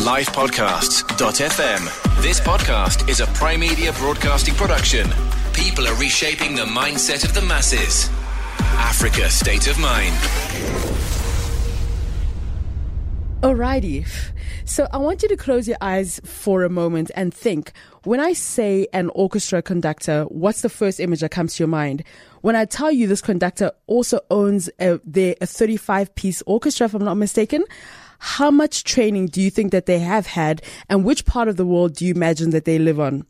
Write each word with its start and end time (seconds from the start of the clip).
livepodcasts.fm. 0.00 2.22
This 2.22 2.40
podcast 2.40 3.06
is 3.06 3.20
a 3.20 3.26
Prime 3.26 3.60
Media 3.60 3.92
broadcasting 3.92 4.54
production. 4.54 5.06
People 5.52 5.86
are 5.86 5.94
reshaping 5.96 6.54
the 6.54 6.64
mindset 6.64 7.22
of 7.22 7.34
the 7.34 7.42
masses. 7.42 8.08
Africa 8.58 9.28
State 9.28 9.66
of 9.66 9.78
Mind. 9.78 10.14
Alrighty. 13.42 14.06
So 14.64 14.88
I 14.90 14.96
want 14.96 15.22
you 15.22 15.28
to 15.28 15.36
close 15.36 15.68
your 15.68 15.76
eyes 15.82 16.18
for 16.24 16.64
a 16.64 16.70
moment 16.70 17.10
and 17.14 17.34
think. 17.34 17.72
When 18.04 18.20
I 18.20 18.32
say 18.32 18.86
an 18.94 19.10
orchestra 19.14 19.60
conductor, 19.60 20.22
what's 20.30 20.62
the 20.62 20.70
first 20.70 20.98
image 20.98 21.20
that 21.20 21.30
comes 21.30 21.56
to 21.56 21.62
your 21.62 21.68
mind? 21.68 22.04
When 22.40 22.56
I 22.56 22.64
tell 22.64 22.90
you 22.90 23.06
this 23.06 23.20
conductor 23.20 23.72
also 23.86 24.20
owns 24.30 24.70
a, 24.80 24.98
a 25.14 25.46
35 25.46 26.14
piece 26.14 26.42
orchestra, 26.46 26.86
if 26.86 26.94
I'm 26.94 27.04
not 27.04 27.18
mistaken, 27.18 27.64
how 28.20 28.50
much 28.50 28.84
training 28.84 29.26
do 29.26 29.40
you 29.40 29.50
think 29.50 29.72
that 29.72 29.86
they 29.86 29.98
have 29.98 30.26
had 30.26 30.62
and 30.90 31.04
which 31.04 31.24
part 31.24 31.48
of 31.48 31.56
the 31.56 31.64
world 31.64 31.94
do 31.96 32.04
you 32.04 32.14
imagine 32.14 32.50
that 32.50 32.66
they 32.66 32.78
live 32.78 33.00
on? 33.00 33.24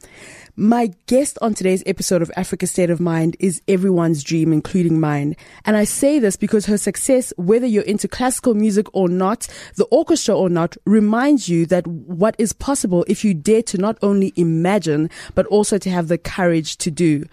My 0.56 0.90
guest 1.06 1.38
on 1.40 1.54
today's 1.54 1.84
episode 1.86 2.22
of 2.22 2.30
Africa 2.36 2.66
State 2.66 2.90
of 2.90 3.00
Mind 3.00 3.36
is 3.38 3.62
everyone's 3.68 4.24
dream, 4.24 4.52
including 4.52 4.98
mine. 4.98 5.36
And 5.64 5.76
I 5.76 5.84
say 5.84 6.18
this 6.18 6.36
because 6.36 6.66
her 6.66 6.76
success, 6.76 7.32
whether 7.36 7.66
you're 7.66 7.84
into 7.84 8.08
classical 8.08 8.54
music 8.54 8.86
or 8.92 9.08
not, 9.08 9.46
the 9.76 9.86
orchestra 9.86 10.36
or 10.36 10.50
not, 10.50 10.76
reminds 10.84 11.48
you 11.48 11.66
that 11.66 11.86
what 11.86 12.34
is 12.38 12.52
possible 12.52 13.04
if 13.06 13.24
you 13.24 13.32
dare 13.32 13.62
to 13.62 13.78
not 13.78 13.96
only 14.02 14.32
imagine, 14.34 15.08
but 15.36 15.46
also 15.46 15.78
to 15.78 15.88
have 15.88 16.08
the 16.08 16.18
courage 16.18 16.76
to 16.78 16.90
do. 16.90 17.24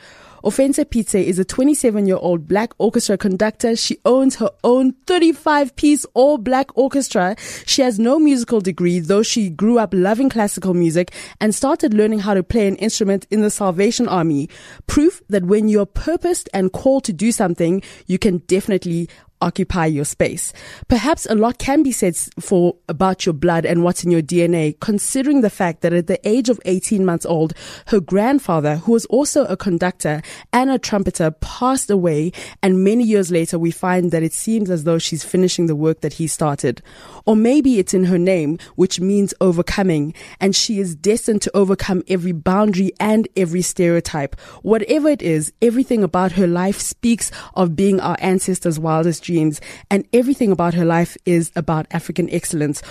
Ofentse 0.43 0.89
Pitse 0.89 1.15
is 1.15 1.39
a 1.39 1.45
27 1.45 2.05
year 2.05 2.17
old 2.17 2.47
black 2.47 2.71
orchestra 2.77 3.17
conductor. 3.17 3.75
She 3.75 3.97
owns 4.05 4.35
her 4.35 4.51
own 4.63 4.93
35 5.07 5.75
piece 5.75 6.05
all 6.13 6.37
black 6.37 6.75
orchestra. 6.77 7.35
She 7.65 7.81
has 7.81 7.97
no 7.97 8.19
musical 8.19 8.61
degree, 8.61 8.99
though 8.99 9.23
she 9.23 9.49
grew 9.49 9.79
up 9.79 9.93
loving 9.93 10.29
classical 10.29 10.73
music 10.73 11.13
and 11.41 11.53
started 11.55 11.93
learning 11.93 12.19
how 12.19 12.33
to 12.33 12.43
play 12.43 12.67
an 12.67 12.75
instrument 12.77 13.25
in 13.31 13.41
the 13.41 13.49
Salvation 13.49 14.07
Army. 14.07 14.49
Proof 14.85 15.21
that 15.29 15.45
when 15.45 15.67
you're 15.67 15.85
purposed 15.85 16.49
and 16.53 16.71
called 16.71 17.03
to 17.05 17.13
do 17.13 17.31
something, 17.31 17.81
you 18.05 18.19
can 18.19 18.39
definitely 18.39 19.09
occupy 19.41 19.85
your 19.85 20.05
space. 20.05 20.53
Perhaps 20.87 21.25
a 21.27 21.35
lot 21.35 21.57
can 21.57 21.83
be 21.83 21.91
said 21.91 22.15
for 22.39 22.75
about 22.87 23.25
your 23.25 23.33
blood 23.33 23.65
and 23.65 23.83
what's 23.83 24.03
in 24.03 24.11
your 24.11 24.21
DNA, 24.21 24.79
considering 24.79 25.41
the 25.41 25.49
fact 25.49 25.81
that 25.81 25.93
at 25.93 26.07
the 26.07 26.19
age 26.27 26.49
of 26.49 26.59
18 26.65 27.05
months 27.05 27.25
old, 27.25 27.53
her 27.87 27.99
grandfather, 27.99 28.77
who 28.77 28.93
was 28.93 29.05
also 29.07 29.45
a 29.45 29.57
conductor 29.57 30.21
and 30.53 30.69
a 30.69 30.79
trumpeter, 30.79 31.31
passed 31.31 31.89
away. 31.89 32.31
And 32.63 32.83
many 32.83 33.03
years 33.03 33.31
later, 33.31 33.59
we 33.59 33.71
find 33.71 34.11
that 34.11 34.23
it 34.23 34.33
seems 34.33 34.69
as 34.69 34.83
though 34.83 34.97
she's 34.97 35.23
finishing 35.23 35.67
the 35.67 35.75
work 35.75 36.01
that 36.01 36.13
he 36.13 36.27
started. 36.27 36.81
Or 37.25 37.35
maybe 37.35 37.79
it's 37.79 37.93
in 37.93 38.05
her 38.05 38.17
name, 38.17 38.57
which 38.75 38.99
means 38.99 39.33
overcoming, 39.41 40.13
and 40.39 40.55
she 40.55 40.79
is 40.79 40.95
destined 40.95 41.41
to 41.43 41.55
overcome 41.55 42.03
every 42.07 42.31
boundary 42.31 42.91
and 42.99 43.27
every 43.35 43.61
stereotype. 43.61 44.39
Whatever 44.61 45.09
it 45.09 45.21
is, 45.21 45.51
everything 45.61 46.03
about 46.03 46.33
her 46.33 46.47
life 46.47 46.79
speaks 46.79 47.31
of 47.53 47.75
being 47.75 47.99
our 47.99 48.17
ancestors' 48.19 48.79
wildest 48.79 49.26
dreams, 49.27 49.61
and 49.91 50.07
everything 50.13 50.51
about 50.51 50.73
her 50.73 50.85
life 50.85 51.17
is 51.25 51.51
about 51.55 51.85
African 51.91 52.29
excellence. 52.31 52.81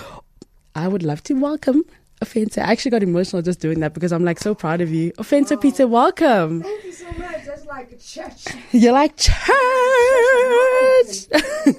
I 0.74 0.86
would 0.86 1.02
love 1.02 1.22
to 1.24 1.34
welcome 1.34 1.84
Ofentse. 2.22 2.58
I 2.58 2.72
actually 2.72 2.90
got 2.92 3.02
emotional 3.02 3.42
just 3.42 3.60
doing 3.60 3.80
that 3.80 3.92
because 3.92 4.12
I'm 4.12 4.24
like 4.24 4.38
so 4.38 4.54
proud 4.54 4.80
of 4.80 4.90
you. 4.90 5.12
Ofentse 5.12 5.52
oh, 5.52 5.56
Peter, 5.58 5.86
welcome. 5.86 6.62
Thank 6.62 6.84
you 6.84 6.92
so 6.92 7.10
much. 7.12 7.44
That's 7.44 7.66
like 7.66 7.98
church. 8.00 8.46
You're 8.72 8.92
like 8.92 9.16
church. 9.16 9.36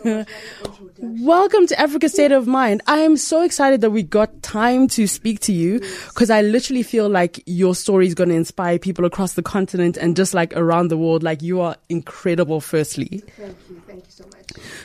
Welcome 1.00 1.68
to 1.68 1.80
Africa 1.80 2.10
State 2.10 2.32
of 2.32 2.48
Mind. 2.48 2.82
I 2.88 2.98
am 3.00 3.18
so 3.18 3.44
excited 3.44 3.82
that 3.82 3.92
we 3.92 4.02
got 4.02 4.42
time 4.42 4.88
to 4.90 5.06
speak 5.06 5.40
to 5.42 5.54
you 5.54 5.80
because 6.08 6.32
I 6.32 6.42
literally 6.42 6.82
feel 6.82 7.08
like 7.08 7.44
your 7.46 7.76
story 7.76 8.08
is 8.08 8.16
going 8.16 8.30
to 8.30 8.36
inspire 8.36 8.80
people 8.80 9.06
across 9.06 9.34
the 9.34 9.44
continent 9.44 9.98
and 9.98 10.16
just 10.16 10.34
like 10.34 10.56
around 10.58 10.88
the 10.88 10.98
world. 10.98 11.22
Like 11.22 11.44
you 11.44 11.62
are 11.62 11.76
incredible, 11.90 12.62
firstly. 12.62 13.24
Thank 13.38 13.56
you. 13.70 13.82
Thank 13.86 14.06
you 14.06 14.12
so 14.12 14.24
much. 14.26 14.38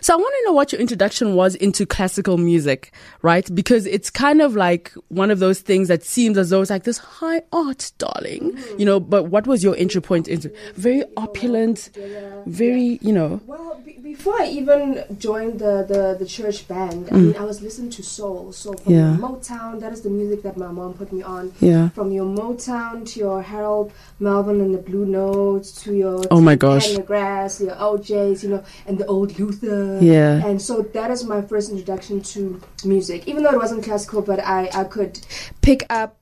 So 0.03 0.12
I 0.12 0.17
want 0.17 0.34
to 0.39 0.45
know 0.47 0.53
what 0.53 0.73
your 0.73 0.81
introduction 0.81 1.34
was 1.34 1.55
into 1.55 1.87
classical 1.87 2.37
music, 2.37 2.93
right? 3.23 3.49
Because 3.55 3.87
it's 3.87 4.11
kind 4.11 4.43
of 4.43 4.55
like 4.55 4.93
one 5.09 5.31
of 5.31 5.39
those 5.39 5.61
things 5.61 5.89
that 5.89 6.05
seems 6.05 6.37
as 6.37 6.50
though 6.50 6.61
it's 6.61 6.71
like 6.71 6.84
this 6.84 6.99
high 6.99 7.43
art, 7.53 7.91
darling, 7.99 8.53
mm-hmm. 8.53 8.79
you 8.79 8.84
know, 8.84 9.00
but 9.00 9.25
what 9.25 9.47
was 9.47 9.62
your 9.65 9.77
entry 9.77 10.03
point 10.03 10.29
into 10.29 10.53
very 10.75 11.05
opulent, 11.17 11.91
very, 12.47 12.99
you 13.00 13.12
know. 13.12 13.41
Well, 13.47 13.81
b- 13.84 13.99
before 14.03 14.41
I 14.41 14.47
even 14.49 15.05
joined 15.19 15.61
the, 15.61 15.87
the 15.89 16.02
the, 16.03 16.19
the 16.19 16.27
church 16.27 16.67
band, 16.69 17.07
mm. 17.07 17.13
I 17.13 17.17
mean, 17.17 17.37
I 17.37 17.45
was 17.45 17.63
listening 17.63 17.91
to 17.91 18.03
soul. 18.03 18.53
So 18.53 18.73
from 18.75 18.93
yeah. 18.93 19.17
Motown, 19.19 19.81
that 19.81 19.93
is 19.93 20.03
the 20.03 20.11
music 20.11 20.43
that 20.43 20.57
my 20.57 20.71
mom 20.71 20.95
put 20.95 21.13
me 21.13 21.23
on. 21.23 21.53
Yeah. 21.61 21.89
From 21.91 22.13
your 22.13 22.27
Motown 22.27 23.07
to 23.11 23.21
your 23.21 23.43
Harold 23.43 23.93
Melvin 24.19 24.61
and 24.61 24.75
the 24.75 24.79
Blue 24.79 25.07
Notes 25.07 25.71
to 25.83 25.95
your 25.95 26.25
oh 26.31 26.41
my 26.41 26.57
gosh, 26.57 26.89
McGrath, 26.95 27.61
your 27.65 27.77
O'Jays, 27.81 28.43
you 28.43 28.51
know, 28.51 28.65
and 28.87 28.99
the 28.99 29.07
old 29.07 29.39
Luther. 29.39 29.99
Yeah. 30.01 30.45
And 30.47 30.61
so 30.61 30.83
that 30.83 31.11
is 31.11 31.25
my 31.25 31.43
first 31.43 31.71
introduction 31.71 32.23
to 32.33 32.61
music. 32.85 33.29
Even 33.29 33.43
though 33.43 33.53
it 33.53 33.59
wasn't 33.59 33.85
classical, 33.85 34.23
but 34.23 34.41
I 34.41 34.71
I 34.75 34.85
could 34.85 35.21
pick 35.61 35.85
up 35.91 36.22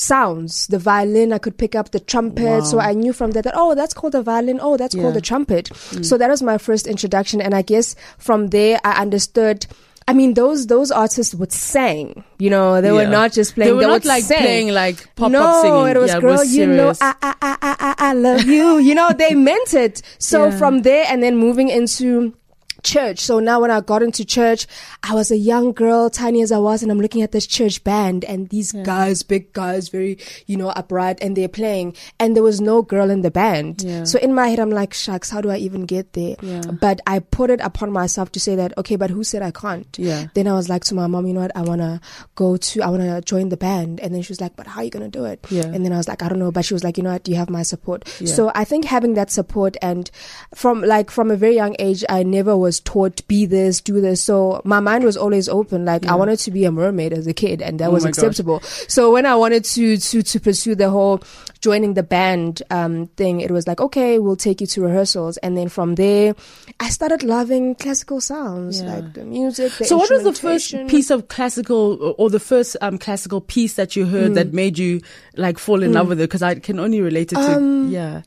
sounds. 0.00 0.66
The 0.66 0.78
violin, 0.78 1.32
I 1.32 1.38
could 1.38 1.58
pick 1.58 1.74
up 1.74 1.90
the 1.90 2.00
trumpet. 2.00 2.44
Wow. 2.44 2.60
So 2.60 2.80
I 2.80 2.92
knew 2.92 3.12
from 3.12 3.32
that 3.32 3.44
that, 3.44 3.54
oh, 3.56 3.74
that's 3.74 3.94
called 3.94 4.14
the 4.14 4.22
violin. 4.22 4.58
Oh, 4.60 4.76
that's 4.76 4.94
yeah. 4.94 5.02
called 5.02 5.14
the 5.14 5.20
trumpet. 5.20 5.66
Mm. 5.70 6.04
So 6.04 6.18
that 6.18 6.28
was 6.28 6.42
my 6.42 6.58
first 6.58 6.86
introduction. 6.86 7.40
And 7.40 7.54
I 7.54 7.62
guess 7.62 7.94
from 8.18 8.48
there, 8.48 8.80
I 8.84 9.00
understood. 9.00 9.66
I 10.08 10.12
mean, 10.12 10.34
those 10.34 10.66
those 10.66 10.90
artists 10.90 11.34
would 11.34 11.52
sing. 11.52 12.24
You 12.38 12.50
know, 12.50 12.80
they 12.80 12.88
yeah. 12.88 12.94
were 12.94 13.06
not 13.06 13.32
just 13.32 13.54
playing. 13.54 13.68
They 13.68 13.74
were 13.74 13.80
they 13.82 13.86
not 13.86 14.04
like 14.04 14.24
sing. 14.24 14.38
playing 14.38 14.72
like 14.72 15.14
pop 15.14 15.30
no, 15.30 15.40
pop 15.40 15.62
singing. 15.62 15.86
it 15.86 15.98
was 15.98 16.10
yeah, 16.10 16.20
girl. 16.20 16.34
It 16.34 16.38
was 16.38 16.56
you 16.56 16.66
know, 16.66 16.94
I, 17.00 17.14
I 17.22 17.34
I 17.42 17.56
I 17.60 17.94
I 17.98 18.12
love 18.14 18.44
you. 18.44 18.78
you 18.78 18.94
know, 18.94 19.10
they 19.16 19.34
meant 19.34 19.74
it. 19.74 20.02
So 20.18 20.46
yeah. 20.48 20.58
from 20.58 20.82
there, 20.82 21.04
and 21.08 21.22
then 21.22 21.36
moving 21.36 21.68
into 21.68 22.34
church. 22.82 23.18
So 23.20 23.38
now 23.38 23.60
when 23.60 23.70
I 23.70 23.80
got 23.80 24.02
into 24.02 24.24
church, 24.24 24.66
I 25.02 25.14
was 25.14 25.30
a 25.30 25.36
young 25.36 25.72
girl, 25.72 26.10
tiny 26.10 26.42
as 26.42 26.52
I 26.52 26.58
was, 26.58 26.82
and 26.82 26.90
I'm 26.90 27.00
looking 27.00 27.22
at 27.22 27.32
this 27.32 27.46
church 27.46 27.82
band 27.84 28.24
and 28.24 28.48
these 28.48 28.74
yeah. 28.74 28.82
guys, 28.82 29.22
big 29.22 29.52
guys, 29.52 29.88
very, 29.88 30.18
you 30.46 30.56
know, 30.56 30.68
upright 30.70 31.18
and 31.22 31.36
they're 31.36 31.48
playing 31.48 31.96
and 32.18 32.36
there 32.36 32.42
was 32.42 32.60
no 32.60 32.82
girl 32.82 33.10
in 33.10 33.22
the 33.22 33.30
band. 33.30 33.82
Yeah. 33.82 34.04
So 34.04 34.18
in 34.18 34.34
my 34.34 34.48
head, 34.48 34.58
I'm 34.58 34.70
like, 34.70 34.94
shucks, 34.94 35.30
how 35.30 35.40
do 35.40 35.50
I 35.50 35.56
even 35.56 35.86
get 35.86 36.12
there? 36.12 36.36
Yeah. 36.42 36.62
But 36.62 37.00
I 37.06 37.18
put 37.18 37.50
it 37.50 37.60
upon 37.60 37.92
myself 37.92 38.32
to 38.32 38.40
say 38.40 38.56
that, 38.56 38.76
okay, 38.78 38.96
but 38.96 39.10
who 39.10 39.24
said 39.24 39.42
I 39.42 39.50
can't? 39.50 39.86
Yeah. 39.98 40.26
Then 40.34 40.46
I 40.46 40.54
was 40.54 40.68
like 40.68 40.84
to 40.84 40.94
my 40.94 41.06
mom, 41.06 41.26
you 41.26 41.34
know 41.34 41.40
what? 41.40 41.56
I 41.56 41.62
want 41.62 41.80
to 41.80 42.00
go 42.34 42.56
to, 42.56 42.82
I 42.82 42.88
want 42.88 43.02
to 43.02 43.20
join 43.22 43.48
the 43.48 43.56
band. 43.56 44.00
And 44.00 44.14
then 44.14 44.22
she 44.22 44.30
was 44.30 44.40
like, 44.40 44.56
but 44.56 44.66
how 44.66 44.80
are 44.80 44.84
you 44.84 44.90
going 44.90 45.10
to 45.10 45.18
do 45.18 45.24
it? 45.24 45.44
Yeah. 45.50 45.66
And 45.66 45.84
then 45.84 45.92
I 45.92 45.96
was 45.96 46.08
like, 46.08 46.22
I 46.22 46.28
don't 46.28 46.38
know. 46.38 46.50
But 46.50 46.64
she 46.64 46.74
was 46.74 46.84
like, 46.84 46.96
you 46.96 47.02
know 47.02 47.12
what? 47.12 47.28
You 47.28 47.36
have 47.36 47.50
my 47.50 47.62
support. 47.62 48.08
So 48.08 48.52
I 48.54 48.64
think 48.64 48.84
having 48.84 49.14
that 49.14 49.30
support 49.30 49.76
and 49.82 50.10
from 50.54 50.82
like, 50.82 51.10
from 51.10 51.30
a 51.30 51.36
very 51.36 51.54
young 51.54 51.74
age, 51.78 52.04
I 52.08 52.22
never 52.22 52.56
was 52.56 52.69
was 52.70 52.78
taught 52.78 53.26
be 53.26 53.46
this, 53.46 53.80
do 53.80 54.00
this. 54.00 54.22
So 54.22 54.62
my 54.64 54.78
mind 54.78 55.02
was 55.02 55.16
always 55.16 55.48
open. 55.48 55.84
Like 55.84 56.04
yeah. 56.04 56.12
I 56.12 56.14
wanted 56.14 56.38
to 56.38 56.52
be 56.52 56.64
a 56.64 56.70
mermaid 56.70 57.12
as 57.12 57.26
a 57.26 57.34
kid, 57.34 57.60
and 57.60 57.80
that 57.80 57.88
oh 57.88 57.92
was 57.92 58.04
acceptable. 58.04 58.60
Gosh. 58.60 58.84
So 58.86 59.12
when 59.12 59.26
I 59.26 59.34
wanted 59.34 59.64
to 59.64 59.96
to 59.96 60.22
to 60.22 60.40
pursue 60.40 60.76
the 60.76 60.88
whole 60.88 61.20
joining 61.60 61.94
the 61.94 62.04
band 62.04 62.62
um, 62.70 63.08
thing, 63.16 63.40
it 63.40 63.50
was 63.50 63.66
like 63.66 63.80
okay, 63.80 64.20
we'll 64.20 64.36
take 64.36 64.60
you 64.60 64.68
to 64.68 64.82
rehearsals, 64.82 65.36
and 65.38 65.58
then 65.58 65.68
from 65.68 65.96
there, 65.96 66.36
I 66.78 66.90
started 66.90 67.24
loving 67.24 67.74
classical 67.74 68.20
sounds, 68.20 68.80
yeah. 68.80 68.94
like 68.94 69.14
the 69.14 69.24
music. 69.24 69.72
The 69.72 69.86
so 69.86 69.96
what 69.96 70.10
was 70.10 70.22
the 70.22 70.32
first 70.32 70.72
piece 70.86 71.10
of 71.10 71.26
classical, 71.26 72.14
or 72.18 72.30
the 72.30 72.38
first 72.38 72.76
um, 72.80 72.98
classical 72.98 73.40
piece 73.40 73.74
that 73.74 73.96
you 73.96 74.06
heard 74.06 74.32
mm. 74.32 74.34
that 74.36 74.52
made 74.52 74.78
you 74.78 75.00
like 75.36 75.58
fall 75.58 75.82
in 75.82 75.90
mm. 75.90 75.94
love 75.94 76.08
with 76.08 76.20
it? 76.20 76.30
Because 76.30 76.42
I 76.42 76.54
can 76.54 76.78
only 76.78 77.00
relate 77.00 77.32
it 77.32 77.36
to 77.36 77.56
um, 77.56 77.90
yeah 77.90 78.22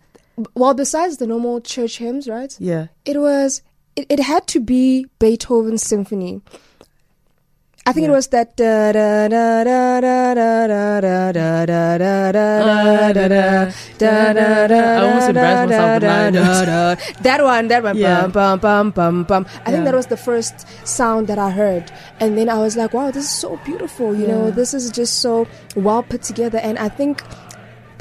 well 0.56 0.74
besides 0.74 1.18
the 1.18 1.28
normal 1.28 1.62
church 1.62 1.98
hymns 1.98 2.28
right 2.28 2.56
yeah 2.60 2.88
it 3.06 3.20
was 3.20 3.62
it, 3.96 4.06
it 4.10 4.20
had 4.20 4.48
to 4.48 4.60
be 4.60 5.08
Beethoven's 5.20 5.84
symphony. 5.84 6.42
I 7.86 7.92
think 7.92 8.06
yeah. 8.06 8.12
it 8.12 8.16
was 8.16 8.28
that. 8.30 8.54
I 8.62 8.94
almost 15.04 15.28
embarrassed 15.30 15.70
myself. 15.70 17.22
That 17.24 17.44
one, 17.44 17.68
that 17.68 17.84
one. 17.84 17.98
Yeah. 17.98 18.28
Bum, 18.28 18.60
bum, 18.60 18.92
bum, 18.92 19.24
bum. 19.26 19.46
I 19.66 19.72
think 19.72 19.84
that 19.84 19.94
was 19.94 20.08
the 20.08 20.16
first 20.16 20.66
sound 20.88 21.28
that 21.28 21.38
I 21.38 21.52
heard. 21.52 21.92
And 22.22 22.38
then 22.38 22.48
I 22.48 22.58
was 22.58 22.78
like, 22.78 22.94
wow, 22.94 23.12
this 23.12 23.26
is 23.26 23.32
so 23.38 23.60
beautiful. 23.66 24.16
You 24.16 24.28
know, 24.28 24.50
this 24.50 24.74
is 24.74 24.90
just 24.90 25.20
so 25.20 25.46
well 25.76 26.04
put 26.04 26.22
together. 26.22 26.60
And 26.60 26.80
I 26.80 26.88
think 26.88 27.22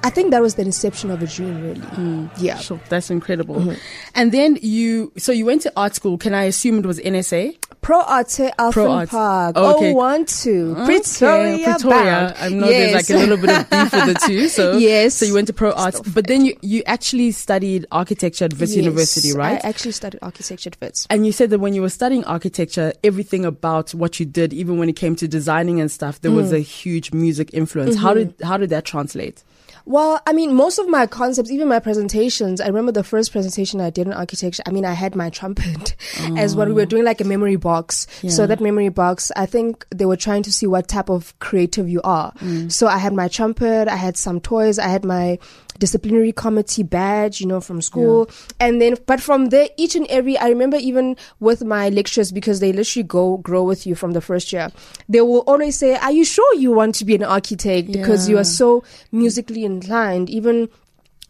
I 0.04 0.10
think 0.10 0.30
that 0.32 0.42
was 0.42 0.56
the 0.56 0.62
inception 0.62 1.10
of 1.10 1.22
a 1.22 1.26
dream, 1.26 1.62
really. 1.62 1.80
Mm. 1.80 2.30
Yeah. 2.38 2.58
Sure, 2.58 2.80
that's 2.88 3.10
incredible. 3.10 3.56
Mm-hmm. 3.56 3.74
And 4.14 4.32
then 4.32 4.58
you, 4.60 5.12
so 5.16 5.32
you 5.32 5.46
went 5.46 5.62
to 5.62 5.72
art 5.76 5.94
school. 5.94 6.18
Can 6.18 6.34
I 6.34 6.44
assume 6.44 6.78
it 6.78 6.86
was 6.86 6.98
NSA? 7.00 7.56
Pro 7.82 8.00
Arte 8.00 8.52
Alphen 8.60 8.72
Pro 8.72 9.06
Park. 9.06 9.54
Oh, 9.56 9.76
okay. 9.76 9.90
Oh, 9.90 9.94
one, 9.94 10.24
two. 10.24 10.74
Okay. 10.78 10.84
Pretoria. 10.84 11.64
Pretoria. 11.64 12.34
I 12.38 12.48
know 12.48 12.68
yes. 12.68 12.92
there's 12.92 13.08
like 13.08 13.16
a 13.16 13.18
little 13.18 13.36
bit 13.36 13.50
of 13.50 13.70
beef 13.70 13.92
with 13.92 14.14
the 14.14 14.24
two. 14.24 14.48
So, 14.48 14.76
yes. 14.78 15.16
So 15.16 15.26
you 15.26 15.34
went 15.34 15.48
to 15.48 15.52
Pro 15.52 15.72
Arts, 15.72 16.00
but 16.00 16.28
then 16.28 16.46
you, 16.46 16.56
you 16.62 16.84
actually 16.86 17.32
studied 17.32 17.86
architecture 17.90 18.44
at 18.44 18.52
Wits 18.52 18.76
yes, 18.76 18.84
University, 18.84 19.32
right? 19.32 19.60
I 19.64 19.68
actually 19.68 19.92
studied 19.92 20.20
architecture 20.22 20.68
at 20.68 20.80
Wits. 20.80 21.08
And 21.10 21.26
you 21.26 21.32
said 21.32 21.50
that 21.50 21.58
when 21.58 21.74
you 21.74 21.82
were 21.82 21.88
studying 21.88 22.24
architecture, 22.24 22.92
everything 23.02 23.44
about 23.44 23.92
what 23.94 24.20
you 24.20 24.26
did, 24.26 24.52
even 24.52 24.78
when 24.78 24.88
it 24.88 24.94
came 24.94 25.16
to 25.16 25.26
designing 25.26 25.80
and 25.80 25.90
stuff, 25.90 26.20
there 26.20 26.30
mm. 26.30 26.36
was 26.36 26.52
a 26.52 26.60
huge 26.60 27.12
music 27.12 27.50
influence. 27.52 27.96
Mm-hmm. 27.96 28.04
How 28.04 28.14
did, 28.14 28.34
how 28.44 28.56
did 28.58 28.70
that 28.70 28.84
translate? 28.84 29.42
Well, 29.84 30.20
I 30.26 30.32
mean, 30.32 30.54
most 30.54 30.78
of 30.78 30.88
my 30.88 31.06
concepts, 31.06 31.50
even 31.50 31.68
my 31.68 31.78
presentations, 31.78 32.60
I 32.60 32.66
remember 32.66 32.92
the 32.92 33.04
first 33.04 33.32
presentation 33.32 33.80
I 33.80 33.90
did 33.90 34.06
in 34.06 34.12
architecture. 34.12 34.62
I 34.66 34.70
mean, 34.70 34.84
I 34.84 34.92
had 34.92 35.14
my 35.14 35.30
trumpet 35.30 35.96
oh. 36.20 36.36
as 36.38 36.54
what 36.54 36.68
we 36.68 36.74
were 36.74 36.86
doing 36.86 37.04
like 37.04 37.20
a 37.20 37.24
memory 37.24 37.56
box. 37.56 38.06
Yeah. 38.22 38.30
So 38.30 38.46
that 38.46 38.60
memory 38.60 38.88
box, 38.88 39.32
I 39.36 39.46
think 39.46 39.86
they 39.90 40.06
were 40.06 40.16
trying 40.16 40.42
to 40.44 40.52
see 40.52 40.66
what 40.66 40.88
type 40.88 41.10
of 41.10 41.38
creative 41.40 41.88
you 41.88 42.00
are. 42.02 42.32
Mm. 42.34 42.70
So 42.70 42.86
I 42.86 42.98
had 42.98 43.12
my 43.12 43.28
trumpet, 43.28 43.88
I 43.88 43.96
had 43.96 44.16
some 44.16 44.40
toys, 44.40 44.78
I 44.78 44.88
had 44.88 45.04
my 45.04 45.38
disciplinary 45.78 46.32
committee 46.32 46.82
badge, 46.82 47.40
you 47.40 47.46
know, 47.46 47.60
from 47.60 47.80
school. 47.80 48.28
Yeah. 48.28 48.66
And 48.66 48.80
then, 48.80 48.96
but 49.06 49.20
from 49.20 49.46
there, 49.46 49.68
each 49.76 49.94
and 49.96 50.06
every, 50.08 50.36
I 50.38 50.48
remember 50.48 50.76
even 50.76 51.16
with 51.40 51.64
my 51.64 51.88
lectures, 51.88 52.32
because 52.32 52.60
they 52.60 52.72
literally 52.72 53.04
go 53.04 53.36
grow 53.38 53.64
with 53.64 53.86
you 53.86 53.94
from 53.94 54.12
the 54.12 54.20
first 54.20 54.52
year, 54.52 54.70
they 55.08 55.20
will 55.20 55.40
always 55.40 55.76
say, 55.76 55.96
Are 55.96 56.12
you 56.12 56.24
sure 56.24 56.54
you 56.54 56.72
want 56.72 56.94
to 56.96 57.04
be 57.04 57.14
an 57.14 57.24
architect? 57.24 57.88
Yeah. 57.88 58.00
Because 58.00 58.28
you 58.28 58.38
are 58.38 58.44
so 58.44 58.84
musically 59.10 59.64
inclined. 59.64 60.30
Even 60.30 60.68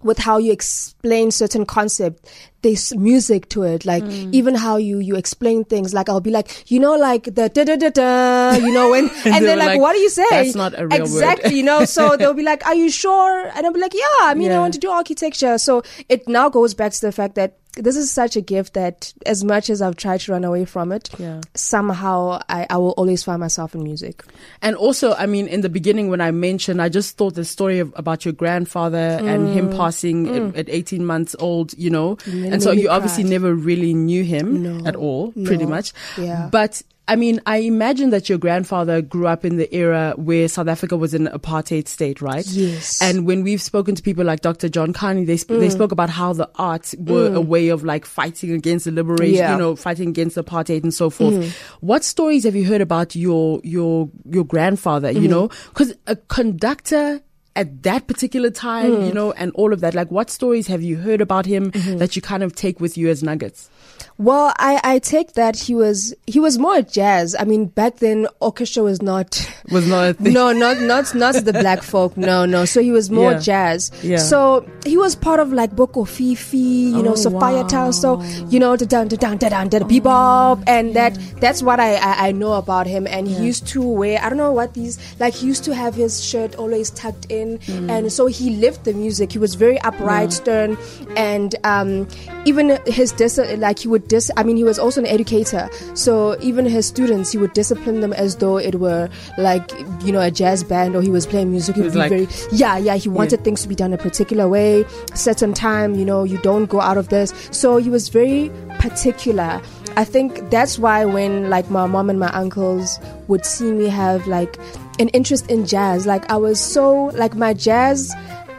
with 0.05 0.19
how 0.19 0.39
you 0.39 0.53
explain 0.53 1.31
certain 1.31 1.65
concept 1.65 2.29
there's 2.63 2.95
music 2.95 3.49
to 3.49 3.63
it 3.63 3.85
like 3.85 4.05
mm. 4.05 4.33
even 4.33 4.55
how 4.55 4.77
you 4.77 4.99
you 4.99 5.17
explain 5.17 5.65
things 5.65 5.93
like 5.93 6.09
i'll 6.09 6.21
be 6.21 6.31
like 6.31 6.71
you 6.71 6.79
know 6.79 6.95
like 6.97 7.25
the 7.25 7.49
da 7.49 7.65
da 7.65 7.77
da 7.77 7.91
da 7.91 8.53
you 8.57 8.73
know 8.73 8.91
when 8.91 9.11
and 9.25 9.45
they're 9.45 9.57
like, 9.57 9.69
like, 9.69 9.81
what 9.81 9.93
do 9.93 9.99
you 9.99 10.11
say 10.11 10.25
that's 10.31 10.55
not 10.55 10.79
a 10.79 10.87
real 10.87 11.01
exactly 11.01 11.51
word. 11.51 11.57
you 11.57 11.63
know 11.63 11.85
so 11.97 12.17
they'll 12.17 12.35
be 12.35 12.43
like 12.43 12.65
are 12.67 12.75
you 12.75 12.91
sure 12.91 13.51
and 13.55 13.67
i'll 13.67 13.73
be 13.73 13.81
like 13.81 13.95
yeah 13.95 14.19
i 14.23 14.35
mean 14.35 14.51
yeah. 14.51 14.57
i 14.57 14.61
want 14.61 14.75
to 14.75 14.81
do 14.81 14.91
architecture 14.91 15.59
so 15.59 15.83
it 16.09 16.27
now 16.29 16.49
goes 16.49 16.73
back 16.75 16.93
to 16.93 17.01
the 17.01 17.13
fact 17.13 17.35
that 17.35 17.59
this 17.75 17.97
is 17.97 18.11
such 18.11 18.37
a 18.37 18.41
gift 18.41 18.75
that 18.75 19.13
as 19.25 19.43
much 19.43 19.71
as 19.71 19.81
I've 19.81 19.97
tried 19.97 20.21
to 20.21 20.33
run 20.33 20.45
away 20.45 20.65
from 20.67 20.93
it, 20.93 21.09
yeah. 21.19 21.41
somehow 21.55 22.41
I, 22.49 22.67
I 22.69 22.77
will 22.77 22.91
always 22.93 23.23
find 23.23 23.41
myself 23.41 23.75
in 23.75 23.83
music. 23.83 24.25
And 24.61 24.77
also, 24.77 25.15
I 25.15 25.25
mean, 25.27 25.49
in 25.49 25.63
the 25.63 25.71
beginning 25.71 26.11
when 26.11 26.21
I 26.21 26.31
mentioned, 26.33 26.83
I 26.83 26.91
just 26.91 27.17
thought 27.17 27.35
the 27.35 27.45
story 27.45 27.79
of, 27.79 27.93
about 27.97 28.25
your 28.27 28.35
grandfather 28.35 29.19
mm. 29.21 29.35
and 29.35 29.49
him 29.49 29.71
mm. 29.71 29.77
passing 29.77 30.27
mm. 30.27 30.51
at, 30.51 30.69
at, 30.69 30.69
18 30.69 31.05
months 31.05 31.35
old, 31.39 31.73
you 31.79 31.89
know, 31.89 32.19
and 32.27 32.63
so 32.63 32.73
you 32.73 32.89
cry. 32.89 32.97
obviously 32.97 33.25
never 33.25 33.55
really 33.55 33.95
knew 33.95 34.23
him 34.23 34.63
no. 34.63 34.87
at 34.87 34.95
all, 34.95 35.33
no. 35.35 35.47
pretty 35.47 35.67
much. 35.67 35.93
Yeah. 36.19 36.49
But 36.53 36.83
I 37.13 37.17
mean, 37.17 37.43
I 37.45 37.59
imagine 37.59 38.09
that 38.09 38.31
your 38.31 38.39
grandfather 38.39 39.03
grew 39.03 39.27
up 39.27 39.45
in 39.45 39.59
the 39.59 39.73
era 39.75 40.15
where 40.17 40.49
South 40.49 40.67
Africa 40.67 40.97
was 40.97 41.13
an 41.13 41.27
apartheid 41.27 41.87
state, 41.87 42.23
right? 42.23 42.47
Yes. 42.47 43.03
And 43.03 43.27
when 43.27 43.43
we've 43.43 43.61
spoken 43.61 43.95
to 43.95 44.03
people 44.03 44.25
like 44.25 44.41
Dr. 44.41 44.71
John 44.71 44.95
Kani, 44.95 45.27
they 45.27 45.37
sp- 45.37 45.53
mm. 45.53 45.61
they 45.61 45.69
spoke 45.69 45.93
about 45.93 46.09
how 46.09 46.33
the 46.33 46.49
arts 46.55 46.95
were 46.99 47.29
mm. 47.29 47.37
a 47.37 47.41
way 47.43 47.69
of 47.69 47.85
like 47.85 48.07
fighting 48.07 48.51
against 48.53 48.87
the 48.87 48.93
liberation, 48.93 49.35
yeah. 49.35 49.53
you 49.53 49.59
know, 49.59 49.77
fighting 49.77 50.09
against 50.09 50.39
apartheid 50.39 50.85
and 50.85 50.95
so 50.95 51.11
forth. 51.11 51.35
Mm. 51.35 51.51
What 51.81 52.03
stories 52.03 52.45
have 52.45 52.57
you 52.57 52.65
heard 52.65 52.81
about 52.81 53.15
your 53.15 53.61
your 53.63 54.09
your 54.31 54.47
grandfather? 54.47 55.11
You 55.11 55.21
mm-hmm. 55.21 55.31
know, 55.31 55.49
because 55.69 55.93
a 56.07 56.17
conductor 56.17 57.21
at 57.55 57.83
that 57.83 58.07
particular 58.07 58.51
time, 58.51 58.93
mm. 58.93 59.07
you 59.07 59.13
know, 59.13 59.33
and 59.33 59.53
all 59.55 59.73
of 59.73 59.81
that. 59.81 59.95
Like, 59.95 60.11
what 60.11 60.31
stories 60.31 60.67
have 60.69 60.83
you 60.83 60.97
heard 60.97 61.21
about 61.21 61.47
him 61.47 61.71
mm-hmm. 61.71 61.99
that 61.99 62.17
you 62.17 62.23
kind 62.23 62.43
of 62.43 62.55
take 62.55 62.81
with 62.81 62.97
you 62.97 63.09
as 63.09 63.23
nuggets? 63.23 63.71
Well, 64.19 64.53
I, 64.59 64.81
I 64.85 64.99
take 64.99 65.33
that 65.33 65.57
he 65.57 65.75
was 65.75 66.15
he 66.27 66.39
was 66.39 66.59
more 66.59 66.83
jazz. 66.83 67.35
I 67.39 67.45
mean, 67.45 67.67
back 67.67 67.97
then 67.97 68.27
orchestra 68.41 68.83
was 68.83 69.03
not 69.03 69.51
was 69.71 69.89
not 69.89 70.11
a 70.11 70.15
thing. 70.15 70.33
No, 70.33 70.53
not 70.53 70.79
not 70.81 71.15
not 71.15 71.35
the 71.35 71.53
black 71.53 71.83
folk. 71.83 72.17
No, 72.17 72.45
no. 72.45 72.65
So 72.65 72.81
he 72.83 72.93
was 72.93 73.11
more 73.11 73.33
yeah. 73.33 73.39
jazz. 73.39 73.91
Yeah. 74.03 74.19
So 74.19 74.69
he 74.85 74.97
was 74.97 75.17
part 75.17 75.41
of 75.41 75.53
like 75.53 75.75
Boko 75.75 76.05
Fifi, 76.05 76.59
you 76.59 76.99
oh, 76.99 77.03
know, 77.03 77.15
Sophia 77.15 77.63
wow. 77.63 77.67
Town. 77.67 77.93
So 77.93 78.23
you 78.49 78.61
know, 78.61 78.77
the 78.77 78.87
down, 78.87 79.09
the 79.09 79.17
down, 79.17 79.39
the 79.39 79.51
down, 79.51 79.71
the 79.71 79.81
bebop, 79.81 80.63
and 80.67 80.89
yeah. 80.89 81.11
that 81.11 81.41
that's 81.41 81.63
what 81.63 81.81
I, 81.81 81.97
I, 81.97 82.29
I 82.29 82.33
know 82.33 82.53
about 82.53 82.87
him. 82.87 83.07
And 83.07 83.27
he 83.27 83.43
used 83.43 83.67
to 83.69 83.83
wear 83.83 84.21
I 84.23 84.29
don't 84.29 84.39
know 84.39 84.53
what 84.53 84.75
these 84.75 84.99
like. 85.19 85.35
He 85.35 85.47
used 85.47 85.65
to 85.65 85.75
have 85.75 85.95
his 85.95 86.23
shirt 86.23 86.55
always 86.57 86.91
tucked 86.91 87.27
in, 87.27 87.42
mm. 87.51 87.91
and 87.91 88.13
so 88.13 88.27
he 88.27 88.51
lived 88.57 88.85
the 88.85 88.93
music. 88.93 89.33
He 89.33 89.39
was 89.39 89.55
very 89.55 89.79
upright, 89.81 90.33
stern, 90.33 90.77
and 91.17 91.55
um, 91.65 92.09
even 92.45 92.79
his 92.87 93.13
dis- 93.13 93.39
like 93.59 93.79
he 93.81 93.89
would 93.89 94.09
dis. 94.09 94.31
I 94.37 94.43
mean, 94.43 94.57
he 94.57 94.65
was 94.65 94.79
also 94.79 95.01
an 95.01 95.07
educator, 95.07 95.69
so 95.95 96.37
even 96.41 96.65
his 96.67 96.87
students, 96.87 97.33
he 97.33 97.39
would 97.39 97.53
discipline 97.53 98.01
them 98.01 98.13
as 98.13 98.37
though 98.37 98.57
it 98.59 98.77
were 98.77 99.09
like 99.39 99.71
you 100.05 100.13
know 100.13 100.21
a 100.21 100.31
jazz 100.31 100.65
band 100.65 100.97
or 100.97 101.03
he 101.03 101.11
was 101.11 101.27
playing 101.27 101.51
music. 101.51 101.77
He 101.77 101.83
would 101.83 101.93
be 101.93 101.99
like, 101.99 102.11
very 102.11 102.29
yeah, 102.53 102.79
yeah. 102.79 102.97
He 102.97 103.09
wanted 103.09 103.41
yeah. 103.41 103.45
things 103.45 103.63
to 103.63 103.69
be 103.69 103.75
done 103.75 103.93
a 103.93 103.99
particular 103.99 104.49
way, 104.49 104.85
certain 105.15 105.53
time. 105.53 105.95
You 105.95 106.05
know, 106.05 106.25
you 106.25 106.39
don't 106.39 106.67
go 106.67 106.81
out 106.81 106.97
of 106.97 107.09
this. 107.09 107.33
So 107.51 107.77
he 107.77 107.91
was 107.91 108.09
very 108.09 108.51
particular. 108.79 109.61
I 109.97 110.05
think 110.05 110.51
that's 110.51 110.79
why 110.79 111.05
when 111.05 111.51
like 111.51 111.71
my 111.71 111.87
mom 111.87 112.09
and 112.09 112.19
my 112.19 112.31
uncles 112.31 112.99
would 113.29 113.45
see 113.45 113.71
me 113.71 113.89
have 113.89 114.27
like 114.27 114.59
an 114.99 115.09
interest 115.09 115.51
in 115.51 115.67
jazz, 115.67 116.07
like 116.07 116.31
I 116.31 116.37
was 116.37 116.61
so 116.61 117.07
like 117.15 117.35
my 117.35 117.55
jazz, 117.55 118.13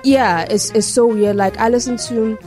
yeah, 0.04 0.46
it's 0.50 0.72
it's 0.72 0.88
so 0.88 1.08
weird. 1.08 1.36
Like 1.36 1.58
I 1.58 1.70
listen 1.70 1.98
to 2.10 2.38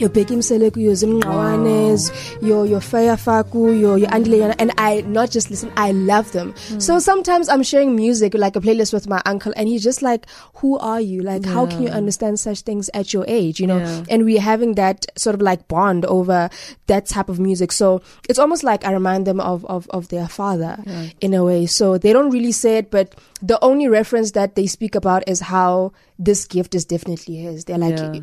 your 0.00 0.10
Bheki 0.10 0.36
Mseleku, 0.36 0.76
your 0.76 0.94
Zim 0.94 1.20
Ngqawanas, 1.20 2.42
your 2.46 2.66
your 2.66 2.80
Feya 2.80 3.18
Faku, 3.18 3.72
your 3.72 3.98
your 3.98 4.08
Andile, 4.08 4.54
and 4.58 4.72
I 4.78 5.00
not 5.02 5.30
just 5.30 5.50
listen, 5.50 5.72
I 5.76 5.92
love 5.92 6.32
them. 6.32 6.52
Mm. 6.52 6.82
So 6.82 6.98
sometimes 6.98 7.48
I'm 7.48 7.62
sharing 7.62 7.96
music 7.96 8.34
like 8.34 8.56
a 8.56 8.60
playlist 8.60 8.92
with 8.92 9.08
my 9.08 9.22
uncle, 9.24 9.52
and 9.56 9.68
he's 9.68 9.82
just 9.82 10.02
like, 10.02 10.26
"Who 10.56 10.78
are 10.78 11.00
you? 11.00 11.22
Like, 11.22 11.44
yeah. 11.44 11.52
how 11.52 11.66
can 11.66 11.82
you 11.82 11.88
understand 11.88 12.38
such 12.38 12.60
things 12.60 12.90
at 12.94 13.12
your 13.12 13.24
age? 13.26 13.60
You 13.60 13.66
know?" 13.66 13.78
Yeah. 13.78 14.04
And 14.08 14.24
we're 14.24 14.40
having 14.40 14.74
that 14.74 15.06
sort 15.16 15.34
of 15.34 15.40
like 15.40 15.66
bond 15.68 16.04
over 16.04 16.50
that 16.86 17.06
type 17.06 17.28
of 17.28 17.40
music. 17.40 17.72
So 17.72 18.02
it's 18.28 18.38
almost 18.38 18.64
like 18.64 18.84
I 18.84 18.92
remind 18.92 19.26
them 19.26 19.40
of 19.40 19.64
of, 19.66 19.88
of 19.90 20.08
their 20.08 20.28
father 20.28 20.78
yeah. 20.86 21.06
in 21.20 21.34
a 21.34 21.44
way. 21.44 21.66
So 21.66 21.98
they 21.98 22.12
don't 22.12 22.30
really 22.30 22.52
say 22.52 22.78
it, 22.78 22.90
but 22.90 23.14
the 23.42 23.62
only 23.62 23.88
reference 23.88 24.32
that 24.32 24.54
they 24.54 24.66
speak 24.66 24.94
about 24.94 25.28
is 25.28 25.40
how 25.40 25.92
this 26.18 26.46
gift 26.46 26.74
is 26.74 26.84
definitely 26.84 27.36
his. 27.36 27.64
They're 27.64 27.78
like, 27.78 27.98
yeah. 27.98 28.20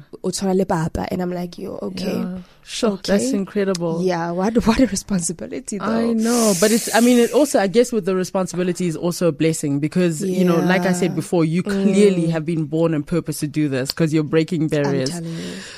and 1.12 1.22
I'm 1.22 1.32
like, 1.32 1.58
yo, 1.58 1.78
okay. 1.82 2.18
Yeah. 2.18 2.40
Sure, 2.66 2.92
okay. 2.92 3.14
that's 3.14 3.32
incredible. 3.32 4.02
Yeah, 4.04 4.32
what 4.32 4.56
what 4.66 4.80
a 4.80 4.88
responsibility 4.88 5.78
though. 5.78 5.86
I 5.86 6.14
know, 6.14 6.54
but 6.60 6.72
it's 6.72 6.94
I 6.96 7.02
mean 7.02 7.20
it 7.20 7.32
also 7.32 7.60
I 7.60 7.68
guess 7.68 7.92
with 7.92 8.06
the 8.06 8.16
responsibility 8.16 8.88
is 8.88 8.96
also 8.96 9.28
a 9.28 9.32
blessing 9.32 9.80
because 9.80 10.24
yeah. 10.24 10.40
you 10.40 10.46
know, 10.46 10.58
like 10.58 10.82
I 10.82 10.94
said 10.94 11.16
before, 11.16 11.46
you 11.46 11.64
clearly 11.64 12.24
mm. 12.24 12.30
have 12.30 12.46
been 12.46 12.66
born 12.66 12.94
on 12.94 13.04
purpose 13.04 13.40
to 13.40 13.48
do 13.48 13.68
this 13.68 13.92
because 13.92 14.14
you're 14.14 14.24
breaking 14.24 14.68
barriers. 14.68 15.12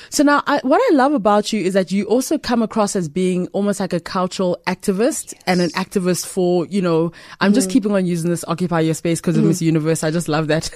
So 0.10 0.24
now 0.24 0.44
I, 0.48 0.60
what 0.64 0.82
I 0.92 0.96
love 0.96 1.14
about 1.14 1.52
you 1.52 1.62
is 1.62 1.74
that 1.74 1.92
you 1.92 2.06
also 2.06 2.38
come 2.38 2.62
across 2.62 2.96
as 2.96 3.10
being 3.10 3.48
almost 3.48 3.82
like 3.82 3.92
a 3.92 4.00
cultural 4.00 4.58
activist 4.66 5.34
yes. 5.34 5.44
and 5.46 5.60
an 5.60 5.72
activist 5.72 6.26
for, 6.26 6.66
you 6.68 6.82
know, 6.82 7.12
I'm 7.42 7.52
mm. 7.52 7.56
just 7.56 7.70
keeping 7.70 7.92
on 7.92 8.06
using 8.06 8.30
this 8.30 8.46
occupy 8.48 8.80
your 8.80 8.94
space 8.94 9.20
because 9.20 9.36
mm. 9.36 9.40
of 9.40 9.46
Miss 9.46 9.62
Universe. 9.62 10.04
I 10.04 10.12
just 10.12 10.30
love 10.30 10.48
that. 10.48 10.70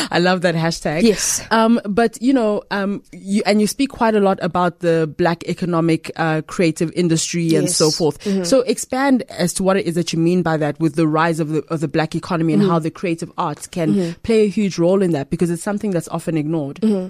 I 0.10 0.18
love 0.18 0.40
that 0.42 0.56
hashtag. 0.56 1.02
Yes. 1.02 1.46
Um 1.52 1.80
but 1.84 2.20
you 2.20 2.32
know, 2.32 2.62
um 2.70 3.02
you 3.12 3.42
and 3.46 3.60
you 3.60 3.68
speak 3.68 3.90
quite 3.90 4.16
a 4.16 4.20
lot 4.20 4.38
about 4.42 4.80
the 4.80 5.12
black 5.16 5.41
economic, 5.48 6.10
uh, 6.16 6.42
creative 6.46 6.92
industry 6.92 7.44
yes. 7.44 7.58
and 7.58 7.70
so 7.70 7.90
forth. 7.90 8.22
Mm-hmm. 8.24 8.44
So 8.44 8.60
expand 8.62 9.22
as 9.28 9.52
to 9.54 9.62
what 9.62 9.76
it 9.76 9.86
is 9.86 9.94
that 9.94 10.12
you 10.12 10.18
mean 10.18 10.42
by 10.42 10.56
that 10.56 10.78
with 10.80 10.94
the 10.94 11.06
rise 11.06 11.40
of 11.40 11.50
the, 11.50 11.62
of 11.64 11.80
the 11.80 11.88
black 11.88 12.14
economy 12.14 12.52
and 12.52 12.62
mm-hmm. 12.62 12.70
how 12.70 12.78
the 12.78 12.90
creative 12.90 13.30
arts 13.38 13.66
can 13.66 13.94
mm-hmm. 13.94 14.20
play 14.22 14.44
a 14.44 14.48
huge 14.48 14.78
role 14.78 15.02
in 15.02 15.12
that 15.12 15.30
because 15.30 15.50
it's 15.50 15.62
something 15.62 15.90
that's 15.90 16.08
often 16.08 16.36
ignored. 16.36 16.76
Mm-hmm. 16.76 17.08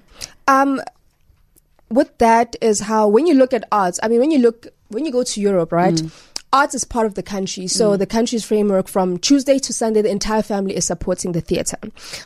Um, 0.49 0.81
with 1.91 2.17
that 2.19 2.57
is 2.61 2.81
how 2.81 3.09
when 3.09 3.27
you 3.27 3.35
look 3.35 3.53
at 3.53 3.65
arts, 3.71 4.01
I 4.03 4.09
mean, 4.09 4.21
when 4.21 4.31
you 4.31 4.39
look, 4.39 4.67
when 4.89 5.05
you 5.05 5.13
go 5.13 5.23
to 5.23 5.41
Europe, 5.41 5.73
right? 5.73 6.01
Arts 6.53 6.75
is 6.75 6.85
part 6.85 7.07
of 7.07 7.15
the 7.15 7.23
country. 7.23 7.67
So 7.67 7.93
mm. 7.93 7.99
the 7.99 8.07
country's 8.07 8.45
framework 8.45 8.89
from 8.89 9.19
Tuesday 9.19 9.59
to 9.59 9.73
Sunday, 9.73 10.03
the 10.03 10.11
entire 10.11 10.43
family 10.43 10.77
is 10.77 10.87
supporting 10.87 11.33
the 11.33 11.41
theater. 11.41 11.79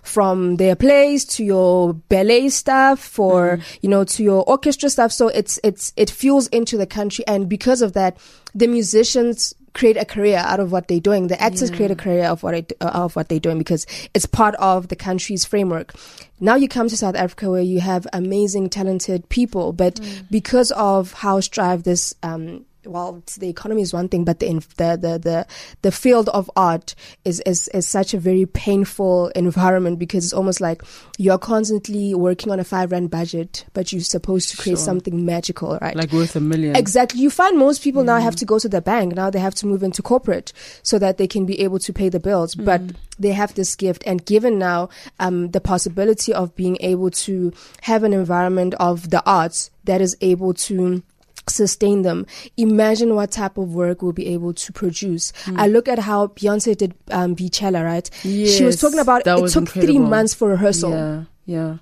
From 0.02 0.56
their 0.56 0.74
plays 0.74 1.24
to 1.26 1.44
your 1.44 1.94
ballet 1.94 2.48
stuff, 2.48 2.98
for, 2.98 3.58
mm. 3.58 3.78
you 3.82 3.88
know, 3.88 4.04
to 4.04 4.22
your 4.22 4.44
orchestra 4.48 4.90
stuff. 4.90 5.12
So 5.12 5.28
it's, 5.28 5.60
it's, 5.62 5.92
it 5.96 6.10
fuels 6.10 6.48
into 6.48 6.76
the 6.76 6.86
country. 6.86 7.24
And 7.26 7.48
because 7.48 7.82
of 7.82 7.92
that, 7.92 8.18
the 8.54 8.66
musicians 8.66 9.54
create 9.74 9.98
a 9.98 10.04
career 10.04 10.38
out 10.38 10.58
of 10.58 10.72
what 10.72 10.88
they're 10.88 10.98
doing. 10.98 11.28
The 11.28 11.40
actors 11.40 11.70
yeah. 11.70 11.76
create 11.76 11.90
a 11.90 11.96
career 11.96 12.24
of 12.24 12.42
what 12.42 12.54
it, 12.54 12.72
uh, 12.80 12.90
of 12.94 13.14
what 13.14 13.28
they're 13.28 13.38
doing 13.38 13.58
because 13.58 13.86
it's 14.14 14.26
part 14.26 14.54
of 14.56 14.88
the 14.88 14.96
country's 14.96 15.44
framework. 15.44 15.94
Now 16.40 16.54
you 16.56 16.66
come 16.66 16.88
to 16.88 16.96
South 16.96 17.14
Africa 17.14 17.50
where 17.50 17.62
you 17.62 17.80
have 17.80 18.06
amazing, 18.12 18.70
talented 18.70 19.28
people, 19.28 19.72
but 19.72 19.96
mm. 19.96 20.30
because 20.30 20.70
of 20.72 21.12
how 21.12 21.40
Strive 21.40 21.82
this 21.82 22.14
um, 22.22 22.64
well, 22.86 23.22
the 23.38 23.48
economy 23.48 23.82
is 23.82 23.92
one 23.92 24.08
thing, 24.08 24.24
but 24.24 24.40
the 24.40 24.52
the 24.76 24.96
the 24.96 25.18
the, 25.18 25.46
the 25.82 25.92
field 25.92 26.28
of 26.30 26.50
art 26.56 26.94
is, 27.24 27.40
is 27.46 27.68
is 27.68 27.86
such 27.86 28.14
a 28.14 28.18
very 28.18 28.46
painful 28.46 29.28
environment 29.28 29.98
because 29.98 30.24
it's 30.24 30.32
almost 30.32 30.60
like 30.60 30.82
you're 31.18 31.38
constantly 31.38 32.14
working 32.14 32.52
on 32.52 32.60
a 32.60 32.64
five 32.64 32.92
rand 32.92 33.10
budget, 33.10 33.64
but 33.72 33.92
you're 33.92 34.00
supposed 34.02 34.50
to 34.50 34.56
create 34.56 34.76
Sure. 34.76 34.84
something 34.84 35.24
magical, 35.24 35.78
right? 35.80 35.96
Like 35.96 36.12
worth 36.12 36.36
a 36.36 36.40
million. 36.40 36.76
Exactly. 36.76 37.20
You 37.20 37.30
find 37.30 37.58
most 37.58 37.82
people 37.82 38.04
now 38.04 38.18
have 38.20 38.36
to 38.36 38.44
go 38.44 38.58
to 38.58 38.68
the 38.68 38.80
bank. 38.80 39.14
Now 39.14 39.30
they 39.30 39.38
have 39.38 39.54
to 39.56 39.66
move 39.66 39.82
into 39.82 40.02
corporate 40.02 40.52
so 40.82 40.98
that 40.98 41.18
they 41.18 41.26
can 41.26 41.46
be 41.46 41.60
able 41.60 41.78
to 41.80 41.92
pay 41.92 42.08
the 42.08 42.20
bills. 42.20 42.54
But 42.54 42.82
they 43.18 43.32
have 43.32 43.54
this 43.54 43.74
gift. 43.76 44.02
And 44.06 44.24
given 44.24 44.58
now 44.58 44.88
um, 45.18 45.50
the 45.50 45.60
possibility 45.60 46.32
of 46.32 46.54
being 46.56 46.76
able 46.80 47.10
to 47.10 47.52
have 47.82 48.02
an 48.04 48.12
environment 48.12 48.74
of 48.78 49.10
the 49.10 49.22
arts 49.24 49.70
that 49.84 50.00
is 50.00 50.16
able 50.20 50.52
to 50.54 51.02
sustain 51.48 52.02
them. 52.02 52.26
Imagine 52.56 53.14
what 53.14 53.30
type 53.30 53.56
of 53.58 53.74
work 53.74 54.02
we'll 54.02 54.12
be 54.12 54.28
able 54.28 54.52
to 54.54 54.72
produce. 54.72 55.32
I 55.56 55.68
look 55.68 55.88
at 55.88 55.98
how 55.98 56.28
Beyonce 56.28 56.76
did 56.76 56.94
um, 57.10 57.36
Beychella, 57.36 57.84
right? 57.84 58.08
she 58.22 58.64
was 58.64 58.80
talking 58.80 58.98
about 58.98 59.26
it 59.26 59.50
took 59.50 59.68
three 59.68 59.98
months 59.98 60.34
for 60.34 60.48
rehearsal. 60.50 60.90
Yeah, 60.90 61.24
yeah. 61.46 61.76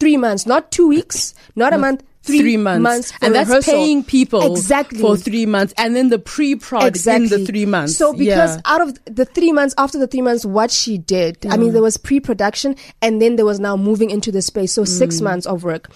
Three 0.00 0.16
months, 0.16 0.46
not 0.46 0.70
two 0.72 0.88
weeks, 0.88 1.34
not 1.54 1.72
a 1.72 1.78
month. 1.78 2.02
Three, 2.24 2.56
months, 2.56 3.10
for 3.10 3.24
and 3.24 3.34
that's 3.34 3.48
rehearsal. 3.48 3.72
paying 3.72 4.04
people 4.04 4.52
exactly 4.54 5.00
for 5.00 5.16
three 5.16 5.44
months, 5.44 5.74
and 5.76 5.96
then 5.96 6.08
the 6.08 6.20
pre-prod 6.20 6.84
exactly 6.84 7.24
in 7.24 7.30
the 7.30 7.44
three 7.44 7.66
months. 7.66 7.96
So 7.96 8.12
because 8.12 8.54
yeah. 8.56 8.62
out 8.64 8.80
of 8.80 8.96
the 9.06 9.24
three 9.24 9.50
months, 9.50 9.74
after 9.76 9.98
the 9.98 10.06
three 10.06 10.22
months, 10.22 10.46
what 10.46 10.70
she 10.70 10.98
did, 10.98 11.44
I 11.46 11.56
mean, 11.56 11.72
there 11.72 11.82
was 11.82 11.96
pre-production, 11.96 12.76
and 13.00 13.20
then 13.20 13.34
there 13.34 13.44
was 13.44 13.58
now 13.58 13.76
moving 13.76 14.10
into 14.10 14.30
the 14.30 14.40
space. 14.40 14.72
So 14.72 14.84
six 14.84 15.16
Mm. 15.18 15.22
months 15.24 15.46
of 15.46 15.64
work. 15.64 15.90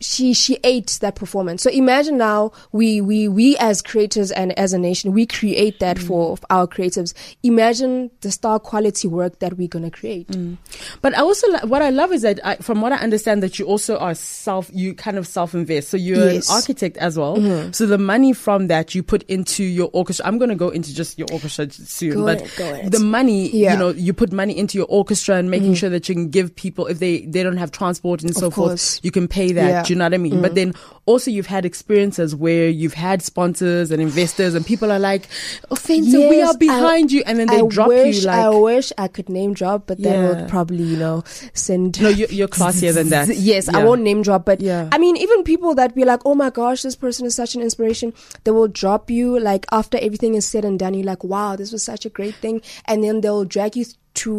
She 0.00 0.32
she 0.32 0.58
ate 0.62 0.98
that 1.00 1.16
performance. 1.16 1.62
So 1.62 1.70
imagine 1.70 2.18
now 2.18 2.52
we 2.72 3.00
we 3.00 3.26
we 3.28 3.56
as 3.58 3.82
creators 3.82 4.30
and 4.30 4.56
as 4.58 4.72
a 4.72 4.78
nation 4.78 5.12
we 5.12 5.26
create 5.26 5.80
that 5.80 5.96
Mm. 5.98 6.06
for 6.06 6.38
our 6.50 6.66
creatives. 6.68 7.14
Imagine 7.42 8.10
the 8.20 8.30
star 8.30 8.58
quality 8.60 9.08
work 9.08 9.38
that 9.40 9.56
we're 9.56 9.68
gonna 9.68 9.90
create. 9.90 10.28
Mm. 10.28 10.56
But 11.02 11.16
I 11.16 11.20
also 11.22 11.46
what 11.66 11.82
I 11.82 11.90
love 11.90 12.12
is 12.12 12.22
that 12.22 12.38
I, 12.44 12.56
from 12.56 12.80
what 12.80 12.92
I 12.92 12.96
understand 12.96 13.42
that 13.42 13.58
you 13.58 13.64
also 13.66 13.96
are 13.98 14.14
self 14.14 14.70
you 14.72 14.94
kind 14.94 15.16
of 15.18 15.26
self 15.26 15.54
invest. 15.54 15.88
So 15.88 15.96
you're 15.96 16.18
Yes. 16.32 16.44
Mm-hmm. 16.46 16.52
an 16.52 16.56
architect 16.56 16.96
as 16.98 17.18
well. 17.18 17.72
So 17.72 17.86
the 17.86 17.98
money 17.98 18.32
from 18.32 18.66
that 18.68 18.94
you 18.94 19.02
put 19.02 19.22
into 19.24 19.64
your 19.64 19.90
orchestra. 19.92 20.26
I'm 20.26 20.38
going 20.38 20.50
to 20.50 20.54
go 20.56 20.68
into 20.68 20.94
just 20.94 21.18
your 21.18 21.28
orchestra 21.32 21.70
soon, 21.70 22.14
Go 22.14 22.24
but 22.26 22.42
ahead. 22.58 22.92
the 22.92 23.00
money 23.00 23.48
Yeah. 23.48 23.72
Mm-hmm. 23.72 23.72
you 23.72 23.78
know 23.78 23.90
you 23.98 24.12
put 24.12 24.32
money 24.32 24.56
into 24.56 24.76
your 24.78 24.86
orchestra 24.88 25.36
and 25.36 25.50
making 25.50 25.74
sure 25.74 25.90
that 25.90 26.08
you 26.08 26.14
can 26.14 26.28
give 26.28 26.54
people 26.54 26.86
if 26.86 26.98
they 26.98 27.22
they 27.26 27.42
don't 27.42 27.56
have 27.56 27.70
transport 27.70 28.22
and 28.22 28.34
so 28.36 28.50
forth, 28.50 29.00
you 29.02 29.10
can 29.10 29.26
pay 29.28 29.52
that. 29.52 29.68
Yeah. 29.68 29.82
Do 29.88 29.94
you 29.94 29.98
know 29.98 30.04
what 30.04 30.14
I 30.14 30.18
mean? 30.18 30.34
Mm. 30.34 30.42
But 30.42 30.54
then 30.54 30.74
also 31.06 31.30
you've 31.30 31.46
had 31.46 31.64
experiences 31.64 32.36
where 32.36 32.68
you've 32.68 32.92
had 32.94 33.22
sponsors 33.22 33.90
and 33.90 34.02
investors 34.02 34.54
and 34.54 34.64
people 34.66 34.92
are 34.92 34.98
like, 34.98 35.28
Ofentse, 35.70 36.12
we 36.28 36.42
are 36.42 36.56
behind 36.56 37.10
you, 37.10 37.22
and 37.26 37.38
then 37.38 37.46
they 37.48 37.60
I 37.60 37.66
drop 37.66 37.88
wish, 37.88 38.16
you 38.20 38.26
like. 38.26 38.36
I 38.38 38.50
wish 38.50 38.92
I 38.98 39.08
could 39.08 39.28
name 39.30 39.54
drop, 39.54 39.86
but 39.86 39.98
Yeah. 39.98 40.28
would 40.28 40.48
probably, 40.48 40.84
you 40.84 40.96
know, 40.98 41.24
send. 41.54 42.00
no, 42.02 42.10
you're, 42.10 42.28
you're 42.28 42.48
classier 42.58 42.92
than 42.92 43.08
that. 43.08 43.28
Yes, 43.34 43.68
I 43.68 43.82
won't 43.84 44.02
name 44.02 44.22
drop, 44.22 44.44
but 44.44 44.60
Yeah. 44.60 44.88
I 44.92 44.98
mean, 44.98 45.16
even 45.16 45.42
people 45.44 45.74
that 45.76 45.94
be 45.94 46.04
like, 46.04 46.20
"Oh 46.26 46.34
my 46.34 46.50
gosh, 46.50 46.82
this 46.82 46.96
person 46.96 47.24
is 47.26 47.34
such 47.34 47.54
an 47.54 47.62
inspiration," 47.62 48.12
they 48.44 48.50
will 48.50 48.68
drop 48.68 49.10
you 49.10 49.40
like 49.40 49.64
after 49.72 49.96
everything 49.98 50.34
is 50.34 50.44
said 50.46 50.64
and 50.64 50.78
done. 50.78 50.92
You're 50.94 51.06
like, 51.06 51.24
"Wow, 51.24 51.56
this 51.56 51.72
was 51.72 51.82
such 51.82 52.04
a 52.04 52.10
great 52.10 52.34
thing," 52.34 52.60
and 52.84 53.02
then 53.02 53.22
they'll 53.22 53.44
drag 53.46 53.76
you 53.76 53.86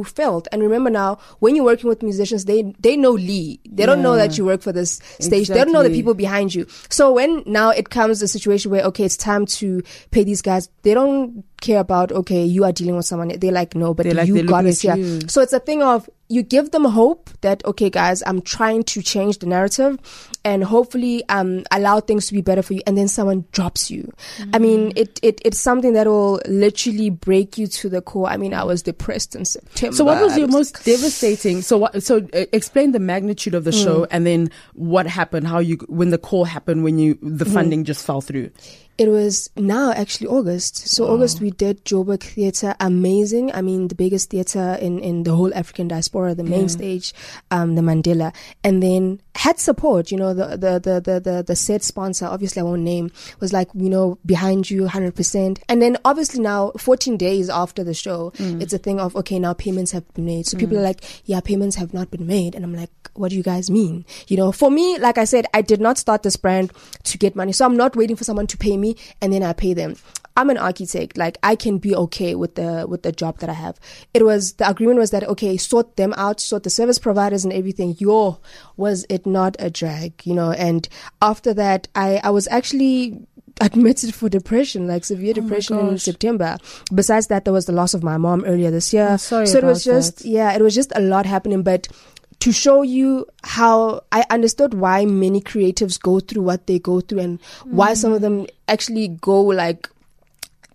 felt. 0.04 0.48
And 0.52 0.62
remember 0.62 0.90
now, 0.90 1.20
when 1.40 1.56
you're 1.56 1.66
working 1.66 1.90
with 1.90 2.04
musicians, 2.04 2.46
they 2.46 2.74
they 2.80 2.96
know 2.96 3.12
Lee. 3.12 3.60
They 3.70 3.86
don't 3.86 4.02
know 4.02 4.16
that 4.16 4.38
you 4.38 4.46
work 4.46 4.62
for 4.62 4.72
this 4.72 5.00
stage. 5.20 5.48
They 5.48 5.56
don't 5.56 5.72
know 5.72 5.84
the 5.84 5.90
people 5.90 6.14
behind 6.14 6.54
you. 6.54 6.66
So 6.90 7.14
when 7.14 7.44
now 7.46 7.70
it 7.70 7.90
comes 7.90 8.22
a 8.22 8.28
situation 8.28 8.72
where 8.72 8.84
okay, 8.86 9.06
it's 9.06 9.18
time 9.18 9.46
to 9.46 9.82
pay 10.12 10.24
these 10.24 10.42
guys, 10.42 10.70
they 10.84 10.94
don't 10.94 11.44
care 11.62 11.80
about 11.80 12.12
okay, 12.12 12.44
you 12.44 12.63
are 12.63 12.72
dealing 12.72 12.96
with 12.96 13.06
someone. 13.06 13.30
They're 13.38 13.51
like, 13.51 13.75
no, 13.75 13.94
but 13.94 14.06
like, 14.06 14.28
you 14.28 14.44
got 14.44 14.66
us 14.66 14.82
here. 14.82 14.96
So 15.28 15.42
it's 15.42 15.54
a 15.54 15.60
thing 15.60 15.82
of 15.84 16.10
you 16.32 16.44
give 16.44 16.70
them 16.72 16.86
hope 16.86 17.30
that 17.42 17.66
okay, 17.66 17.89
guys, 17.89 18.22
I'm 18.25 18.42
trying 18.42 18.84
to 18.84 19.01
change 19.01 19.39
the 19.39 19.48
narrative, 19.48 19.98
and 20.46 20.63
hopefully 20.63 21.24
um 21.30 21.63
allow 21.72 22.00
things 22.00 22.28
to 22.28 22.34
be 22.34 22.42
better 22.42 22.62
for 22.62 22.74
you. 22.74 22.82
And 22.86 22.98
then 22.98 23.08
someone 23.08 23.46
drops 23.51 23.89
you. 23.89 24.12
I 24.54 24.58
Mm. 24.58 24.62
mean, 24.62 24.92
it, 24.96 25.20
it 25.24 25.42
it's 25.44 25.60
something 25.60 25.94
that 25.94 26.08
will 26.08 26.39
literally 26.48 27.10
break 27.10 27.58
you 27.58 27.68
to 27.68 27.89
the 27.89 28.01
core. 28.01 28.28
I 28.30 28.38
mean, 28.38 28.54
I 28.54 28.63
was 28.63 28.82
depressed 28.84 29.36
in 29.36 29.46
September. 29.46 29.96
So 29.96 30.06
what 30.06 30.22
was 30.22 30.34
I 30.34 30.38
your 30.38 30.48
most 30.48 30.84
devastating? 30.86 31.62
So 31.62 31.78
what? 31.80 32.04
So 32.04 32.18
uh, 32.34 32.46
explain 32.54 32.92
the 32.92 33.00
magnitude 33.00 33.56
of 33.56 33.63
the 33.63 33.72
Mm. 33.72 33.84
show, 33.84 34.08
and 34.12 34.25
then 34.25 34.51
what 34.74 35.08
happened? 35.08 35.48
How 35.48 35.60
you 35.60 35.78
when 35.88 36.10
the 36.10 36.18
call 36.18 36.46
happened 36.46 36.84
when 36.84 37.00
you 37.00 37.18
the 37.22 37.46
Mm-hmm. 37.46 37.54
funding 37.54 37.84
just 37.86 38.06
fell 38.06 38.22
through. 38.22 38.51
It 39.00 39.08
was 39.08 39.50
now 39.56 39.94
actually 39.94 40.27
August. 40.27 40.89
So 40.89 41.08
August 41.08 41.39
we 41.39 41.51
did 41.51 41.86
Joburg 41.86 42.22
Theatre, 42.22 42.75
amazing. 42.82 43.50
I 43.53 43.62
mean 43.62 43.88
the 43.88 43.96
biggest 43.96 44.29
theatre 44.29 44.77
in, 44.82 45.00
in 45.00 45.24
the 45.24 45.34
whole 45.34 45.53
African 45.53 45.88
diaspora, 45.88 46.36
the 46.36 46.44
main 46.44 46.68
stage, 46.68 47.13
um, 47.50 47.75
the 47.75 47.82
Mandela. 47.82 48.36
And 48.62 48.84
then 48.84 49.22
had 49.36 49.58
support, 49.58 50.12
you 50.12 50.18
know, 50.18 50.34
the, 50.34 50.58
the, 50.58 50.79
the, 50.79 51.00
the, 51.00 51.20
the, 51.22 51.44
the 51.48 51.56
said 51.56 51.82
sponsor, 51.82 52.25
obviously 52.25 52.60
I 52.60 52.63
won't 52.63 52.82
name, 52.82 53.10
was 53.39 53.53
like, 53.53 53.70
you 53.74 53.89
know, 53.89 54.18
behind 54.25 54.70
you 54.70 54.82
100%. 54.84 55.62
And 55.70 55.82
then 55.82 55.96
obviously 56.03 56.41
now 56.41 56.72
14 56.77 57.15
days 57.15 57.50
after 57.50 57.86
the 57.86 57.94
show, 57.94 58.34
it's 58.38 58.74
a 58.74 58.77
thing 58.77 59.00
of, 59.00 59.15
okay, 59.15 59.39
now 59.39 59.53
payments 59.53 59.94
have 59.94 60.13
been 60.13 60.25
made. 60.25 60.46
So 60.46 60.58
people 60.58 60.77
are 60.77 60.82
like, 60.82 61.06
yeah, 61.24 61.39
payments 61.39 61.77
have 61.77 61.94
not 61.94 62.12
been 62.12 62.27
made. 62.27 62.53
And 62.53 62.65
I'm 62.65 62.75
like, 62.75 62.89
what 63.13 63.29
do 63.29 63.38
you 63.38 63.44
guys 63.44 63.70
mean? 63.70 64.06
You 64.27 64.36
know, 64.38 64.51
for 64.51 64.70
me, 64.70 64.98
like 64.98 65.18
I 65.18 65.24
said, 65.24 65.46
I 65.53 65.62
did 65.62 65.79
not 65.79 65.98
start 65.98 66.24
this 66.24 66.36
brand 66.36 66.74
to 67.03 67.18
get 67.18 67.36
money. 67.36 67.53
So 67.53 67.65
I'm 67.65 67.77
not 67.77 67.96
waiting 67.96 68.18
for 68.18 68.25
someone 68.25 68.48
to 68.48 68.58
pay 68.58 68.75
me 68.75 68.88
and 69.22 69.34
then 69.34 69.43
I 69.43 69.53
pay 69.53 69.74
them. 69.74 69.96
I'm 70.38 70.50
an 70.50 70.58
architect. 70.58 71.17
Like 71.17 71.38
I 71.43 71.55
can 71.55 71.79
be 71.79 71.93
okay 71.96 72.34
with 72.34 72.55
the 72.55 72.86
with 72.88 73.03
the 73.03 73.12
job 73.12 73.39
that 73.39 73.50
I 73.50 73.53
have. 73.53 73.77
It 74.13 74.24
was 74.24 74.53
the 74.53 74.69
agreement 74.69 75.00
was 75.00 75.12
that 75.12 75.24
okay, 75.25 75.58
sort 75.58 75.98
them 75.98 76.13
out, 76.15 76.39
sort 76.39 76.63
the 76.63 76.69
service 76.69 76.98
providers 76.98 77.43
and 77.43 77.53
everything. 77.53 77.96
Yo, 78.00 78.39
was 78.77 79.05
it 79.10 79.25
not 79.25 79.58
a 79.60 79.69
drag, 79.69 80.13
you 80.25 80.34
know? 80.34 80.51
And 80.51 80.88
after 81.22 81.53
that, 81.55 81.89
I 81.93 82.22
I 82.24 82.29
was 82.29 82.48
actually 82.48 83.19
admitted 83.62 84.15
for 84.15 84.29
depression, 84.29 84.88
like 84.88 85.03
severe 85.03 85.34
depression 85.34 85.77
in. 85.79 85.98
September. 85.98 86.58
Besides 86.93 87.27
that, 87.27 87.43
there 87.43 87.53
was 87.53 87.65
the 87.65 87.74
loss 87.74 87.93
of 87.93 88.03
my 88.03 88.17
mom 88.17 88.46
earlier 88.46 88.72
this 88.72 88.93
year. 88.93 89.17
So 89.17 89.41
it 89.41 89.63
was 89.63 89.84
just 89.84 90.19
that. 90.19 90.25
yeah, 90.25 90.53
it 90.53 90.62
was 90.62 90.74
just 90.74 90.93
a 90.96 91.01
lot 91.01 91.25
happening, 91.25 91.63
but 91.63 91.89
to 92.39 92.51
show 92.51 92.81
you 92.81 93.25
how 93.43 94.01
I 94.12 94.25
understood 94.29 94.74
why 94.74 95.05
many 95.05 95.41
creatives 95.41 96.00
go 96.00 96.19
through 96.19 96.43
what 96.43 96.67
they 96.67 96.79
go 96.79 97.01
through 97.01 97.19
and 97.19 97.39
why 97.65 97.93
some 97.93 98.13
of 98.13 98.22
them 98.22 98.48
actually 98.67 99.10
go 99.10 99.41
like 99.41 99.89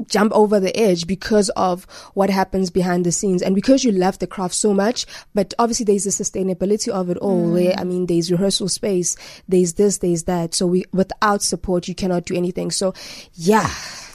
jump 0.07 0.33
over 0.33 0.59
the 0.59 0.77
edge 0.77 1.07
because 1.07 1.51
of 1.51 1.85
what 2.15 2.29
happens 2.29 2.69
behind 2.69 3.07
the 3.07 3.13
scenes. 3.13 3.43
And 3.43 3.55
because 3.55 3.85
you 3.85 3.93
love 3.93 4.19
the 4.19 4.27
craft 4.27 4.55
so 4.55 4.75
much 4.75 5.07
but 5.35 5.55
obviously 5.59 5.85
there's 5.85 6.05
the 6.05 6.11
sustainability 6.11 6.89
of 6.89 7.11
it 7.11 7.17
all 7.19 7.47
mm. 7.47 7.53
where 7.53 7.75
i 7.79 7.85
mean 7.85 8.07
there's 8.07 8.31
rehearsal 8.31 8.69
space 8.69 9.17
there's 9.49 9.75
this 9.75 9.99
there's 9.99 10.25
that. 10.25 10.55
So 10.55 10.67
we 10.67 10.85
without 10.93 11.43
support 11.43 11.89
you 11.89 11.95
cannot 11.95 12.25
do 12.25 12.35
anything. 12.35 12.71
So 12.71 12.95
yeah 13.35 13.71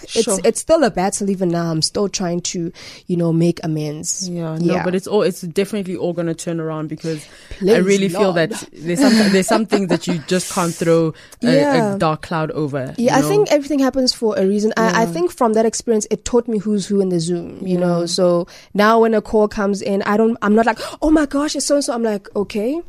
Sure. 0.09 0.39
it's 0.43 0.59
still 0.59 0.83
a 0.83 0.89
battle 0.89 1.29
even 1.29 1.49
now 1.49 1.69
i'm 1.69 1.81
still 1.81 2.09
trying 2.09 2.41
to 2.41 2.71
you 3.07 3.15
know 3.15 3.31
make 3.31 3.59
amends 3.63 4.27
Yeah, 4.27 4.57
no, 4.59 4.81
but 4.83 4.95
it's 4.95 5.05
all 5.07 5.21
it's 5.21 5.41
definitely 5.41 5.95
all 5.95 6.13
going 6.13 6.27
to 6.27 6.33
turn 6.33 6.59
around 6.59 6.87
because 6.89 7.23
I 7.51 7.55
Please, 7.59 7.81
really 7.85 8.09
feel 8.09 8.33
that 8.33 8.49
there's 8.73 8.99
some 8.99 9.13
there's 9.31 9.47
some 9.47 9.65
things 9.65 9.87
that 9.89 10.07
you 10.07 10.17
just 10.27 10.51
can't 10.51 10.73
throw 10.73 11.13
a, 11.43 11.45
Yeah. 11.45 11.95
a 11.95 11.97
dark 11.99 12.21
cloud 12.23 12.49
over. 12.51 12.95
you 12.97 13.05
Yeah, 13.05 13.17
I 13.17 13.21
think 13.21 13.51
everything 13.51 13.79
happens 13.79 14.13
for 14.13 14.35
a 14.37 14.45
reason. 14.47 14.73
I, 14.77 15.03
I 15.03 15.05
think 15.05 15.31
from 15.31 15.53
that 15.53 15.65
experience, 15.65 16.07
it 16.09 16.25
taught 16.25 16.47
me 16.47 16.57
who's 16.57 16.87
who 16.87 17.01
in 17.01 17.09
the 17.09 17.19
Zoom, 17.19 17.65
you 17.67 17.77
know. 17.77 18.05
So 18.05 18.47
now 18.73 19.01
when 19.01 19.13
a 19.13 19.21
call 19.21 19.47
comes 19.47 19.81
in, 19.81 20.01
I 20.03 20.17
don't, 20.17 20.37
I'm 20.41 20.55
not 20.55 20.65
like, 20.65 20.79
oh 21.01 21.11
my 21.11 21.25
gosh, 21.25 21.55
it's 21.55 21.65
so 21.67 21.75
and 21.75 21.83
so. 21.83 21.93
I'm 21.93 22.03
like, 22.03 22.27
okay, 22.35 22.81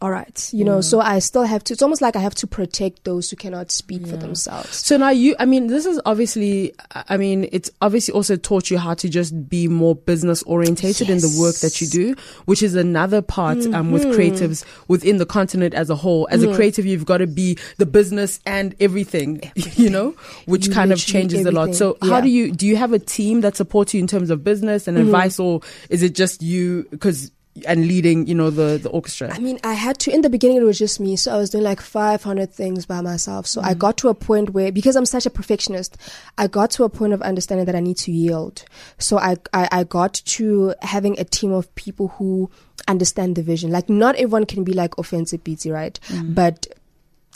all 0.00 0.10
right, 0.10 0.50
you 0.52 0.64
know. 0.64 0.80
So 0.80 1.00
I 1.00 1.18
still 1.18 1.42
have 1.44 1.62
to. 1.64 1.72
It's 1.72 1.82
almost 1.82 2.00
like 2.02 2.16
I 2.16 2.20
have 2.20 2.34
to 2.36 2.46
protect 2.46 3.04
those 3.04 3.30
who 3.30 3.36
cannot 3.36 3.70
speak 3.70 4.06
for 4.06 4.16
themselves. 4.16 4.76
So 4.76 4.96
now 4.96 5.10
you, 5.10 5.36
I 5.38 5.44
mean, 5.44 5.66
this 5.66 5.86
is 5.86 6.00
obviously, 6.06 6.74
I 6.94 7.16
mean, 7.16 7.48
it's 7.52 7.70
obviously 7.82 8.12
also 8.14 8.36
taught 8.36 8.70
you 8.70 8.78
how 8.78 8.94
to 8.94 9.08
just 9.08 9.48
be 9.48 9.68
more 9.68 9.94
business 9.94 10.42
orientated 10.44 11.10
in 11.10 11.18
the 11.18 11.36
work 11.40 11.56
that 11.56 11.80
you 11.80 11.86
do, 11.86 12.14
which 12.46 12.62
is 12.62 12.74
another 12.74 13.20
part 13.22 13.58
um, 13.74 13.92
with 13.92 14.06
Mm-hmm. 14.06 14.20
creatives 14.20 14.64
within 14.88 15.16
the 15.16 15.26
continent 15.26 15.74
as 15.74 15.90
a 15.90 15.96
whole. 15.96 16.28
As 16.30 16.42
a 16.42 16.54
creative, 16.54 16.86
you've 16.86 17.06
got 17.06 17.18
to 17.18 17.26
be 17.26 17.58
the 17.78 17.86
business 17.86 18.38
and 18.46 18.74
everything, 18.78 19.50
you 19.56 19.90
know, 19.90 20.14
which 20.46 20.68
You 20.68 20.72
kind 20.74 20.92
of 20.92 20.98
changes 20.98 21.44
a 21.44 21.50
lot. 21.50 21.74
So 21.74 21.92
everything, 21.94 22.10
how 22.10 22.20
do 22.20 22.28
you, 22.28 22.52
do 22.52 22.66
you 22.66 22.76
have 22.76 22.92
a 22.92 22.98
team 22.98 23.40
that 23.40 23.56
supports 23.56 23.94
you 23.94 24.00
in 24.00 24.06
terms 24.06 24.30
of 24.30 24.44
business 24.44 24.86
and 24.86 24.96
advice 24.96 25.40
or 25.40 25.60
is 25.90 26.02
it 26.02 26.14
just 26.14 26.42
you 26.42 26.86
because, 26.90 27.30
and 27.66 27.86
leading, 27.86 28.26
you 28.26 28.34
know, 28.34 28.50
the, 28.50 28.78
the 28.78 28.88
orchestra? 28.90 29.32
I 29.32 29.38
mean, 29.38 29.58
I 29.64 29.74
had 29.74 29.98
to, 30.00 30.12
in 30.12 30.22
the 30.22 30.30
beginning, 30.30 30.58
it 30.58 30.62
was 30.62 30.78
just 30.78 31.00
me. 31.00 31.16
So 31.16 31.34
I 31.34 31.38
was 31.38 31.50
doing 31.50 31.64
like 31.64 31.80
500 31.80 32.52
things 32.52 32.86
by 32.86 33.00
myself. 33.00 33.46
So 33.46 33.60
I 33.60 33.74
got 33.74 33.96
to 33.98 34.08
a 34.08 34.14
point 34.14 34.50
where, 34.50 34.72
because 34.72 34.96
I'm 34.96 35.06
such 35.06 35.26
a 35.26 35.30
perfectionist, 35.30 35.96
I 36.36 36.46
got 36.46 36.70
to 36.72 36.84
a 36.84 36.88
point 36.88 37.12
of 37.12 37.22
understanding 37.22 37.66
that 37.66 37.74
I 37.74 37.80
need 37.80 37.96
to 37.98 38.12
yield. 38.12 38.64
So 38.98 39.18
I, 39.18 39.36
I, 39.52 39.68
I 39.72 39.84
got 39.84 40.14
to 40.14 40.74
having 40.82 41.18
a 41.18 41.24
team 41.24 41.52
of 41.52 41.72
people 41.74 42.08
who 42.08 42.50
understand 42.88 43.36
the 43.36 43.42
vision. 43.42 43.70
Like, 43.70 43.88
not 43.88 44.16
everyone 44.16 44.46
can 44.46 44.64
be 44.64 44.72
like 44.72 44.92
Ofentse 44.92 45.42
Pitse, 45.42 45.66
right? 45.66 45.98
But 46.24 46.66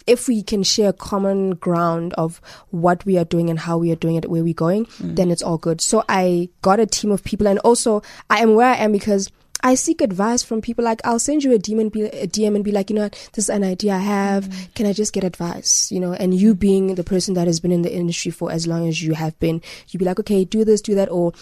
if 0.06 0.28
we 0.28 0.42
can 0.42 0.62
share 0.62 0.92
common 0.92 1.50
ground 1.50 2.14
of 2.14 2.40
what 2.70 3.04
we 3.04 3.18
are 3.18 3.24
doing 3.24 3.50
and 3.50 3.58
how 3.58 3.78
we 3.78 3.92
are 3.92 3.96
doing 3.96 4.16
it, 4.16 4.30
where 4.30 4.42
we're 4.42 4.54
going, 4.54 4.86
mm. 4.86 5.16
then 5.16 5.30
it's 5.30 5.42
all 5.42 5.58
good. 5.58 5.80
So 5.80 6.04
I 6.08 6.48
got 6.62 6.80
a 6.80 6.86
team 6.86 7.10
of 7.10 7.22
people, 7.24 7.46
and 7.46 7.58
also 7.60 8.02
I 8.28 8.40
am 8.40 8.54
where 8.54 8.68
I 8.68 8.76
am 8.76 8.92
because 8.92 9.30
I 9.62 9.74
seek 9.74 10.00
advice 10.00 10.42
from 10.42 10.60
people. 10.60 10.84
Like 10.84 11.00
I'll 11.04 11.18
send 11.18 11.44
you 11.44 11.52
a 11.52 11.58
DM 11.58 11.80
and 11.80 11.92
be, 11.92 12.02
a 12.02 12.26
DM 12.26 12.54
and 12.54 12.64
be 12.64 12.72
like, 12.72 12.90
you 12.90 12.96
know, 12.96 13.08
this 13.32 13.44
is 13.44 13.50
an 13.50 13.64
idea 13.64 13.94
I 13.94 13.98
have. 13.98 14.44
Mm. 14.44 14.74
Can 14.74 14.86
I 14.86 14.92
just 14.92 15.12
get 15.12 15.24
advice? 15.24 15.90
You 15.92 16.00
know, 16.00 16.12
and 16.12 16.34
you 16.34 16.54
being 16.54 16.94
the 16.94 17.04
person 17.04 17.34
that 17.34 17.46
has 17.46 17.60
been 17.60 17.72
in 17.72 17.82
the 17.82 17.94
industry 17.94 18.30
for 18.30 18.50
as 18.50 18.66
long 18.66 18.88
as 18.88 19.02
you 19.02 19.14
have 19.14 19.38
been, 19.38 19.62
you'd 19.88 19.98
be 19.98 20.04
like, 20.04 20.20
okay, 20.20 20.44
do 20.44 20.64
this, 20.64 20.80
do 20.80 20.94
that, 20.94 21.10
or 21.10 21.32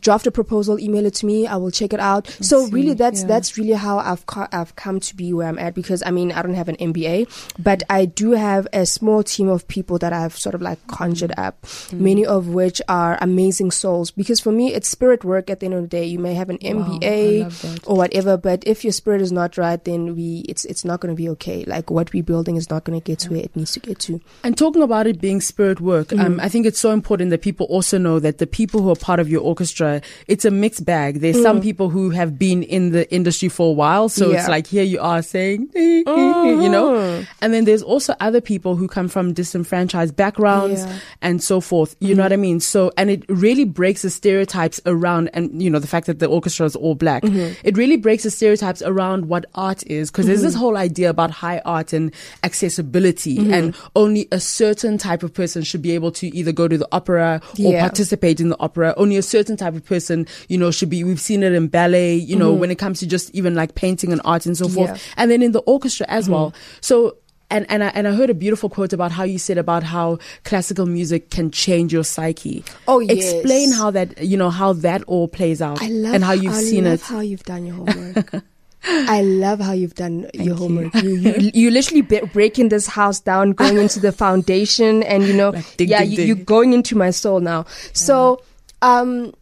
draft 0.00 0.26
a 0.26 0.30
proposal, 0.30 0.78
email 0.78 1.06
it 1.06 1.14
to 1.14 1.26
me. 1.26 1.46
I 1.46 1.56
will 1.56 1.70
check 1.70 1.92
it 1.92 2.00
out. 2.00 2.28
So 2.40 2.66
see. 2.66 2.72
really, 2.72 2.94
that's 2.94 3.22
yeah. 3.22 3.26
that's 3.26 3.58
really 3.58 3.72
how 3.72 3.98
I've 3.98 4.26
co- 4.26 4.48
I've 4.52 4.76
come 4.76 5.00
to 5.00 5.16
be 5.16 5.32
where 5.32 5.48
I'm 5.48 5.58
at. 5.58 5.74
Because 5.74 6.02
I 6.04 6.10
mean, 6.10 6.32
I 6.32 6.42
don't 6.42 6.54
have 6.54 6.68
an 6.68 6.76
MBA, 6.76 7.28
but 7.58 7.82
I 7.90 8.04
do 8.04 8.32
have 8.32 8.66
a 8.72 8.86
small 8.86 9.22
team 9.22 9.48
of 9.48 9.66
people 9.68 9.98
that 9.98 10.12
I've 10.12 10.36
sort 10.36 10.54
of 10.54 10.62
like 10.62 10.84
conjured 10.86 11.30
mm. 11.30 11.46
up, 11.46 11.62
mm. 11.62 12.00
many 12.00 12.24
of 12.24 12.48
which 12.48 12.80
are 12.88 13.18
amazing 13.20 13.70
souls. 13.70 14.10
Because 14.10 14.40
for 14.40 14.52
me, 14.52 14.74
it's 14.74 14.88
spirit 14.88 15.24
work. 15.24 15.50
At 15.50 15.60
the 15.60 15.66
end 15.66 15.74
of 15.74 15.82
the 15.82 15.88
day, 15.88 16.04
you 16.04 16.18
may 16.18 16.34
have 16.34 16.50
an 16.50 16.58
MBA 16.58 17.64
wow, 17.64 17.76
or 17.86 17.96
whatever, 17.96 18.36
but 18.36 18.62
if 18.66 18.84
your 18.84 18.92
spirit 18.92 19.20
is 19.20 19.32
not 19.32 19.56
right, 19.56 19.82
then 19.84 20.14
we 20.14 20.44
it's 20.48 20.64
it's 20.64 20.84
not 20.84 21.00
going 21.00 21.14
to 21.14 21.16
be 21.16 21.28
okay. 21.30 21.64
Like 21.64 21.90
what 21.90 22.12
we're 22.12 22.22
building 22.22 22.56
is 22.56 22.70
not 22.70 22.84
going 22.84 22.98
to 23.00 23.04
get 23.04 23.18
to 23.20 23.30
where 23.30 23.40
it 23.40 23.54
needs 23.56 23.72
to 23.72 23.80
get 23.80 23.98
to. 24.00 24.20
And 24.44 24.56
talking 24.56 24.82
about 24.82 25.06
it 25.06 25.20
being 25.20 25.40
spirit 25.40 25.80
work, 25.80 26.08
mm. 26.08 26.20
um, 26.24 26.40
I 26.40 26.48
think 26.48 26.66
it's 26.66 26.78
so 26.78 26.90
important 26.90 27.30
that 27.30 27.42
people 27.42 27.66
also 27.66 27.98
know 27.98 28.18
that 28.18 28.38
the 28.38 28.46
people 28.46 28.82
who 28.82 28.90
are 28.90 28.96
part 28.96 29.20
of 29.20 29.28
your 29.28 29.42
orchestra 29.42 29.87
it's 30.26 30.44
a 30.44 30.50
mixed 30.50 30.84
bag. 30.84 31.20
There's 31.20 31.36
mm. 31.36 31.42
some 31.42 31.60
people 31.60 31.88
who 31.88 32.10
have 32.10 32.38
been 32.38 32.62
in 32.62 32.92
the 32.92 33.10
industry 33.12 33.48
for 33.48 33.70
a 33.70 33.72
while. 33.72 34.08
So 34.08 34.30
yeah. 34.30 34.38
it's 34.38 34.48
like, 34.48 34.66
here 34.66 34.84
you 34.84 35.00
are 35.00 35.22
saying, 35.22 35.68
uh-huh. 35.74 36.42
you 36.62 36.68
know, 36.68 36.92
mm-hmm. 36.92 37.24
and 37.42 37.54
then 37.54 37.64
there's 37.64 37.82
also 37.82 38.14
other 38.20 38.40
people 38.40 38.76
who 38.76 38.88
come 38.88 39.08
from 39.08 39.32
disenfranchised 39.32 40.16
backgrounds 40.16 40.84
yeah. 40.84 40.98
and 41.22 41.42
so 41.42 41.60
forth. 41.60 41.96
You 42.00 42.14
mm. 42.14 42.18
know 42.18 42.22
what 42.24 42.32
I 42.32 42.36
mean? 42.36 42.60
So, 42.60 42.90
and 42.96 43.10
it 43.10 43.24
really 43.28 43.64
breaks 43.64 44.02
the 44.02 44.10
stereotypes 44.10 44.80
around, 44.86 45.30
and 45.32 45.62
you 45.62 45.70
know, 45.70 45.78
the 45.78 45.86
fact 45.86 46.06
that 46.06 46.18
the 46.18 46.26
orchestra 46.26 46.66
is 46.66 46.76
all 46.76 46.94
black. 46.94 47.22
Mm-hmm. 47.22 47.60
It 47.64 47.76
really 47.76 47.96
breaks 47.96 48.22
the 48.22 48.30
stereotypes 48.30 48.82
around 48.82 49.26
what 49.26 49.46
art 49.54 49.86
is. 49.86 50.10
because 50.10 50.24
mm-hmm. 50.24 50.28
there's 50.30 50.42
this 50.42 50.54
mm-hmm. 50.54 50.60
whole 50.60 50.76
idea 50.76 51.10
about 51.10 51.30
high 51.30 51.60
art 51.64 51.92
and 51.92 52.12
accessibility 52.42 53.38
mm-hmm. 53.38 53.52
and 53.52 53.74
only 53.96 54.28
a 54.32 54.40
certain 54.40 54.98
type 54.98 55.22
of 55.22 55.32
person 55.32 55.62
should 55.62 55.82
be 55.82 55.92
able 55.92 56.10
to 56.12 56.26
either 56.34 56.52
go 56.52 56.68
to 56.68 56.78
the 56.78 56.88
opera 56.92 57.40
or 57.58 57.72
yeah. 57.72 57.80
participate 57.80 58.40
in 58.40 58.48
the 58.48 58.60
opera. 58.60 58.94
Only 58.96 59.16
a 59.16 59.22
certain 59.22 59.56
type 59.56 59.74
of 59.74 59.77
person, 59.84 60.26
you 60.48 60.58
know, 60.58 60.70
should 60.70 60.90
be, 60.90 61.04
we've 61.04 61.20
seen 61.20 61.42
it 61.42 61.52
in 61.52 61.68
ballet, 61.68 62.14
you 62.14 62.36
know, 62.36 62.52
mm-hmm. 62.52 62.60
when 62.60 62.70
it 62.70 62.78
comes 62.78 63.00
to 63.00 63.06
just 63.06 63.34
even 63.34 63.54
like 63.54 63.74
painting 63.74 64.12
and 64.12 64.20
art 64.24 64.46
and 64.46 64.56
so 64.56 64.68
forth. 64.68 64.90
Yeah. 64.90 64.98
And 65.16 65.30
then 65.30 65.42
in 65.42 65.52
the 65.52 65.60
orchestra 65.60 66.06
as 66.08 66.24
mm-hmm. 66.24 66.34
well. 66.34 66.54
So, 66.80 67.16
and 67.50 67.64
and 67.70 67.82
I, 67.82 67.88
and 67.88 68.06
I 68.06 68.12
heard 68.12 68.28
a 68.28 68.34
beautiful 68.34 68.68
quote 68.68 68.92
about 68.92 69.10
how 69.10 69.24
you 69.24 69.38
said 69.38 69.56
about 69.56 69.82
how 69.82 70.18
classical 70.44 70.84
music 70.84 71.30
can 71.30 71.50
change 71.50 71.94
your 71.94 72.04
psyche. 72.04 72.62
Oh, 72.86 72.98
yes. 72.98 73.32
Explain 73.32 73.72
how 73.72 73.90
that 73.90 74.22
you 74.22 74.36
know 74.36 74.50
how 74.50 74.74
that 74.74 75.02
all 75.04 75.28
plays 75.28 75.62
out. 75.62 75.82
I 75.82 75.88
love 75.88 76.14
and 76.14 76.24
how 76.24 76.32
you've 76.32 76.54
seen 76.54 76.54
it. 76.54 76.60
I 76.60 76.64
seen 76.70 76.84
love 76.84 76.92
it. 76.92 77.02
How 77.02 77.20
you've 77.20 77.42
done 77.44 77.66
your 77.66 77.76
homework. 77.76 78.44
I 78.84 79.22
love 79.22 79.60
how 79.60 79.72
you've 79.72 79.94
done 79.94 80.28
Thank 80.34 80.46
your 80.46 80.56
homework. 80.56 80.94
You. 80.94 81.16
You, 81.16 81.34
you, 81.54 81.70
literally 81.70 82.02
be- 82.02 82.20
breaking 82.32 82.68
this 82.68 82.86
house 82.86 83.20
down, 83.20 83.52
going 83.52 83.76
into 83.76 84.00
the 84.00 84.12
foundation, 84.12 85.02
and 85.02 85.24
you 85.24 85.34
know, 85.34 85.50
like 85.54 85.76
dig, 85.76 85.88
yeah, 85.88 86.04
dig, 86.04 86.18
you, 86.18 86.34
are 86.34 86.44
going 86.44 86.72
into 86.72 86.96
my 86.96 87.10
soul 87.10 87.40
now. 87.40 87.64
So, 87.92 88.40
um, 88.82 89.34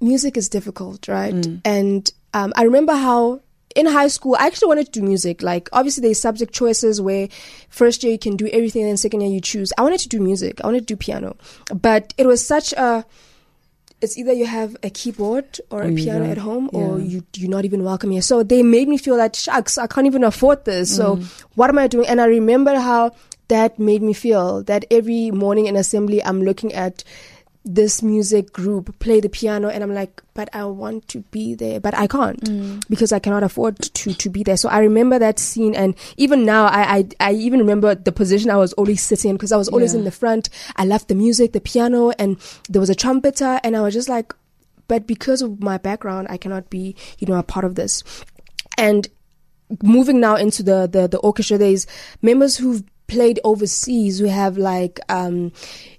music 0.00 0.36
is 0.36 0.48
difficult, 0.48 1.08
right? 1.08 1.34
Mm. 1.34 1.60
And 1.64 2.12
um, 2.34 2.52
I 2.56 2.64
remember 2.64 2.94
how 2.94 3.40
in 3.74 3.86
high 3.86 4.08
school, 4.08 4.36
I 4.38 4.46
actually 4.46 4.68
wanted 4.68 4.86
to 4.92 5.00
do 5.00 5.02
music. 5.02 5.42
Like, 5.42 5.68
obviously, 5.72 6.02
there's 6.02 6.20
subject 6.20 6.52
choices 6.52 7.00
where 7.00 7.28
first 7.68 8.02
year 8.02 8.12
you 8.12 8.18
can 8.18 8.36
do 8.36 8.48
everything, 8.48 8.82
and 8.82 8.90
then 8.90 8.96
second 8.96 9.20
year 9.20 9.30
you 9.30 9.40
choose. 9.40 9.72
I 9.78 9.82
wanted 9.82 10.00
to 10.00 10.08
do 10.08 10.20
music. 10.20 10.60
I 10.62 10.66
wanted 10.66 10.80
to 10.80 10.94
do 10.94 10.96
piano, 10.96 11.36
but 11.74 12.14
it 12.16 12.26
was 12.26 12.44
such 12.44 12.72
a 12.72 13.04
it's 14.00 14.16
either 14.16 14.32
you 14.32 14.46
have 14.46 14.76
a 14.82 14.90
keyboard 14.90 15.60
or 15.70 15.82
a 15.82 15.92
piano 15.92 16.24
at 16.30 16.38
home 16.38 16.70
yeah. 16.72 16.78
or 16.78 17.00
you 17.00 17.24
you're 17.34 17.50
not 17.50 17.64
even 17.64 17.82
welcome 17.82 18.10
here. 18.10 18.22
So 18.22 18.42
they 18.42 18.62
made 18.62 18.88
me 18.88 18.96
feel 18.96 19.16
that 19.16 19.34
shucks, 19.34 19.76
I 19.76 19.86
can't 19.86 20.06
even 20.06 20.22
afford 20.22 20.64
this. 20.64 20.94
So 20.94 21.16
mm. 21.16 21.44
what 21.56 21.68
am 21.68 21.78
I 21.78 21.88
doing? 21.88 22.06
And 22.06 22.20
I 22.20 22.26
remember 22.26 22.78
how 22.78 23.10
that 23.48 23.78
made 23.78 24.02
me 24.02 24.12
feel 24.12 24.62
that 24.64 24.84
every 24.90 25.30
morning 25.30 25.66
in 25.66 25.74
assembly 25.74 26.22
I'm 26.22 26.42
looking 26.42 26.72
at 26.74 27.02
this 27.64 28.02
music 28.02 28.52
group 28.52 28.98
play 28.98 29.20
the 29.20 29.28
piano 29.28 29.68
and 29.68 29.82
I'm 29.82 29.92
like, 29.92 30.22
but 30.34 30.48
I 30.54 30.64
want 30.64 31.08
to 31.08 31.20
be 31.30 31.54
there, 31.54 31.80
but 31.80 31.94
I 31.94 32.06
can't 32.06 32.40
mm. 32.40 32.82
because 32.88 33.12
I 33.12 33.18
cannot 33.18 33.42
afford 33.42 33.78
to, 33.78 34.14
to 34.14 34.30
be 34.30 34.42
there. 34.42 34.56
So 34.56 34.68
I 34.68 34.78
remember 34.78 35.18
that 35.18 35.38
scene 35.38 35.74
and 35.74 35.94
even 36.16 36.46
now 36.46 36.66
I, 36.66 36.98
I, 36.98 37.08
I 37.20 37.32
even 37.32 37.60
remember 37.60 37.94
the 37.94 38.12
position 38.12 38.50
I 38.50 38.56
was 38.56 38.72
always 38.74 39.02
sitting 39.02 39.30
in 39.30 39.36
because 39.36 39.52
I 39.52 39.56
was 39.56 39.68
always 39.68 39.92
yeah. 39.92 39.98
in 39.98 40.04
the 40.04 40.10
front. 40.10 40.48
I 40.76 40.84
loved 40.84 41.08
the 41.08 41.14
music, 41.14 41.52
the 41.52 41.60
piano 41.60 42.10
and 42.12 42.38
there 42.68 42.80
was 42.80 42.90
a 42.90 42.94
trumpeter 42.94 43.60
and 43.62 43.76
I 43.76 43.82
was 43.82 43.92
just 43.92 44.08
like, 44.08 44.32
but 44.86 45.06
because 45.06 45.42
of 45.42 45.62
my 45.62 45.76
background, 45.76 46.28
I 46.30 46.38
cannot 46.38 46.70
be, 46.70 46.96
you 47.18 47.26
know, 47.26 47.34
a 47.34 47.42
part 47.42 47.64
of 47.64 47.74
this. 47.74 48.02
And 48.78 49.06
moving 49.82 50.20
now 50.20 50.36
into 50.36 50.62
the, 50.62 50.88
the, 50.90 51.06
the 51.08 51.18
orchestra, 51.18 51.58
there's 51.58 51.86
members 52.22 52.56
who've 52.56 52.82
played 53.06 53.40
overseas 53.44 54.18
who 54.18 54.26
have 54.26 54.56
like, 54.56 54.98
um, 55.10 55.52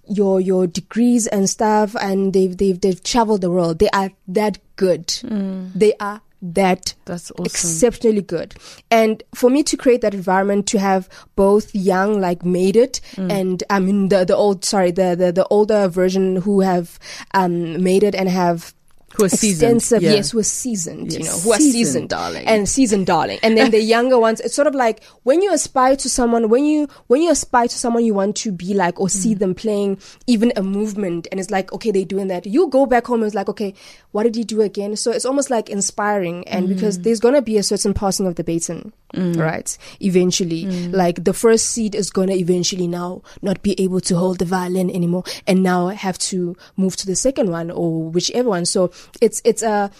your 0.09 0.41
your 0.41 0.67
degrees 0.67 1.27
and 1.27 1.49
stuff 1.49 1.95
and 2.01 2.33
they've 2.33 2.57
they've 2.57 2.81
they've 2.81 3.03
traveled 3.03 3.41
the 3.41 3.51
world 3.51 3.79
they 3.79 3.89
are 3.89 4.09
that 4.27 4.57
good 4.75 5.07
mm. 5.07 5.71
they 5.73 5.93
are 5.99 6.21
that 6.41 6.93
that's 7.05 7.31
awesome. 7.31 7.45
exceptionally 7.45 8.21
good 8.21 8.55
and 8.89 9.23
for 9.35 9.49
me 9.49 9.61
to 9.61 9.75
create 9.75 10.01
that 10.01 10.13
environment 10.13 10.65
to 10.65 10.79
have 10.79 11.09
both 11.35 11.73
young 11.75 12.19
like 12.19 12.45
made 12.45 12.75
it 12.77 13.01
mm. 13.15 13.31
and 13.31 13.63
i 13.69 13.77
mean 13.79 14.09
the 14.09 14.23
the 14.23 14.35
old 14.35 14.63
sorry 14.63 14.89
the 14.91 15.15
the, 15.15 15.31
the 15.31 15.45
older 15.49 15.87
version 15.87 16.37
who 16.37 16.61
have 16.61 16.97
um 17.33 17.83
made 17.83 18.03
it 18.03 18.15
and 18.15 18.29
have 18.29 18.73
who 19.19 19.25
are 19.25 19.27
extensive, 19.27 19.82
seasoned. 19.82 20.01
Yeah. 20.01 20.12
yes, 20.12 20.32
who 20.32 20.39
are 20.39 20.43
seasoned, 20.43 21.12
yes. 21.12 21.19
you 21.19 21.25
know, 21.25 21.38
who 21.39 21.51
are 21.51 21.58
seasoned, 21.58 21.73
seasoned, 21.73 22.10
darling, 22.10 22.47
and 22.47 22.69
seasoned, 22.69 23.05
darling. 23.05 23.39
And 23.43 23.58
then 23.58 23.71
the 23.71 23.82
younger 23.95 24.17
ones, 24.17 24.39
it's 24.39 24.55
sort 24.55 24.67
of 24.67 24.75
like 24.75 25.03
when 25.23 25.41
you 25.41 25.53
aspire 25.53 25.95
to 25.97 26.10
someone, 26.10 26.49
when 26.49 26.63
you 26.63 26.88
when 27.08 27.21
you 27.21 27.29
aspire 27.32 27.67
to 27.67 27.75
someone 27.75 28.05
you 28.05 28.13
want 28.13 28.38
to 28.38 28.51
be 28.51 28.73
like, 28.73 28.99
or 28.99 29.08
mm. 29.08 29.12
see 29.12 29.34
them 29.34 29.53
playing 29.53 29.99
even 30.27 30.53
a 30.55 30.63
movement, 30.63 31.27
and 31.32 31.39
it's 31.39 31.51
like, 31.51 31.71
okay, 31.73 31.91
they're 31.91 32.05
doing 32.05 32.27
that. 32.27 32.45
You 32.45 32.69
go 32.69 32.86
back 32.86 33.08
home 33.08 33.21
and 33.21 33.25
it's 33.27 33.36
like, 33.36 33.49
okay, 33.49 33.73
what 34.12 34.23
did 34.23 34.36
he 34.36 34.43
do 34.43 34.62
again? 34.62 34.95
So 34.95 35.12
it's 35.12 35.25
almost 35.25 35.49
like 35.49 35.69
inspiring, 35.69 36.47
and 36.47 36.67
mm. 36.67 36.73
because 36.73 36.99
there's 36.99 37.19
gonna 37.19 37.41
be 37.41 37.58
a 37.58 37.63
certain 37.63 37.93
passing 37.93 38.25
of 38.25 38.36
the 38.36 38.43
baton, 38.43 38.93
mm. 39.13 39.38
right? 39.38 39.77
Eventually, 39.99 40.65
mm. 40.65 40.93
like 40.93 41.23
the 41.25 41.34
first 41.34 41.65
seed 41.67 41.93
is 41.93 42.10
gonna 42.10 42.34
eventually 42.34 42.88
now 42.88 43.21
not 43.41 43.62
be 43.62 43.79
able 43.82 43.99
to 44.01 44.15
hold 44.15 44.39
the 44.39 44.45
violin 44.45 44.89
anymore, 44.89 45.23
and 45.45 45.62
now 45.62 45.88
have 45.88 46.17
to 46.17 46.55
move 46.77 46.95
to 46.95 47.05
the 47.05 47.15
second 47.15 47.51
one 47.51 47.69
or 47.69 48.10
whichever 48.10 48.49
one. 48.49 48.65
So 48.65 48.91
it's 49.21 49.41
it's 49.45 49.63
a 49.63 49.91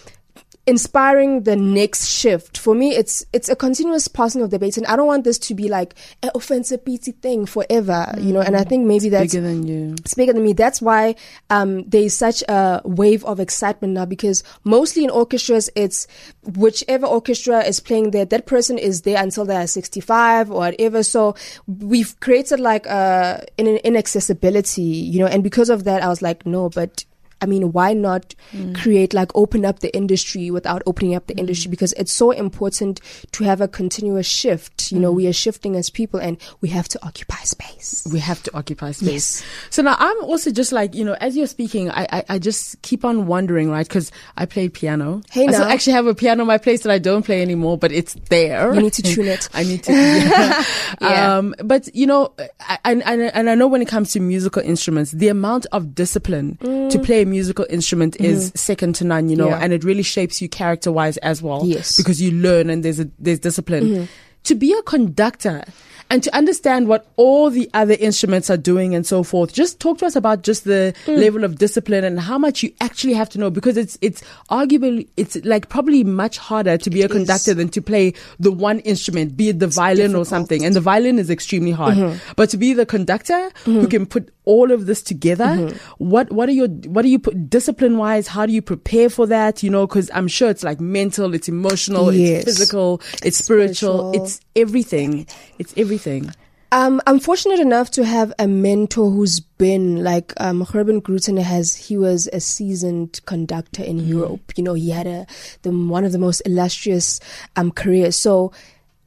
inspiring 0.70 1.44
the 1.44 1.56
next 1.56 2.08
shift. 2.08 2.58
For 2.58 2.76
me, 2.76 2.96
it's 2.96 3.26
it's 3.34 3.50
a 3.50 3.56
continuous 3.56 4.08
passing 4.08 4.42
of 4.42 4.52
the 4.52 4.60
baton. 4.60 4.86
I 4.86 4.96
don't 4.96 5.08
want 5.08 5.24
this 5.24 5.40
to 5.40 5.56
be 5.56 5.68
like 5.68 5.96
an 6.22 6.30
Ofentse 6.36 6.78
Pitse 6.86 7.10
thing 7.22 7.46
forever, 7.46 8.06
mm. 8.14 8.24
you 8.24 8.32
know. 8.32 8.42
And 8.42 8.56
I 8.56 8.64
think 8.64 8.86
maybe 8.86 9.08
it's 9.08 9.12
that's 9.12 9.34
bigger 9.34 9.48
than 9.48 9.66
you. 9.66 9.96
It's 10.00 10.14
bigger 10.14 10.34
than 10.34 10.44
me. 10.44 10.54
That's 10.54 10.82
why 10.82 11.16
um, 11.50 11.84
there's 11.84 12.14
such 12.14 12.44
a 12.44 12.82
wave 12.86 13.26
of 13.26 13.40
excitement 13.40 13.94
now 13.94 14.06
because 14.06 14.44
mostly 14.64 15.04
in 15.04 15.10
orchestras, 15.10 15.70
it's 15.76 16.08
whichever 16.44 17.08
orchestra 17.08 17.64
is 17.64 17.80
playing 17.80 18.12
there, 18.12 18.26
that 18.26 18.46
person 18.46 18.78
is 18.78 19.02
there 19.02 19.22
until 19.22 19.46
they 19.46 19.56
are 19.56 19.68
65 19.68 20.52
or 20.52 20.58
whatever. 20.58 21.04
So 21.04 21.36
we've 21.68 22.18
created 22.20 22.60
like 22.60 22.86
a 22.86 23.44
an 23.58 23.68
inaccessibility, 23.68 24.84
you 24.84 25.20
know. 25.20 25.28
And 25.28 25.44
because 25.44 25.70
of 25.70 25.84
that, 25.86 26.04
I 26.04 26.10
was 26.10 26.22
like, 26.22 26.46
no, 26.46 26.70
but 26.70 27.06
I 27.42 27.46
mean, 27.46 27.72
why 27.72 27.94
not 27.94 28.36
mm. 28.52 28.76
create 28.76 29.14
like 29.14 29.32
open 29.36 29.66
up 29.66 29.80
the 29.80 29.96
industry 29.96 30.52
without 30.52 30.84
opening 30.86 31.16
up 31.16 31.28
the 31.28 31.36
mm. 31.36 31.40
industry? 31.40 31.70
Because 31.70 31.94
it's 31.94 32.12
so 32.12 32.32
important 32.32 33.02
to 33.32 33.44
have 33.44 33.62
a 33.62 33.68
continuous 33.68 34.28
shift. 34.28 34.92
You 34.92 34.98
mm. 34.98 35.02
know, 35.02 35.12
we 35.12 35.28
are 35.28 35.34
shifting 35.34 35.76
as 35.76 35.90
people 35.90 36.20
and 36.20 36.38
we 36.62 36.70
have 36.70 36.88
to 36.90 37.06
occupy 37.06 37.44
space. 37.44 38.08
We 38.12 38.20
have 38.20 38.44
to 38.44 38.56
occupy 38.56 38.92
space. 38.92 39.42
Yes. 39.42 39.46
So 39.70 39.82
now 39.82 39.96
I'm 39.98 40.24
also 40.24 40.52
just 40.52 40.72
like, 40.72 40.96
you 40.96 41.06
know, 41.06 41.16
as 41.20 41.38
you're 41.38 41.48
speaking, 41.48 41.90
I, 41.90 42.08
I, 42.12 42.24
I 42.30 42.40
just 42.40 42.82
keep 42.82 43.06
on 43.06 43.28
wondering, 43.28 43.70
right? 43.70 43.88
Cause 43.88 44.12
I 44.36 44.46
play 44.46 44.70
piano. 44.70 45.22
Hey, 45.32 45.46
now. 45.46 45.64
I 45.64 45.72
actually 45.74 45.94
have 45.94 46.08
a 46.08 46.16
piano 46.16 46.42
in 46.44 46.48
my 46.48 46.58
place 46.58 46.84
that 46.84 46.92
I 46.92 47.00
don't 47.00 47.26
play 47.26 47.42
anymore, 47.42 47.78
but 47.78 47.92
it's 47.92 48.16
there. 48.30 48.74
You 48.74 48.82
need 48.82 48.94
to 48.94 49.04
tune 49.04 49.28
it. 49.28 49.50
I 49.54 49.64
need 49.64 49.84
to. 49.84 49.94
Yeah. 49.94 50.64
yeah. 51.02 51.38
Um, 51.38 51.56
but 51.64 51.94
you 51.96 52.06
know, 52.06 52.34
I, 52.60 52.80
and, 52.86 53.04
and 53.04 53.50
I 53.50 53.56
know 53.56 53.68
when 53.68 53.82
it 53.82 53.88
comes 53.88 54.12
to 54.14 54.20
musical 54.20 54.62
instruments, 54.62 55.12
the 55.12 55.30
amount 55.30 55.66
of 55.72 55.96
discipline 55.96 56.58
to 56.58 56.66
mm. 56.68 57.06
play 57.06 57.26
musical 57.30 57.66
instrument 57.70 58.16
mm-hmm. 58.16 58.26
is 58.26 58.52
second 58.56 58.96
to 58.96 59.06
none, 59.06 59.30
you 59.30 59.36
know, 59.36 59.50
yeah. 59.50 59.60
and 59.60 59.74
it 59.74 59.84
really 59.84 60.04
shapes 60.04 60.42
you 60.42 60.50
character 60.50 60.92
wise 60.92 61.18
as 61.18 61.42
well. 61.42 61.62
Yes. 61.66 61.98
Because 61.98 62.22
you 62.22 62.32
learn 62.32 62.70
and 62.70 62.84
there's 62.84 63.00
a, 63.00 63.10
there's 63.20 63.40
discipline. 63.40 63.84
Mm-hmm. 63.84 64.04
To 64.44 64.56
be 64.56 64.74
a 64.74 64.82
conductor 64.84 65.64
and 66.10 66.24
to 66.24 66.36
understand 66.36 66.88
what 66.88 67.06
all 67.18 67.50
the 67.50 67.70
other 67.74 67.96
instruments 68.00 68.50
are 68.50 68.58
doing 68.58 68.96
and 68.96 69.06
so 69.06 69.24
forth. 69.24 69.54
Just 69.54 69.80
talk 69.80 70.00
to 70.00 70.06
us 70.06 70.16
about 70.16 70.42
just 70.42 70.64
the 70.64 70.96
mm. 71.06 71.18
level 71.18 71.44
of 71.44 71.58
discipline 71.58 72.04
and 72.04 72.20
how 72.20 72.38
much 72.38 72.64
you 72.64 72.74
actually 72.82 73.14
have 73.14 73.30
to 73.30 73.40
know 73.40 73.50
because 73.50 73.78
it's 73.78 73.98
it's 74.02 74.24
arguably 74.50 75.08
it's 75.18 75.36
like 75.46 75.70
probably 75.70 76.04
much 76.04 76.38
harder 76.38 76.78
to 76.78 76.90
be 76.90 77.04
a 77.04 77.10
conductor 77.10 77.54
than 77.54 77.70
to 77.70 77.82
play 77.82 78.14
the 78.40 78.52
one 78.52 78.80
instrument, 78.80 79.38
be 79.38 79.50
it 79.50 79.60
the 79.60 79.68
it's 79.68 79.76
violin 79.76 79.98
difficult. 79.98 80.22
or 80.22 80.30
something. 80.30 80.66
And 80.66 80.76
the 80.76 80.82
violin 80.82 81.20
is 81.20 81.30
extremely 81.30 81.72
hard. 81.72 81.96
Mm-hmm. 81.96 82.34
But 82.36 82.50
to 82.50 82.58
be 82.58 82.74
the 82.74 82.86
conductor 82.86 83.34
mm-hmm. 83.34 83.80
who 83.80 83.88
can 83.88 84.06
put 84.06 84.34
all 84.50 84.72
of 84.72 84.88
this 84.88 85.04
together, 85.04 85.46
mm-hmm. 85.46 85.78
what 86.04 86.32
what 86.32 86.50
are 86.50 86.58
your 86.62 86.68
what 86.90 87.04
do 87.04 87.10
you 87.10 87.20
put 87.20 87.52
discipline 87.52 88.00
wise? 88.00 88.28
How 88.28 88.48
do 88.48 88.52
you 88.52 88.64
prepare 88.64 89.08
for 89.08 89.28
that? 89.28 89.62
You 89.62 89.70
know, 89.70 89.86
because 89.86 90.10
I'm 90.12 90.28
sure 90.28 90.50
it's 90.50 90.64
like 90.64 90.80
mental, 90.82 91.36
it's 91.36 91.48
emotional, 91.48 92.12
yes. 92.12 92.42
it's 92.42 92.58
physical, 92.58 93.00
it's 93.24 93.38
spiritual, 93.38 94.12
spiritual, 94.12 94.24
it's 94.24 94.42
everything. 94.56 95.28
It's 95.60 95.74
everything. 95.78 96.32
Um, 96.72 97.00
I'm 97.08 97.20
fortunate 97.20 97.60
enough 97.60 97.90
to 97.92 98.06
have 98.06 98.32
a 98.38 98.48
mentor 98.48 99.10
who's 99.10 99.40
been 99.40 100.04
like 100.04 100.34
um, 100.38 100.66
Gerben 100.66 101.02
Grooten 101.02 101.42
has. 101.42 101.76
He 101.76 101.98
was 101.98 102.28
a 102.34 102.40
seasoned 102.40 103.22
conductor 103.26 103.84
in 103.84 104.00
mm. 104.00 104.08
Europe. 104.08 104.54
You 104.56 104.64
know, 104.64 104.74
he 104.74 104.90
had 104.90 105.08
a 105.08 105.28
the 105.62 105.72
one 105.72 106.06
of 106.06 106.12
the 106.12 106.20
most 106.20 106.42
illustrious 106.42 107.20
um, 107.56 107.72
careers. 107.72 108.16
So 108.16 108.52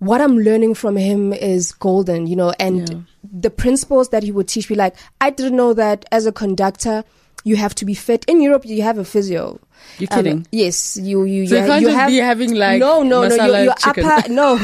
what 0.02 0.20
I'm 0.20 0.36
learning 0.36 0.74
from 0.74 0.96
him 0.96 1.32
is 1.32 1.70
golden. 1.70 2.26
You 2.26 2.34
know, 2.34 2.52
and 2.58 2.88
yeah. 2.88 2.98
the 3.22 3.50
principles 3.50 4.08
that 4.08 4.24
he 4.24 4.32
would 4.32 4.48
teach 4.48 4.68
me. 4.68 4.74
Like 4.74 4.96
I 5.20 5.30
didn't 5.30 5.56
know 5.56 5.74
that 5.74 6.04
as 6.10 6.26
a 6.26 6.32
conductor, 6.32 7.04
you 7.44 7.54
have 7.56 7.74
to 7.76 7.84
be 7.84 7.94
fit. 7.94 8.24
In 8.26 8.40
Europe, 8.40 8.64
you 8.66 8.82
have 8.82 8.98
a 8.98 9.04
physio. 9.04 9.60
You're 9.98 10.08
kidding? 10.08 10.38
Um, 10.38 10.46
yes, 10.50 10.96
you 10.96 11.24
you. 11.24 11.46
So 11.46 11.56
you, 11.56 11.66
can't 11.66 11.80
you 11.82 11.86
just 11.88 11.98
have, 11.98 12.08
be 12.08 12.16
having 12.16 12.54
like 12.54 12.80
no 12.80 13.02
no 13.04 13.28
no. 13.28 13.46
Your, 13.46 13.64
your 13.64 13.74
upper 13.84 14.28
no. 14.28 14.54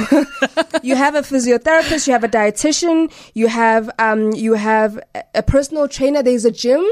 you 0.83 0.97
have 0.97 1.15
a 1.15 1.23
physiotherapist. 1.23 2.09
You 2.09 2.13
have 2.15 2.25
a 2.25 2.29
dietitian. 2.29 3.13
You 3.35 3.47
have 3.47 3.91
um 4.01 4.33
you 4.33 4.55
have 4.55 4.99
a 5.35 5.43
personal 5.43 5.87
trainer. 5.87 6.23
There's 6.23 6.45
a 6.45 6.51
gym. 6.51 6.85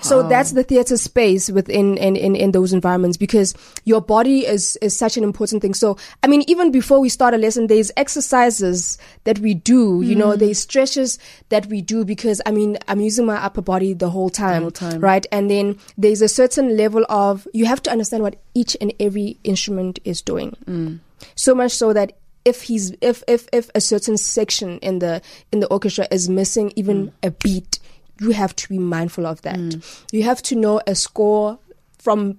So 0.00 0.20
oh. 0.20 0.28
that's 0.28 0.52
the 0.52 0.62
theater 0.62 0.96
space 0.96 1.50
within 1.50 1.96
in, 1.98 2.16
in, 2.16 2.36
in 2.36 2.52
those 2.52 2.72
environments 2.72 3.16
because 3.16 3.54
your 3.84 4.00
body 4.00 4.46
is, 4.46 4.76
is 4.76 4.96
such 4.96 5.16
an 5.16 5.24
important 5.24 5.62
thing. 5.62 5.74
So, 5.74 5.96
I 6.22 6.26
mean, 6.26 6.44
even 6.46 6.70
before 6.70 7.00
we 7.00 7.08
start 7.08 7.34
a 7.34 7.38
lesson, 7.38 7.66
there's 7.66 7.90
exercises 7.96 8.98
that 9.24 9.38
we 9.40 9.54
do, 9.54 10.02
you 10.02 10.14
mm. 10.14 10.18
know, 10.18 10.36
there's 10.36 10.58
stretches 10.58 11.18
that 11.48 11.66
we 11.66 11.82
do 11.82 12.04
because, 12.04 12.40
I 12.46 12.50
mean, 12.50 12.78
I'm 12.86 13.00
using 13.00 13.26
my 13.26 13.36
upper 13.36 13.62
body 13.62 13.94
the 13.94 14.10
whole 14.10 14.30
time, 14.30 14.60
the 14.60 14.60
whole 14.60 14.70
time. 14.90 15.00
right? 15.00 15.26
And 15.32 15.50
then 15.50 15.78
there's 15.96 16.22
a 16.22 16.28
certain 16.28 16.76
level 16.76 17.04
of, 17.08 17.46
you 17.52 17.66
have 17.66 17.82
to 17.82 17.90
understand 17.90 18.22
what 18.22 18.36
each 18.54 18.76
and 18.80 18.92
every 19.00 19.38
instrument 19.44 19.98
is 20.04 20.22
doing. 20.22 20.56
Mm. 20.66 21.00
So 21.34 21.54
much 21.54 21.72
so 21.72 21.92
that 21.92 22.12
if 22.44 22.62
he's 22.62 22.92
if 23.00 23.22
if 23.28 23.48
if 23.52 23.70
a 23.74 23.80
certain 23.80 24.16
section 24.16 24.78
in 24.78 25.00
the 25.00 25.20
in 25.52 25.60
the 25.60 25.66
orchestra 25.66 26.06
is 26.10 26.28
missing 26.28 26.72
even 26.76 27.08
mm. 27.08 27.12
a 27.22 27.30
beat 27.30 27.78
you 28.20 28.30
have 28.30 28.54
to 28.56 28.68
be 28.68 28.78
mindful 28.78 29.26
of 29.26 29.42
that. 29.42 29.56
Mm. 29.56 30.04
You 30.12 30.22
have 30.24 30.42
to 30.44 30.56
know 30.56 30.80
a 30.86 30.94
score 30.94 31.58
from 31.98 32.38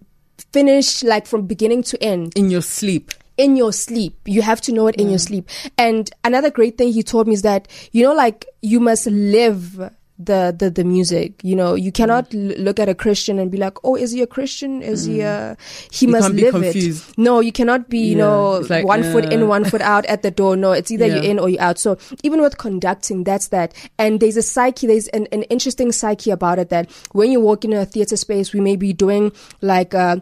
finish, 0.52 1.04
like 1.04 1.28
from 1.28 1.46
beginning 1.48 1.84
to 1.84 2.04
end. 2.04 2.34
In 2.36 2.50
your 2.50 2.62
sleep. 2.62 3.12
In 3.38 3.56
your 3.56 3.72
sleep. 3.72 4.18
You 4.26 4.42
have 4.42 4.62
to 4.62 4.72
know 4.72 4.88
it 4.88 4.96
in 4.96 5.10
your 5.10 5.20
sleep. 5.20 5.50
And 5.78 6.10
another 6.24 6.52
great 6.52 6.78
thing 6.78 6.92
he 6.92 7.04
told 7.04 7.28
me 7.28 7.34
is 7.34 7.42
that, 7.44 7.68
you 7.92 8.04
know, 8.04 8.14
like 8.14 8.46
you 8.62 8.80
must 8.80 9.08
live 9.08 9.92
the, 10.20 10.54
the, 10.58 10.70
the 10.70 10.84
music. 10.84 11.42
You 11.44 11.56
know, 11.56 11.74
you 11.76 11.92
cannot 11.92 12.30
mm. 12.32 12.58
l- 12.58 12.64
look 12.64 12.80
at 12.80 12.90
a 12.90 12.94
Christian 12.94 13.40
and 13.40 13.50
be 13.50 13.58
like, 13.58 13.78
oh, 13.84 13.96
is 13.96 14.12
he 14.12 14.22
a 14.22 14.28
Christian? 14.28 14.82
Is 14.82 15.08
mm. 15.08 15.12
he 15.12 15.22
a, 15.22 15.58
he 15.92 16.06
you 16.06 16.12
must 16.12 16.30
live 16.32 16.56
it. 16.56 17.18
No, 17.18 17.40
you 17.40 17.52
cannot 17.52 17.90
be, 17.90 18.00
you 18.00 18.18
yeah. 18.18 18.24
know, 18.24 18.58
like, 18.70 18.86
one 18.86 19.04
foot 19.04 19.32
in, 19.32 19.48
one 19.48 19.64
foot 19.64 19.82
out 19.82 20.06
at 20.08 20.22
the 20.22 20.32
door. 20.32 20.56
No, 20.58 20.74
it's 20.74 20.92
either 20.92 21.08
yeah. 21.08 21.16
you're 21.16 21.24
in 21.24 21.40
or 21.40 21.50
you're 21.50 21.62
out. 21.62 21.80
So 21.80 21.98
even 22.22 22.42
with 22.42 22.58
conducting, 22.58 23.24
that's 23.24 23.48
that. 23.48 23.74
And 23.98 24.20
there's 24.20 24.38
a 24.38 24.44
psyche, 24.44 24.86
there's 24.86 25.08
an, 25.10 25.28
an 25.32 25.44
interesting 25.44 25.92
psyche 25.92 26.32
about 26.32 26.60
it 26.60 26.70
that 26.70 26.92
when 27.14 27.32
you 27.32 27.40
walk 27.40 27.64
in 27.64 27.74
a 27.74 27.86
theater 27.86 28.18
space, 28.18 28.52
we 28.52 28.60
may 28.60 28.76
be 28.76 28.92
doing 28.92 29.32
like, 29.62 29.96
uh, 29.96 30.18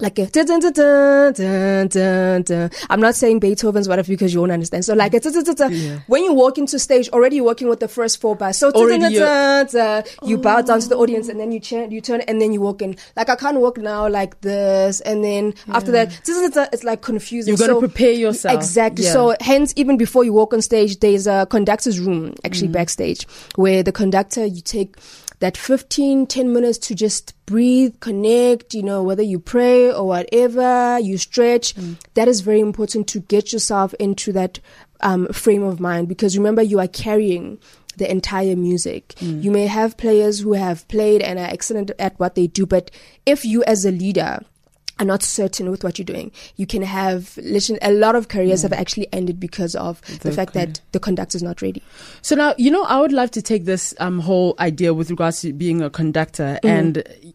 like 0.00 0.18
a 0.18 0.26
dun, 0.26 0.46
dun, 0.46 0.60
dun, 0.72 1.88
dun, 1.88 2.42
dun. 2.42 2.70
I'm 2.88 3.00
not 3.00 3.14
saying 3.14 3.40
Beethoven's 3.40 3.88
whatever 3.88 4.08
because 4.08 4.32
you 4.32 4.40
won't 4.40 4.52
understand. 4.52 4.84
So 4.84 4.94
like 4.94 5.14
a 5.14 5.20
dun, 5.20 5.32
dun, 5.32 5.54
dun, 5.54 5.72
yeah. 5.72 6.00
when 6.06 6.24
you 6.24 6.32
walk 6.32 6.58
into 6.58 6.78
stage, 6.78 7.08
already 7.10 7.36
you're 7.36 7.44
working 7.44 7.68
with 7.68 7.80
the 7.80 7.88
first 7.88 8.20
four 8.20 8.34
bars. 8.34 8.56
So 8.56 8.70
dun, 8.70 9.00
dun, 9.00 9.12
dun, 9.12 9.66
dun, 9.66 10.04
you 10.24 10.36
oh. 10.36 10.40
bow 10.40 10.62
down 10.62 10.80
to 10.80 10.88
the 10.88 10.96
audience 10.96 11.28
and 11.28 11.38
then 11.38 11.52
you 11.52 11.60
turn, 11.60 11.90
you 11.90 12.00
turn 12.00 12.22
and 12.22 12.40
then 12.40 12.52
you 12.52 12.60
walk 12.60 12.82
in. 12.82 12.96
Like 13.16 13.28
I 13.28 13.36
can't 13.36 13.58
walk 13.58 13.78
now 13.78 14.08
like 14.08 14.40
this, 14.40 15.00
and 15.02 15.22
then 15.22 15.54
after 15.68 15.92
that, 15.92 16.08
dun, 16.24 16.42
dun, 16.42 16.50
dun, 16.50 16.68
it's 16.72 16.84
like 16.84 17.02
confusing. 17.02 17.52
You're 17.52 17.58
gonna 17.58 17.74
so, 17.74 17.80
prepare 17.80 18.12
yourself 18.12 18.54
exactly. 18.54 19.04
So 19.04 19.36
hence, 19.40 19.72
even 19.76 19.96
before 19.96 20.24
you 20.24 20.32
walk 20.32 20.54
on 20.54 20.62
stage, 20.62 21.00
there's 21.00 21.26
a 21.26 21.46
conductor's 21.50 22.00
room 22.00 22.34
actually 22.44 22.68
mm. 22.68 22.72
backstage 22.72 23.26
where 23.56 23.82
the 23.82 23.92
conductor 23.92 24.44
you 24.44 24.60
take 24.60 24.96
that 25.40 25.56
15, 25.56 26.26
10 26.26 26.52
minutes 26.52 26.78
to 26.78 26.94
just 26.94 27.34
breathe, 27.46 27.98
connect, 28.00 28.74
you 28.74 28.82
know, 28.82 29.02
whether 29.02 29.22
you 29.22 29.38
pray 29.38 29.92
or 29.92 30.06
whatever, 30.06 30.98
you 30.98 31.18
stretch. 31.18 31.74
Mm. 31.74 31.96
That 32.14 32.28
is 32.28 32.42
very 32.42 32.60
important 32.60 33.08
to 33.08 33.20
get 33.20 33.52
yourself 33.52 33.94
into 33.94 34.32
that 34.32 34.60
um, 35.00 35.26
frame 35.28 35.62
of 35.62 35.80
mind 35.80 36.08
because 36.08 36.36
remember, 36.36 36.62
you 36.62 36.78
are 36.78 36.88
carrying 36.88 37.58
the 37.96 38.10
entire 38.10 38.54
music. 38.54 39.14
Mm. 39.18 39.42
You 39.42 39.50
may 39.50 39.66
have 39.66 39.96
players 39.96 40.40
who 40.40 40.52
have 40.52 40.86
played 40.88 41.22
and 41.22 41.38
are 41.38 41.46
excellent 41.46 41.90
at 41.98 42.18
what 42.20 42.34
they 42.34 42.46
do, 42.46 42.66
but 42.66 42.90
if 43.26 43.44
you 43.44 43.64
as 43.64 43.84
a 43.84 43.90
leader 43.90 44.40
are 45.00 45.04
not 45.04 45.22
certain 45.22 45.70
with 45.70 45.82
what 45.82 45.98
you're 45.98 46.04
doing, 46.04 46.30
you 46.56 46.66
can 46.66 46.82
have 46.82 47.38
a 47.82 47.92
lot 47.92 48.14
of 48.14 48.28
careers 48.28 48.62
have 48.62 48.72
actually 48.72 49.08
ended 49.12 49.40
because 49.40 49.74
of 49.74 50.00
the, 50.02 50.28
the 50.28 50.32
fact 50.32 50.52
that 50.54 50.80
the 50.92 51.00
conductor 51.00 51.36
is 51.36 51.42
not 51.42 51.62
ready. 51.62 51.82
So 52.22 52.36
now, 52.36 52.54
you 52.58 52.70
know, 52.70 52.84
I 52.84 53.00
would 53.00 53.12
love 53.12 53.30
to 53.32 53.42
take 53.42 53.64
this 53.64 53.94
um, 53.98 54.20
whole 54.20 54.54
idea 54.58 54.92
with 54.94 55.10
regards 55.10 55.40
to 55.40 55.52
being 55.52 55.80
a 55.82 55.90
conductor 55.90 56.58
mm. 56.62 56.68
and 56.68 57.34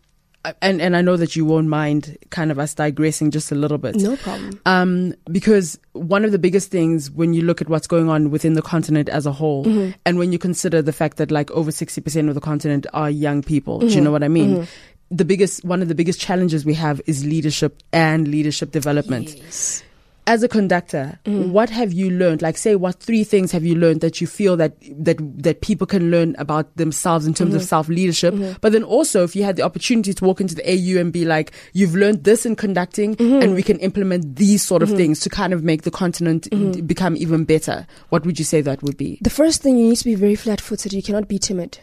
and 0.62 0.80
and 0.80 0.96
I 0.96 1.02
know 1.02 1.18
that 1.18 1.36
you 1.36 1.44
won't 1.44 1.68
mind 1.68 2.20
kind 2.30 2.52
of 2.52 2.60
us 2.60 2.76
digressing 2.76 3.32
just 3.32 3.52
a 3.52 3.56
little 3.56 3.80
bit. 3.80 3.96
No 3.96 4.16
problem. 4.16 4.60
Um, 4.68 5.16
because 5.32 5.80
one 5.94 6.24
of 6.24 6.32
the 6.32 6.38
biggest 6.38 6.70
things 6.70 7.10
when 7.10 7.34
you 7.34 7.42
look 7.42 7.62
at 7.62 7.70
what's 7.70 7.88
going 7.88 8.10
on 8.10 8.30
within 8.30 8.54
the 8.54 8.62
continent 8.62 9.10
as 9.10 9.26
a 9.26 9.32
whole, 9.32 9.66
mm-hmm. 9.66 9.92
and 10.06 10.20
when 10.20 10.32
you 10.32 10.38
consider 10.38 10.84
the 10.84 10.94
fact 10.94 11.18
that 11.18 11.32
like 11.32 11.50
over 11.50 11.72
sixty 11.72 12.00
percent 12.00 12.30
of 12.30 12.36
the 12.36 12.42
continent 12.42 12.86
are 12.94 13.10
young 13.10 13.42
people, 13.42 13.80
mm-hmm. 13.80 13.88
do 13.88 13.96
you 13.96 14.02
know 14.02 14.12
what 14.12 14.24
I 14.24 14.28
mean? 14.28 14.58
Mm-hmm 14.58 14.92
the 15.12 15.26
biggest 15.26 15.64
one 15.64 15.82
of 15.82 15.88
the 15.88 15.96
biggest 15.96 16.20
challenges 16.20 16.66
we 16.66 16.74
have 16.74 17.02
is 17.06 17.26
leadership 17.26 17.82
and 17.92 18.28
leadership 18.28 18.72
development. 18.72 19.36
Yes. 19.36 19.84
As 20.28 20.42
a 20.42 20.48
conductor, 20.48 21.20
mm. 21.26 21.50
what 21.50 21.70
have 21.70 21.94
you 21.94 22.10
learned? 22.10 22.42
Like 22.42 22.58
say 22.58 22.76
what 22.76 23.00
three 23.00 23.24
things 23.24 23.52
have 23.52 23.64
you 23.64 23.76
learned 23.76 24.02
that 24.02 24.20
you 24.20 24.26
feel 24.26 24.58
that 24.58 24.76
that 24.98 25.18
that 25.44 25.62
people 25.62 25.86
can 25.86 26.10
learn 26.10 26.36
about 26.40 26.76
themselves 26.78 27.28
in 27.28 27.36
terms 27.36 27.50
mm-hmm. 27.50 27.58
of 27.58 27.64
self 27.64 27.88
leadership? 27.88 28.34
Mm-hmm. 28.34 28.58
But 28.60 28.72
then 28.72 28.84
also 28.84 29.24
if 29.24 29.36
you 29.36 29.44
had 29.44 29.56
the 29.56 29.62
opportunity 29.62 30.16
to 30.16 30.26
walk 30.26 30.42
into 30.42 30.56
the 30.56 30.68
AU 30.68 31.00
and 31.00 31.14
be 31.14 31.26
like, 31.26 31.52
you've 31.74 31.94
learned 31.94 32.24
this 32.24 32.44
in 32.44 32.56
conducting 32.56 33.16
mm-hmm. 33.16 33.44
and 33.44 33.54
we 33.54 33.62
can 33.62 33.78
implement 33.82 34.36
these 34.38 34.64
sort 34.64 34.82
of 34.82 34.90
mm-hmm. 34.90 34.98
things 34.98 35.20
to 35.20 35.30
kind 35.30 35.54
of 35.54 35.64
make 35.64 35.84
the 35.84 35.92
continent 35.92 36.50
mm-hmm. 36.50 36.84
become 36.88 37.16
even 37.18 37.44
better. 37.44 37.86
What 38.10 38.26
would 38.26 38.40
you 38.40 38.46
say 38.46 38.62
that 38.62 38.82
would 38.82 38.98
be? 38.98 39.20
The 39.22 39.30
first 39.30 39.62
thing 39.62 39.78
you 39.78 39.90
need 39.90 39.98
to 39.98 40.06
be 40.06 40.16
very 40.16 40.36
flat 40.36 40.60
footed. 40.60 40.92
You 40.92 41.04
cannot 41.04 41.28
be 41.28 41.38
timid. 41.38 41.78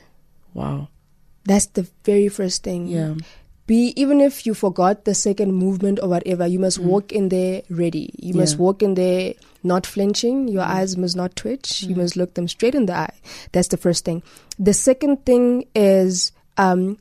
Wow. 0.52 0.88
That's 1.44 1.66
the 1.66 1.88
very 2.05 2.28
first 2.28 2.62
thing. 2.62 2.87
Yeah. 2.87 3.14
Be 3.66 3.92
even 3.96 4.20
if 4.20 4.44
you 4.44 4.55
forgot 4.55 5.05
the 5.05 5.14
second 5.14 5.55
movement 5.55 6.00
or 6.02 6.09
whatever, 6.09 6.46
you 6.46 6.59
must 6.59 6.81
mm. 6.81 6.85
walk 6.85 7.12
in 7.12 7.28
there 7.28 7.62
ready. 7.70 8.11
You 8.18 8.35
yeah. 8.35 8.40
must 8.40 8.59
walk 8.59 8.83
in 8.83 8.94
there 8.94 9.35
not 9.62 9.87
flinching. 9.87 10.48
Your 10.48 10.64
mm. 10.64 10.68
eyes 10.68 10.96
must 10.96 11.16
not 11.16 11.37
twitch. 11.37 11.83
Mm. 11.83 11.88
You 11.88 11.94
must 11.96 12.16
look 12.16 12.35
them 12.35 12.48
straight 12.48 12.74
in 12.74 12.87
the 12.87 12.94
eye. 12.94 13.14
That's 13.52 13.68
the 13.68 13.76
first 13.76 14.05
thing. 14.05 14.22
The 14.59 14.74
second 14.74 15.24
thing 15.24 15.66
is 15.74 16.33
um, 16.57 16.98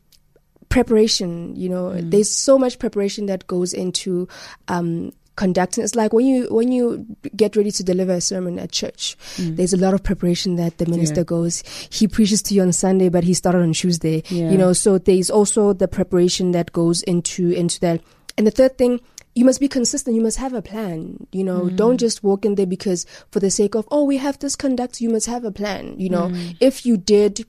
preparation. 0.70 1.56
You 1.56 1.70
know, 1.70 1.86
mm. 1.90 2.12
there's 2.12 2.32
so 2.32 2.58
much 2.58 2.78
preparation 2.80 3.26
that 3.26 3.48
goes 3.48 3.74
into 3.74 4.28
um, 4.68 5.14
conducting 5.42 5.84
it's 5.84 5.96
like 5.96 6.14
when 6.14 6.28
you 6.28 6.46
when 6.52 6.72
you 6.72 7.04
get 7.36 7.56
ready 7.56 7.72
to 7.72 7.84
deliver 7.84 8.14
a 8.14 8.22
sermon 8.22 8.60
at 8.60 8.72
church 8.72 9.18
mm. 9.38 9.56
there's 9.56 9.74
a 9.74 9.78
lot 9.78 9.92
of 9.96 10.04
preparation 10.04 10.56
that 10.56 10.78
the 10.78 10.86
minister 10.86 11.22
yeah. 11.22 11.32
goes 11.34 11.64
he 11.90 12.08
preaches 12.08 12.44
to 12.44 12.54
you 12.54 12.62
on 12.62 12.72
sunday 12.72 13.10
but 13.10 13.24
he 13.24 13.34
started 13.34 13.64
on 13.64 13.74
tuesday 13.74 14.22
yeah. 14.30 14.52
you 14.52 14.58
know 14.58 14.72
so 14.72 15.00
there's 15.00 15.32
also 15.32 15.74
the 15.74 15.88
preparation 15.88 16.52
that 16.52 16.72
goes 16.74 17.02
into 17.04 17.50
into 17.50 17.80
that 17.80 18.00
and 18.38 18.46
the 18.46 18.52
third 18.52 18.78
thing 18.78 19.00
you 19.34 19.46
must 19.46 19.62
be 19.62 19.70
consistent. 19.70 20.14
You 20.14 20.22
must 20.22 20.40
have 20.40 20.54
a 20.54 20.62
plan. 20.62 21.26
You 21.32 21.46
know, 21.46 21.62
mm. 21.62 21.76
don't 21.78 21.98
just 21.98 22.22
walk 22.22 22.44
in 22.44 22.56
there 22.56 22.66
because 22.66 23.06
for 23.32 23.40
the 23.40 23.50
sake 23.50 23.76
of, 23.76 23.88
oh, 23.90 24.04
we 24.04 24.18
have 24.18 24.38
this 24.40 24.58
conduct, 24.58 25.00
you 25.00 25.10
must 25.10 25.28
have 25.28 25.46
a 25.46 25.52
plan. 25.52 25.98
You 25.98 26.10
know, 26.10 26.28
mm. 26.28 26.58
if 26.60 26.86
you 26.86 26.98
did 26.98 27.46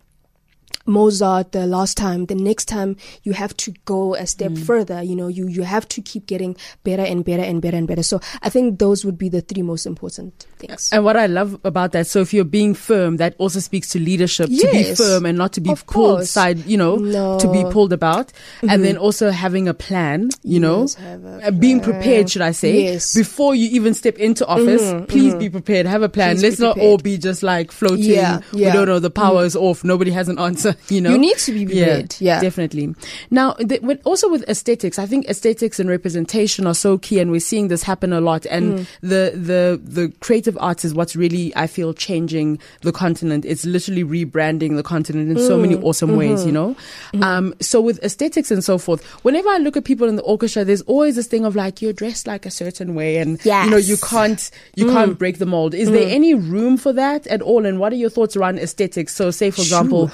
Mozart 0.87 1.53
the 1.53 1.67
last 1.67 1.97
time, 1.97 2.27
the 2.27 2.35
next 2.35 2.67
time 2.67 2.97
you 3.23 3.33
have 3.33 3.57
to 3.59 3.73
go 3.85 4.15
a 4.15 4.27
step 4.27 4.53
mm. 4.53 4.65
further. 4.65 5.03
You 5.03 5.17
know, 5.17 5.29
you, 5.29 5.49
you 5.49 5.63
have 5.63 5.89
to 5.89 6.03
keep 6.03 6.27
getting 6.27 6.57
better 6.85 7.03
and 7.03 7.25
better 7.25 7.43
and 7.43 7.61
better 7.63 7.77
and 7.77 7.87
better. 7.87 8.03
So 8.03 8.21
I 8.43 8.49
think 8.49 8.79
those 8.79 9.05
would 9.05 9.19
be 9.19 9.29
the 9.29 9.41
three 9.41 9.63
most 9.63 9.87
important 9.87 10.47
things. 10.59 10.91
And 10.93 11.05
what 11.05 11.17
I 11.17 11.27
love 11.27 11.61
about 11.65 11.93
that, 11.93 12.07
so 12.07 12.21
if 12.21 12.33
you're 12.33 12.45
being 12.45 12.75
firm, 12.75 13.17
that 13.19 13.35
also 13.39 13.61
speaks 13.61 13.89
to 13.91 13.99
leadership, 13.99 14.49
yes, 14.51 14.63
to 14.63 14.73
be 14.73 14.95
firm 14.95 15.27
and 15.27 15.39
not 15.39 15.53
to 15.55 15.61
be 15.61 15.75
pulled 15.87 16.27
side, 16.27 16.65
you 16.67 16.77
know, 16.77 16.97
no. 16.97 17.39
to 17.39 17.51
be 17.51 17.65
pulled 17.71 17.93
about. 17.93 18.29
Mm-hmm. 18.29 18.71
And 18.71 18.85
then 18.85 18.97
also 18.97 19.31
having 19.31 19.69
a 19.69 19.75
plan, 19.75 20.31
you 20.43 20.61
know, 20.61 20.83
yes, 20.83 20.99
uh, 20.99 21.51
being 21.51 21.81
prepared, 21.81 22.31
should 22.31 22.43
I 22.43 22.53
say, 22.53 22.85
yes. 22.85 23.15
before 23.15 23.55
you 23.55 23.69
even 23.71 23.95
step 23.95 24.19
into 24.19 24.47
office, 24.47 24.83
mm-hmm, 24.83 25.05
please 25.07 25.33
mm-hmm. 25.33 25.39
be 25.39 25.51
prepared, 25.51 25.87
have 25.87 26.03
a 26.03 26.09
plan. 26.09 26.37
Please 26.37 26.43
Let's 26.43 26.59
not 26.59 26.79
all 26.79 26.99
be 26.99 27.19
just 27.19 27.43
like 27.43 27.73
floating. 27.73 28.05
Yeah, 28.05 28.41
yeah. 28.53 28.69
We 28.69 28.73
don't 28.73 28.87
know, 28.87 28.99
the 28.99 29.11
power 29.11 29.45
is 29.45 29.57
off. 29.57 29.85
Nobody 29.85 30.11
has 30.11 30.29
an 30.29 30.39
answer, 30.39 30.72
you 30.89 31.01
know. 31.01 31.11
You 31.11 31.19
need 31.19 31.39
to 31.39 31.53
be 31.53 31.67
prepared. 31.67 32.17
Yeah, 32.19 32.35
yeah. 32.37 32.41
definitely. 32.41 32.95
Now, 33.31 33.55
the, 33.55 34.01
also 34.05 34.31
with 34.31 34.49
aesthetics, 34.49 34.99
I 34.99 35.07
think 35.07 35.27
aesthetics 35.29 35.79
and 35.81 35.89
representation 35.89 36.67
are 36.67 36.75
so 36.75 36.99
key 36.99 37.19
and 37.19 37.31
we're 37.31 37.41
seeing 37.41 37.69
this 37.69 37.83
happen 37.83 38.13
a 38.13 38.21
lot. 38.21 38.47
And 38.47 38.81
mm. 38.81 38.87
the, 39.01 39.33
the, 39.35 39.81
the 39.83 40.13
creative 40.21 40.57
arts 40.61 40.85
is 40.85 40.95
what's 40.95 41.17
really, 41.17 41.55
I 41.57 41.67
feel, 41.67 41.95
changing 41.95 42.59
the 42.83 42.93
continent. 42.93 43.45
It's 43.45 43.65
literally 43.65 44.05
rebranding 44.05 44.77
the 44.77 44.83
continent 44.83 45.31
in 45.31 45.37
mm. 45.37 45.47
so 45.47 45.59
many 45.59 45.77
mm. 45.77 45.85
awesome 45.85 46.11
mm-hmm. 46.11 46.19
ways, 46.19 46.45
you 46.45 46.53
know? 46.53 46.77
Mm. 47.13 47.23
Um, 47.23 47.55
so 47.61 47.81
with 47.81 48.03
aesthetics 48.03 48.51
and 48.51 48.65
so 48.65 48.79
forth, 48.79 49.05
whenever 49.25 49.49
I 49.49 49.59
look 49.59 49.77
at 49.77 49.85
people 49.85 50.09
in 50.09 50.17
the 50.17 50.23
orchestra, 50.23 50.65
there's 50.65 50.83
always 50.83 51.17
this 51.17 51.27
thing 51.27 51.45
of 51.45 51.57
like, 51.57 51.83
you're 51.83 51.93
dressed 51.93 52.27
like 52.27 52.47
a 52.47 52.51
certain 52.51 52.95
way 52.95 53.19
and, 53.19 53.43
yes. 53.45 53.65
you 53.65 53.71
know, 53.71 53.77
you 53.77 53.97
can't, 53.97 54.51
you 54.75 54.87
mm. 54.87 54.93
can't 54.93 55.19
break 55.19 55.39
the 55.39 55.47
mold. 55.47 55.75
Is 55.75 55.91
there 55.91 56.07
mm. 56.07 56.13
any 56.13 56.35
room 56.35 56.77
for 56.77 56.93
that 56.93 57.27
at 57.27 57.43
all? 57.43 57.65
And 57.67 57.79
what 57.79 57.93
are 57.93 57.97
your 57.97 58.11
thoughts 58.11 58.37
around 58.37 58.59
aesthetics? 58.59 59.15
So 59.15 59.31
say, 59.31 59.51
for 59.51 59.63
example, 59.63 60.11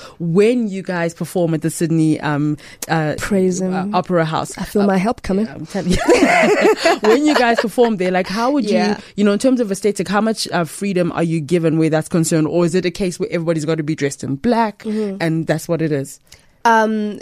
when 0.49 0.69
you 0.69 0.83
guys 0.83 1.15
perform 1.15 1.55
at 1.55 1.63
the 1.63 1.71
Sydney, 1.71 2.19
um, 2.21 2.57
uh, 2.89 3.15
Praise 3.19 3.61
uh, 3.61 3.87
Opera 3.93 4.25
House. 4.25 4.57
I 4.57 4.65
feel 4.65 4.83
uh, 4.83 4.87
my 4.87 4.97
help 4.97 5.23
coming. 5.23 5.47
Yeah, 5.47 5.55
I'm 5.55 5.67
telling 5.67 5.93
you. 5.93 5.99
when 7.01 7.27
you 7.27 7.35
guys 7.35 7.61
perform 7.61 7.97
there, 7.99 8.11
like, 8.11 8.27
how 8.27 8.51
would 8.53 8.65
yeah. 8.65 8.97
you, 8.97 9.05
you 9.17 9.25
know, 9.25 9.33
in 9.33 9.39
terms 9.39 9.61
of 9.61 9.71
aesthetic, 9.71 10.09
how 10.09 10.21
much 10.21 10.49
uh, 10.49 10.65
freedom 10.65 11.13
are 11.13 11.23
you 11.23 11.41
given 11.41 11.79
where 11.79 11.91
that's 11.91 12.09
concerned? 12.09 12.47
Or 12.47 12.65
is 12.65 12.75
it 12.75 12.85
a 12.87 12.91
case 12.91 13.21
where 13.21 13.29
everybody's 13.31 13.65
got 13.65 13.77
to 13.77 13.83
be 13.83 13.95
dressed 13.95 14.25
in 14.25 14.37
black 14.37 14.81
mm-hmm. 14.81 15.19
and 15.21 15.47
that's 15.47 15.69
what 15.69 15.83
it 15.83 15.93
is? 15.93 16.19
Um, 16.65 17.21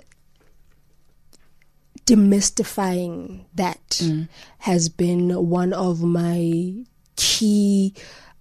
demystifying 2.06 3.44
that 3.54 3.88
mm. 3.90 4.28
has 4.58 4.88
been 4.88 5.48
one 5.48 5.72
of 5.72 6.02
my 6.02 6.74
key 7.16 7.94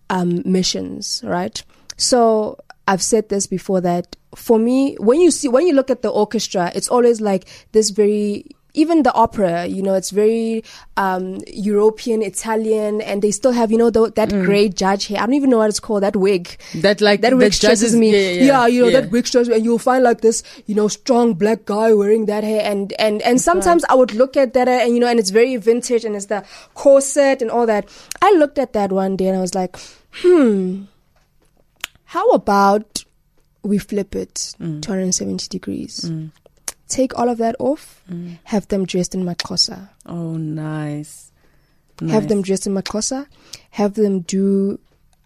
um, 0.10 0.43
missions, 0.45 1.21
right? 1.26 1.63
So 1.98 2.60
I've 2.88 3.02
said 3.02 3.30
this 3.30 3.48
before 3.48 3.82
that 3.82 4.15
for 4.36 4.60
me, 4.60 4.95
when 4.95 5.21
you 5.21 5.32
see, 5.32 5.48
when 5.48 5.65
you 5.65 5.74
look 5.74 5.89
at 5.89 6.02
the 6.02 6.10
orchestra, 6.10 6.71
it's 6.76 6.89
always 6.89 7.21
like 7.21 7.48
this 7.71 7.89
very 7.89 8.45
even 8.76 9.04
the 9.04 9.13
opera, 9.13 9.65
you 9.65 9.82
know, 9.82 9.93
it's 9.93 10.10
very 10.10 10.62
um, 10.98 11.39
European, 11.48 12.21
Italian, 12.21 13.00
and 13.00 13.21
they 13.21 13.32
still 13.32 13.54
have, 13.54 13.71
you 13.71 13.78
know, 13.78 13.89
the, 13.89 14.12
that 14.17 14.28
mm. 14.28 14.43
great 14.43 14.76
judge 14.76 15.08
hair. 15.08 15.19
I 15.19 15.26
don't 15.26 15.34
even 15.34 15.50
know 15.50 15.60
what 15.60 15.69
it's 15.69 15.80
called. 15.80 16.04
That 16.04 16.17
wig. 16.17 16.58
That 16.76 17.00
like 17.00 17.21
that 17.21 17.38
wig 17.38 17.54
stresses 17.54 17.95
me. 17.95 18.12
Yeah, 18.12 18.17
yeah, 18.17 18.43
yeah, 18.43 18.67
you 18.67 18.82
know, 18.82 18.88
yeah. 18.89 19.02
that 19.02 19.12
wig 19.12 19.28
stresses 19.28 19.48
me, 19.48 19.56
and 19.56 19.63
you'll 19.63 19.80
find 19.80 20.04
like 20.04 20.19
this, 20.19 20.43
you 20.65 20.76
know, 20.76 20.89
strong 20.89 21.34
black 21.34 21.63
guy 21.63 21.93
wearing 21.93 22.26
that 22.26 22.43
hair, 22.43 22.69
and 22.69 22.91
and 23.00 23.21
and 23.21 23.36
That's 23.38 23.45
sometimes 23.45 23.84
right. 23.84 23.93
I 23.93 23.95
would 23.95 24.13
look 24.13 24.36
at 24.36 24.54
that, 24.54 24.67
and 24.67 24.93
you 24.93 25.00
know, 25.00 25.08
and 25.08 25.19
it's 25.19 25.30
very 25.30 25.56
vintage, 25.56 26.04
and 26.04 26.15
it's 26.15 26.26
the 26.26 26.45
corset 26.74 27.41
and 27.41 27.50
all 27.50 27.65
that. 27.65 27.88
I 28.21 28.34
looked 28.34 28.60
at 28.60 28.74
that 28.74 28.91
one 28.91 29.15
day, 29.15 29.30
and 29.30 29.38
I 29.38 29.41
was 29.41 29.56
like, 29.56 29.78
hmm, 30.15 30.84
how 32.15 32.28
about 32.32 33.04
we 33.63 33.78
flip 33.78 34.15
it 34.15 34.56
mm. 34.60 34.82
270 34.82 35.47
degrees? 35.49 36.01
Mm 36.06 36.32
take 36.88 37.17
all 37.17 37.30
of 37.30 37.38
that 37.38 37.56
off, 37.60 38.04
mm. 38.10 38.38
have 38.45 38.67
them 38.67 38.86
dressed 38.86 39.15
in 39.15 39.23
maxhosa. 39.23 39.89
Oh, 40.06 40.38
nice. 40.38 41.32
nice. 42.01 42.12
Have 42.12 42.28
them 42.28 42.41
dressed 42.41 42.67
in 42.67 42.73
maxhosa. 42.73 43.28
Have 43.71 43.95
them 43.95 44.21
do 44.21 44.80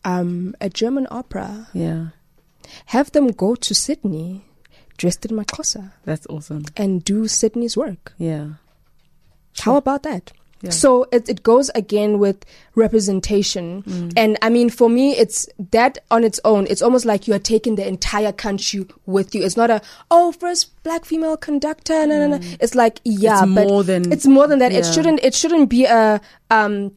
um, 0.06 0.56
a 0.62 0.70
German 0.70 1.08
opera. 1.12 1.68
Yeah. 1.74 2.08
Have 2.88 3.12
them 3.12 3.28
go 3.30 3.56
to 3.56 3.76
Sydney 3.76 4.46
dressed 4.98 5.26
in 5.26 5.36
maxhosa. 5.36 5.92
That's 6.06 6.28
awesome. 6.28 6.66
And 6.78 7.04
do 7.04 7.28
Sydney's 7.28 7.76
work. 7.76 8.14
Yeah. 8.18 8.54
How 9.60 9.76
about 9.76 10.04
that? 10.04 10.32
So 10.68 11.08
it, 11.12 11.30
it 11.30 11.42
goes 11.42 11.70
again 11.74 12.20
with 12.20 12.44
representation. 12.76 13.84
Mm. 13.84 14.14
And 14.18 14.38
I 14.42 14.50
mean, 14.50 14.70
for 14.70 14.90
me, 14.90 15.16
it's 15.16 15.48
that 15.72 16.00
on 16.12 16.26
its 16.26 16.40
own. 16.44 16.68
It's 16.70 16.82
almost 16.82 17.06
like 17.06 17.28
you 17.28 17.34
are 17.34 17.40
taking 17.40 17.76
the 17.76 17.88
entire 17.88 18.34
country 18.34 18.86
with 19.06 19.34
you. 19.34 19.44
It's 19.44 19.56
not 19.56 19.70
a, 19.70 19.82
oh, 20.12 20.34
first 20.34 20.84
black 20.84 21.06
female 21.06 21.38
conductor. 21.38 22.06
No, 22.06 22.28
no, 22.28 22.38
no. 22.38 22.48
It's 22.60 22.76
like, 22.76 23.00
yeah, 23.06 23.44
it's 23.44 23.54
but 23.54 23.68
more 23.68 23.84
than, 23.86 24.12
it's 24.12 24.28
more 24.28 24.48
than 24.48 24.60
that. 24.60 24.74
Yeah. 24.74 24.80
It 24.80 24.86
shouldn't, 24.86 25.24
it 25.24 25.34
shouldn't 25.34 25.70
be 25.70 25.86
a, 25.86 26.20
um, 26.52 26.92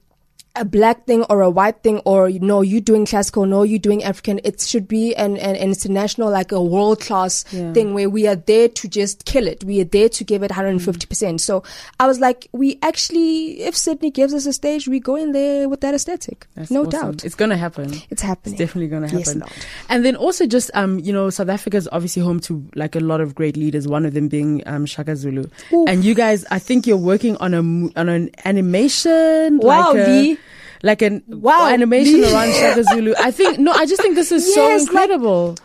a 0.56 0.64
black 0.64 1.06
thing 1.06 1.22
or 1.24 1.40
a 1.40 1.50
white 1.50 1.82
thing 1.82 1.98
or 2.04 2.28
you 2.28 2.40
know 2.40 2.60
you 2.60 2.80
doing 2.80 3.06
classical 3.06 3.46
no 3.46 3.62
you 3.62 3.78
doing 3.78 4.04
african 4.04 4.40
it 4.44 4.60
should 4.60 4.86
be 4.86 5.14
an, 5.14 5.36
an, 5.38 5.56
an 5.56 5.70
international 5.70 6.30
like 6.30 6.52
a 6.52 6.62
world 6.62 7.00
class 7.00 7.44
yeah. 7.52 7.72
thing 7.72 7.94
where 7.94 8.10
we 8.10 8.26
are 8.26 8.36
there 8.36 8.68
to 8.68 8.88
just 8.88 9.24
kill 9.24 9.46
it. 9.46 9.64
We 9.64 9.80
are 9.80 9.84
there 9.84 10.08
to 10.10 10.24
give 10.24 10.42
it 10.42 10.50
150% 10.50 10.78
mm. 10.80 11.40
so 11.40 11.62
i 11.98 12.06
was 12.06 12.20
like 12.20 12.48
we 12.52 12.78
actually 12.82 13.62
if 13.62 13.76
sydney 13.76 14.10
gives 14.10 14.34
us 14.34 14.46
a 14.46 14.52
stage 14.52 14.86
we 14.88 15.00
go 15.00 15.16
in 15.16 15.32
there 15.32 15.68
with 15.68 15.80
that 15.80 15.94
aesthetic. 15.94 16.46
That's 16.54 16.70
no 16.70 16.80
awesome. 16.80 16.90
doubt. 16.90 17.24
It's 17.24 17.34
gonna 17.34 17.56
happen. 17.56 17.92
It's 18.10 18.22
happening. 18.22 18.54
It's 18.54 18.58
definitely 18.58 18.88
gonna 18.88 19.08
happen. 19.08 19.42
Yes, 19.44 19.66
and 19.88 20.04
then 20.04 20.16
also 20.16 20.46
just 20.46 20.70
um 20.74 20.98
you 21.00 21.12
know 21.12 21.30
south 21.30 21.48
africa 21.48 21.76
is 21.76 21.88
obviously 21.92 22.22
home 22.22 22.40
to 22.40 22.64
like 22.74 22.94
a 22.94 23.00
lot 23.00 23.20
of 23.20 23.34
great 23.34 23.56
leaders 23.56 23.88
one 23.88 24.04
of 24.04 24.14
them 24.14 24.28
being 24.28 24.62
um 24.66 24.86
shaka 24.86 25.16
zulu. 25.16 25.44
Oof. 25.72 25.88
and 25.88 26.04
you 26.04 26.14
guys 26.14 26.44
i 26.50 26.58
think 26.58 26.86
you're 26.86 26.96
working 26.96 27.36
on 27.38 27.54
a 27.54 27.58
on 27.98 28.08
an 28.08 28.30
animation 28.44 29.58
wow 29.58 29.92
like 29.92 30.08
a, 30.08 30.38
like 30.82 31.02
an 31.02 31.22
wow 31.28 31.68
animation 31.72 32.24
around 32.24 32.52
Shaka 32.52 32.84
Zulu. 32.84 33.14
I 33.18 33.30
think 33.30 33.58
no, 33.58 33.72
I 33.72 33.86
just 33.86 34.02
think 34.02 34.14
this 34.14 34.32
is 34.32 34.46
yes, 34.46 34.54
so 34.54 34.78
incredible. 34.78 35.50
Like, 35.50 35.58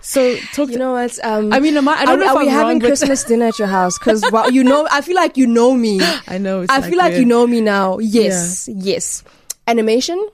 so 0.00 0.36
talk. 0.52 0.68
You 0.70 0.78
know 0.78 0.92
what? 0.92 1.18
Um, 1.24 1.52
I 1.52 1.60
mean, 1.60 1.76
am 1.76 1.88
I, 1.88 1.92
I 1.92 2.04
don't 2.04 2.14
are, 2.14 2.16
know 2.18 2.24
if 2.24 2.30
are 2.30 2.40
I'm 2.40 2.46
we 2.46 2.50
having 2.50 2.80
Christmas 2.88 3.24
dinner 3.24 3.46
at 3.46 3.58
your 3.58 3.68
house? 3.68 3.98
Because 3.98 4.24
well, 4.32 4.50
you 4.50 4.64
know, 4.64 4.86
I 4.90 5.00
feel 5.00 5.14
like 5.14 5.36
you 5.36 5.46
know 5.46 5.74
me. 5.74 6.00
I 6.28 6.38
know. 6.38 6.66
I 6.68 6.80
like 6.80 6.90
feel 6.90 6.98
like 6.98 7.14
you 7.14 7.24
know 7.24 7.46
me 7.46 7.60
now. 7.60 7.98
Yes, 7.98 8.68
yeah. 8.68 8.74
yes. 8.78 9.24
Animation 9.68 10.28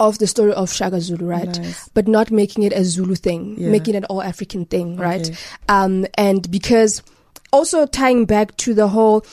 of 0.00 0.18
the 0.18 0.26
story 0.26 0.52
of 0.52 0.72
Shaka 0.72 1.00
Zulu, 1.00 1.24
right? 1.24 1.58
Nice. 1.58 1.88
But 1.90 2.08
not 2.08 2.32
making 2.32 2.64
it 2.64 2.72
a 2.72 2.84
Zulu 2.84 3.14
thing, 3.14 3.54
yeah. 3.56 3.68
making 3.68 3.94
it 3.94 4.04
all 4.04 4.20
African 4.20 4.64
thing, 4.64 4.96
right? 4.96 5.30
Um, 5.68 6.06
and 6.14 6.50
because 6.50 7.02
also 7.52 7.86
tying 7.86 8.24
back 8.24 8.56
to 8.58 8.74
the 8.74 8.88
whole, 8.88 9.24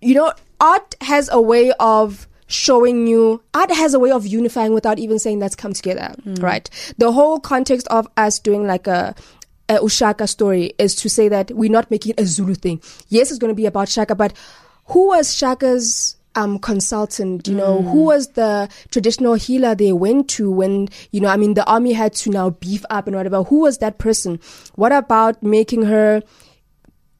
you 0.00 0.14
know, 0.14 0.32
art 0.60 0.96
has 1.00 1.28
a 1.30 1.40
way 1.40 1.72
of 1.78 2.26
showing 2.50 3.06
you 3.06 3.42
art 3.54 3.70
has 3.70 3.94
a 3.94 3.98
way 3.98 4.10
of 4.10 4.26
unifying 4.26 4.74
without 4.74 4.98
even 4.98 5.18
saying 5.18 5.38
let's 5.38 5.54
come 5.54 5.72
together 5.72 6.14
mm. 6.24 6.42
right 6.42 6.68
the 6.98 7.12
whole 7.12 7.38
context 7.38 7.86
of 7.88 8.06
us 8.16 8.38
doing 8.38 8.66
like 8.66 8.86
a 8.86 9.14
a 9.68 9.74
ushaka 9.74 10.28
story 10.28 10.72
is 10.78 10.96
to 10.96 11.08
say 11.08 11.28
that 11.28 11.50
we're 11.52 11.70
not 11.70 11.90
making 11.90 12.10
it 12.10 12.20
a 12.20 12.26
zulu 12.26 12.54
thing 12.54 12.80
yes 13.08 13.30
it's 13.30 13.38
going 13.38 13.50
to 13.50 13.54
be 13.54 13.66
about 13.66 13.88
shaka 13.88 14.14
but 14.14 14.32
who 14.86 15.08
was 15.08 15.34
shaka's 15.34 16.16
um, 16.34 16.58
consultant, 16.58 17.48
you 17.48 17.54
know, 17.54 17.80
mm. 17.80 17.90
who 17.90 18.04
was 18.04 18.28
the 18.28 18.68
traditional 18.90 19.34
healer 19.34 19.74
they 19.74 19.92
went 19.92 20.28
to 20.30 20.50
when, 20.50 20.88
you 21.10 21.20
know, 21.20 21.28
I 21.28 21.36
mean, 21.36 21.54
the 21.54 21.64
army 21.66 21.92
had 21.92 22.12
to 22.14 22.30
now 22.30 22.50
beef 22.50 22.84
up 22.90 23.06
and 23.06 23.16
whatever. 23.16 23.42
Who 23.42 23.60
was 23.60 23.78
that 23.78 23.98
person? 23.98 24.40
What 24.76 24.92
about 24.92 25.42
making 25.42 25.82
her, 25.82 26.22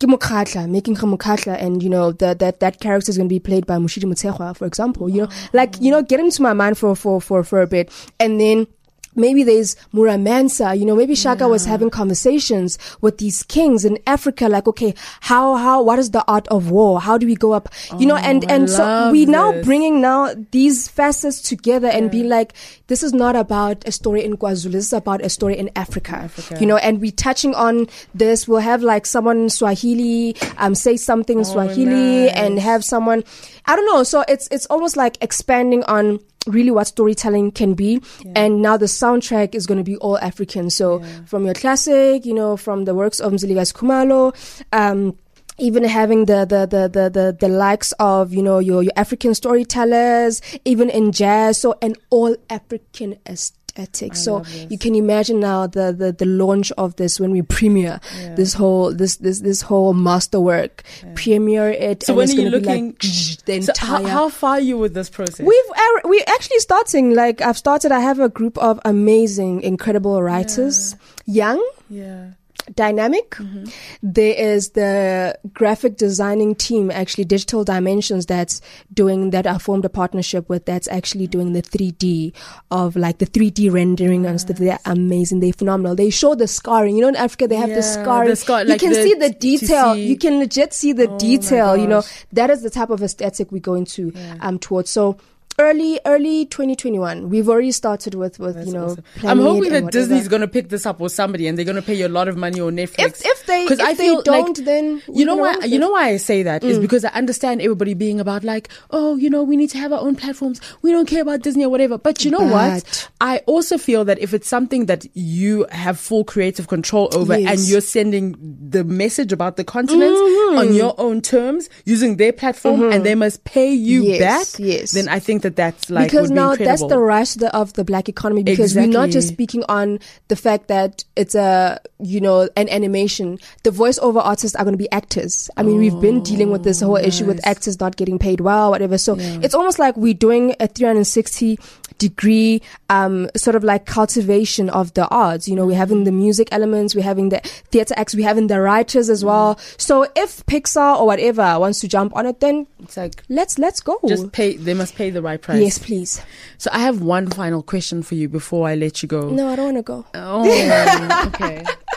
making 0.07 0.97
her 0.97 1.07
mukhatla 1.07 1.61
and 1.61 1.83
you 1.83 1.89
know 1.89 2.13
that 2.13 2.39
that 2.39 2.61
that 2.61 2.81
character 2.81 3.11
is 3.11 3.17
going 3.17 3.29
to 3.29 3.33
be 3.33 3.41
played 3.41 3.67
by 3.67 3.77
Moshidi 3.77 4.05
Motshekga 4.05 4.57
for 4.57 4.67
example 4.67 5.09
you 5.09 5.23
know? 5.23 5.29
Ah. 5.31 5.49
Like 5.53 5.81
you 5.81 5.91
know 5.91 6.03
get 6.03 6.21
into 6.21 6.43
my 6.43 6.53
mind 6.53 6.79
for 6.79 6.97
for 6.97 7.21
for 7.21 7.45
for 7.45 7.63
a 7.63 7.67
bit. 7.67 7.91
And 8.19 8.41
then 8.41 8.67
maybe 9.15 9.43
there's 9.43 9.77
Mura 9.93 10.19
Mansa, 10.19 10.75
you 10.75 10.85
know, 10.85 10.95
maybe 10.95 11.15
Shaka 11.15 11.45
yeah. 11.45 11.47
was 11.47 11.65
having 11.65 11.91
conversations 11.91 12.79
with 13.01 13.19
these 13.19 13.43
kings 13.43 13.85
in 13.85 13.99
Africa, 14.07 14.49
like, 14.49 14.69
okay, 14.69 14.95
how, 15.21 15.57
how, 15.57 15.83
what 15.83 15.99
is 15.99 16.11
the 16.11 16.25
art 16.29 16.47
of 16.49 16.71
war? 16.71 17.01
How 17.01 17.19
do 17.19 17.27
we 17.27 17.35
go 17.35 17.53
up? 17.53 17.69
You 17.99 18.07
oh, 18.07 18.15
know, 18.15 18.17
and, 18.17 18.49
and 18.51 18.71
so 18.71 19.11
we 19.11 19.27
now 19.27 19.61
bringing 19.63 20.01
now 20.01 20.35
these 20.51 20.89
facets 20.89 21.41
together 21.41 21.89
yeah. 21.89 21.97
and 21.97 22.11
be 22.11 22.23
like, 22.23 22.55
this 22.87 23.03
is 23.03 23.13
not 23.13 23.37
about 23.37 23.87
a 23.87 23.93
story 23.93 24.25
in 24.25 24.37
KwaZulu. 24.37 24.73
This 24.73 24.87
is 24.87 24.93
about 24.93 25.25
a 25.25 25.29
story 25.29 25.57
in 25.57 25.71
Africa, 25.77 26.17
Africa. 26.17 26.61
you 26.61 26.67
know, 26.67 26.77
and 26.77 27.01
we 27.01 27.11
touching 27.11 27.55
on 27.55 27.87
this. 28.15 28.47
We'll 28.49 28.61
have 28.61 28.83
like 28.83 29.07
someone 29.07 29.49
Swahili, 29.49 30.37
um, 30.59 30.75
say 30.75 30.97
something 30.97 31.39
in 31.39 31.45
oh, 31.47 31.53
Swahili 31.53 32.27
nice. 32.27 32.35
and 32.35 32.59
have 32.59 32.85
someone, 32.85 33.25
I 33.67 33.77
don't 33.77 33.87
know. 33.87 34.03
So 34.03 34.25
it's, 34.29 34.49
it's 34.51 34.67
almost 34.67 34.97
like 34.97 35.19
expanding 35.21 35.85
on 35.85 36.21
really 36.47 36.71
what 36.71 36.87
storytelling 36.87 37.53
can 37.53 37.75
be. 37.75 38.01
Yeah. 38.23 38.33
And 38.37 38.63
now 38.63 38.77
the 38.77 38.87
soundtrack 38.87 39.55
is 39.55 39.67
going 39.67 39.79
to 39.79 39.85
be 39.85 39.97
all 39.97 40.19
African. 40.19 40.71
So 40.71 41.01
yeah. 41.01 41.25
from 41.27 41.45
your 41.45 41.55
classic, 41.55 42.25
you 42.25 42.35
know, 42.35 42.57
from 42.57 42.85
the 42.85 42.95
works 42.95 43.21
of 43.21 43.33
Mzilikazi 43.33 43.75
Khumalo, 43.75 44.35
um, 44.73 45.17
even 45.59 45.85
having 45.85 46.25
the, 46.25 46.47
the, 46.47 46.65
the, 46.65 46.89
the, 46.89 47.11
the, 47.11 47.37
the 47.39 47.49
likes 47.49 47.93
of, 47.99 48.33
you 48.33 48.43
know, 48.43 48.59
your, 48.59 48.83
your 48.83 48.93
African 48.97 49.35
storytellers, 49.35 50.41
even 50.65 50.89
in 50.89 51.13
jazz. 51.13 51.59
So 51.59 51.77
an 51.83 51.97
all 52.09 52.35
African 52.49 53.19
aesthetic 53.27 53.60
aesthetic. 53.77 54.15
So 54.17 54.45
you 54.69 54.79
can 54.79 54.95
imagine 54.95 55.41
now 55.41 55.67
the, 55.67 55.93
the, 55.93 56.13
the 56.13 56.27
launch 56.27 56.73
of 56.73 56.97
this 56.97 57.19
when 57.21 57.31
we 57.31 57.43
premiere 57.43 58.01
Yeah. 58.21 58.35
this 58.35 58.55
whole 58.55 58.93
this 58.93 59.17
this 59.17 59.41
this 59.41 59.63
whole 59.63 59.95
masterwork, 59.95 60.83
premiere 61.15 61.71
it. 61.71 62.03
So 62.03 62.15
when 62.15 62.25
it's 62.29 62.39
are 62.39 62.41
you 62.43 62.51
looking? 62.51 62.87
Like, 62.89 62.99
the 63.47 63.63
So 63.63 63.73
how, 63.79 63.97
entire. 63.99 64.13
how 64.13 64.29
far 64.29 64.51
are 64.53 64.61
you 64.61 64.79
with 64.79 64.95
this 64.95 65.11
process? 65.11 65.41
We've 65.47 65.71
ar- 65.77 66.09
we 66.11 66.23
actually 66.27 66.59
starting 66.61 67.15
like 67.15 67.41
I've 67.41 67.59
started. 67.59 67.93
I 67.93 68.01
have 68.01 68.19
a 68.21 68.29
group 68.29 68.59
of 68.59 68.81
amazing, 68.85 69.63
incredible 69.63 70.21
writers, 70.23 70.97
young, 71.27 71.61
yeah. 71.89 72.31
Dynamic. 72.75 73.31
Mm-hmm. 73.31 73.65
There 74.03 74.35
is 74.35 74.71
the 74.71 75.39
graphic 75.53 75.97
designing 75.97 76.55
team, 76.55 76.91
actually 76.91 77.25
Digital 77.25 77.65
Dimensions, 77.65 78.27
that's 78.27 78.61
doing 78.93 79.31
that. 79.31 79.47
I 79.47 79.59
formed 79.59 79.85
a 79.85 79.89
partnership 79.89 80.49
with. 80.49 80.67
That's 80.67 80.89
actually 80.89 81.27
doing 81.27 81.53
the 81.53 81.63
3D 81.63 82.33
of 82.71 82.97
like 82.97 83.19
the 83.19 83.27
3D 83.27 83.73
rendering 83.73 84.27
and 84.27 84.41
stuff. 84.41 84.59
They're 84.59 84.79
amazing. 84.85 85.41
They're 85.41 85.53
phenomenal. 85.53 85.95
They 85.97 86.11
show 86.11 86.35
the 86.35 86.47
scarring. 86.47 86.97
You 86.97 87.03
know, 87.03 87.09
in 87.09 87.17
Africa 87.17 87.49
they 87.49 87.57
have 87.57 87.69
Yeah, 87.71 87.77
the 87.77 87.83
scarring. 87.83 88.29
the 88.31 88.37
scar- 88.37 88.63
you 88.63 88.69
like 88.71 88.81
can 88.81 88.93
the- 88.93 89.03
see 89.03 89.15
the 89.15 89.31
detail. 89.31 89.95
see- 89.95 90.07
You 90.07 90.17
can 90.19 90.39
legit 90.39 90.73
see 90.75 90.93
the 90.93 91.09
Oh 91.09 91.19
detail. 91.19 91.77
You 91.77 91.87
know, 91.87 92.03
that 92.33 92.51
is 92.51 92.63
the 92.63 92.71
type 92.71 92.91
of 92.91 93.03
aesthetic 93.03 93.51
we're 93.53 93.61
going 93.61 93.85
to 93.87 94.13
um 94.41 94.59
towards. 94.59 94.91
So. 94.91 95.17
Early, 95.61 96.01
early 96.07 96.47
2021. 96.47 97.29
We've 97.29 97.47
already 97.49 97.71
started 97.71 98.15
with, 98.15 98.39
with 98.39 98.55
That's 98.55 98.67
you 98.69 98.73
know. 98.73 98.87
awesome. 98.87 99.05
I'm 99.23 99.39
hoping 99.41 99.71
that. 99.73 99.93
Disney's 99.93 100.27
going 100.27 100.41
to 100.41 100.49
pick 100.49 100.71
this 100.71 100.87
up 100.87 101.01
or 101.03 101.11
somebody, 101.11 101.47
and 101.47 101.59
they're 101.59 101.67
going 101.67 101.77
to 101.77 101.83
pay 101.83 101.95
you 101.95 102.07
a 102.07 102.09
lot 102.09 102.29
of 102.29 102.37
money 102.39 102.61
on 102.61 102.77
Netflix. 102.77 103.21
If 103.21 103.27
if 103.27 103.47
they 103.47 103.65
if 103.65 103.79
I 103.81 103.93
they 103.93 104.05
feel 104.05 104.15
like- 104.17 104.25
don't, 104.25 104.65
then 104.65 105.03
you 105.13 105.27
know 105.27 105.37
why 105.37 105.57
you 105.67 105.79
know 105.79 105.91
why 105.91 106.09
I 106.09 106.17
say 106.17 106.43
that 106.45 106.65
is 106.65 106.79
because 106.79 107.05
I 107.05 107.11
understand 107.11 107.61
everybody 107.61 107.93
being 107.95 108.21
about 108.21 108.43
like 108.43 108.71
oh 108.91 109.17
you 109.17 109.29
know 109.29 109.43
we 109.43 109.57
need 109.57 109.69
to 109.71 109.79
have 109.79 109.93
our 109.93 110.01
own 110.01 110.17
platforms 110.17 110.61
we 110.83 110.93
don't 110.93 111.07
care 111.07 111.21
about 111.23 111.43
Disney 111.43 111.65
or 111.65 111.69
whatever 111.69 111.99
but 111.99 112.25
you 112.25 112.31
know 112.31 112.41
what 112.41 113.09
I 113.21 113.39
also 113.47 113.77
feel 113.77 114.05
that 114.07 114.19
if 114.19 114.33
it's 114.33 114.49
something 114.49 114.87
that 114.87 115.05
you 115.15 115.67
have 115.71 115.99
full 116.01 116.25
creative 116.25 116.69
control 116.69 117.09
over 117.15 117.37
Yes. 117.39 117.51
and 117.61 117.69
you're 117.69 117.81
sending 117.83 118.35
the 118.71 118.83
message 118.85 119.33
about 119.33 119.57
the 119.57 119.65
continent 119.65 120.11
Mm-hmm. 120.17 120.50
On 120.59 120.69
hmm. 120.69 120.73
your 120.75 120.95
own 120.99 121.21
terms 121.21 121.69
using 121.85 122.17
their 122.17 122.33
platform 122.33 122.83
and 122.83 122.93
mm-hmm. 122.93 123.03
they 123.05 123.15
must 123.15 123.45
pay 123.45 123.73
you 123.73 124.03
Yes, 124.03 124.19
back 124.21 124.67
yes. 124.67 124.93
then 124.93 125.09
I 125.09 125.19
think 125.19 125.43
that 125.43 125.57
that's 125.57 125.91
like 125.91 126.11
because 126.11 126.29
would 126.29 126.35
be 126.35 126.35
now 126.35 126.55
that's 126.55 126.85
the 126.85 126.99
rush 126.99 127.35
the, 127.35 127.55
of 127.55 127.73
the 127.75 127.85
black 127.85 128.09
economy 128.09 128.43
because 128.43 128.75
we're 128.75 128.87
not 128.87 129.11
just 129.11 129.29
speaking 129.29 129.65
on 129.69 129.99
the 130.29 130.37
fact 130.37 130.69
that 130.69 131.05
it's 131.17 131.35
a 131.35 131.81
you 131.99 132.21
know 132.21 132.49
an 132.57 132.69
animation. 132.69 133.39
The 133.63 133.71
voiceover 133.71 134.21
artists 134.25 134.57
are 134.57 134.65
going 134.65 134.75
to 134.75 134.79
be 134.79 134.91
actors. 134.91 135.51
I 135.57 135.63
mean 135.63 135.79
we've 135.79 136.01
been 136.01 136.23
dealing 136.23 136.51
with 136.51 136.65
this 136.65 136.81
whole 136.81 136.97
issue 136.97 137.25
with 137.25 137.39
oh, 137.39 137.47
nice. 137.47 137.57
actors 137.57 137.81
not 137.81 137.97
getting 137.97 138.19
paid 138.19 138.41
well 138.41 138.71
whatever. 138.71 138.99
So 138.99 139.17
it's 139.19 139.55
almost 139.55 139.79
like 139.79 139.97
we're 139.97 140.15
doing 140.15 140.55
a 140.61 140.67
360 140.67 141.59
degree 142.01 142.61
um 142.89 143.31
sort 143.37 143.55
of 143.55 143.63
like 143.63 143.87
cultivation 143.87 144.69
of 144.71 144.93
the 144.95 145.07
arts. 145.09 145.47
You 145.47 145.55
know 145.55 145.67
we're 145.67 145.77
having 145.77 146.05
the 146.05 146.13
music 146.13 146.49
elements 146.51 146.95
we're 146.95 147.03
having 147.03 147.29
the 147.29 147.41
theater 147.71 147.95
acts 147.97 148.15
we're 148.15 148.27
having 148.27 148.49
the 148.49 148.61
writers 148.61 149.09
as 149.09 149.25
well. 149.25 149.59
So 149.77 150.09
if 150.17 150.45
pixar 150.47 150.99
or 150.99 151.07
whatever 151.07 151.59
wants 151.61 151.79
to 151.81 151.89
jump 151.89 152.17
on 152.17 152.27
it 152.27 152.41
then 152.41 152.67
it's 152.81 152.97
like 152.97 153.23
let's 153.29 153.59
let's 153.59 153.81
go. 153.81 154.01
just 154.09 154.33
pay 154.33 154.57
they 154.57 154.75
must 154.75 154.97
pay 154.97 155.11
the 155.11 155.23
right 155.23 155.41
price. 155.41 155.61
Yes 155.61 155.79
please. 155.79 156.23
So 156.59 156.71
I 156.73 156.81
have 156.81 157.01
one 157.03 157.29
final 157.29 157.63
question 157.63 158.03
for 158.03 158.17
you 158.17 158.29
before 158.29 158.67
I 158.67 158.75
let 158.75 159.03
you 159.03 159.09
go. 159.09 159.31
No 159.31 159.49
i 159.49 159.57
don't 159.57 159.75
want 159.75 159.77
to 159.77 159.83
go. 159.83 160.07
Oh, 160.15 161.27
okay. 161.29 161.65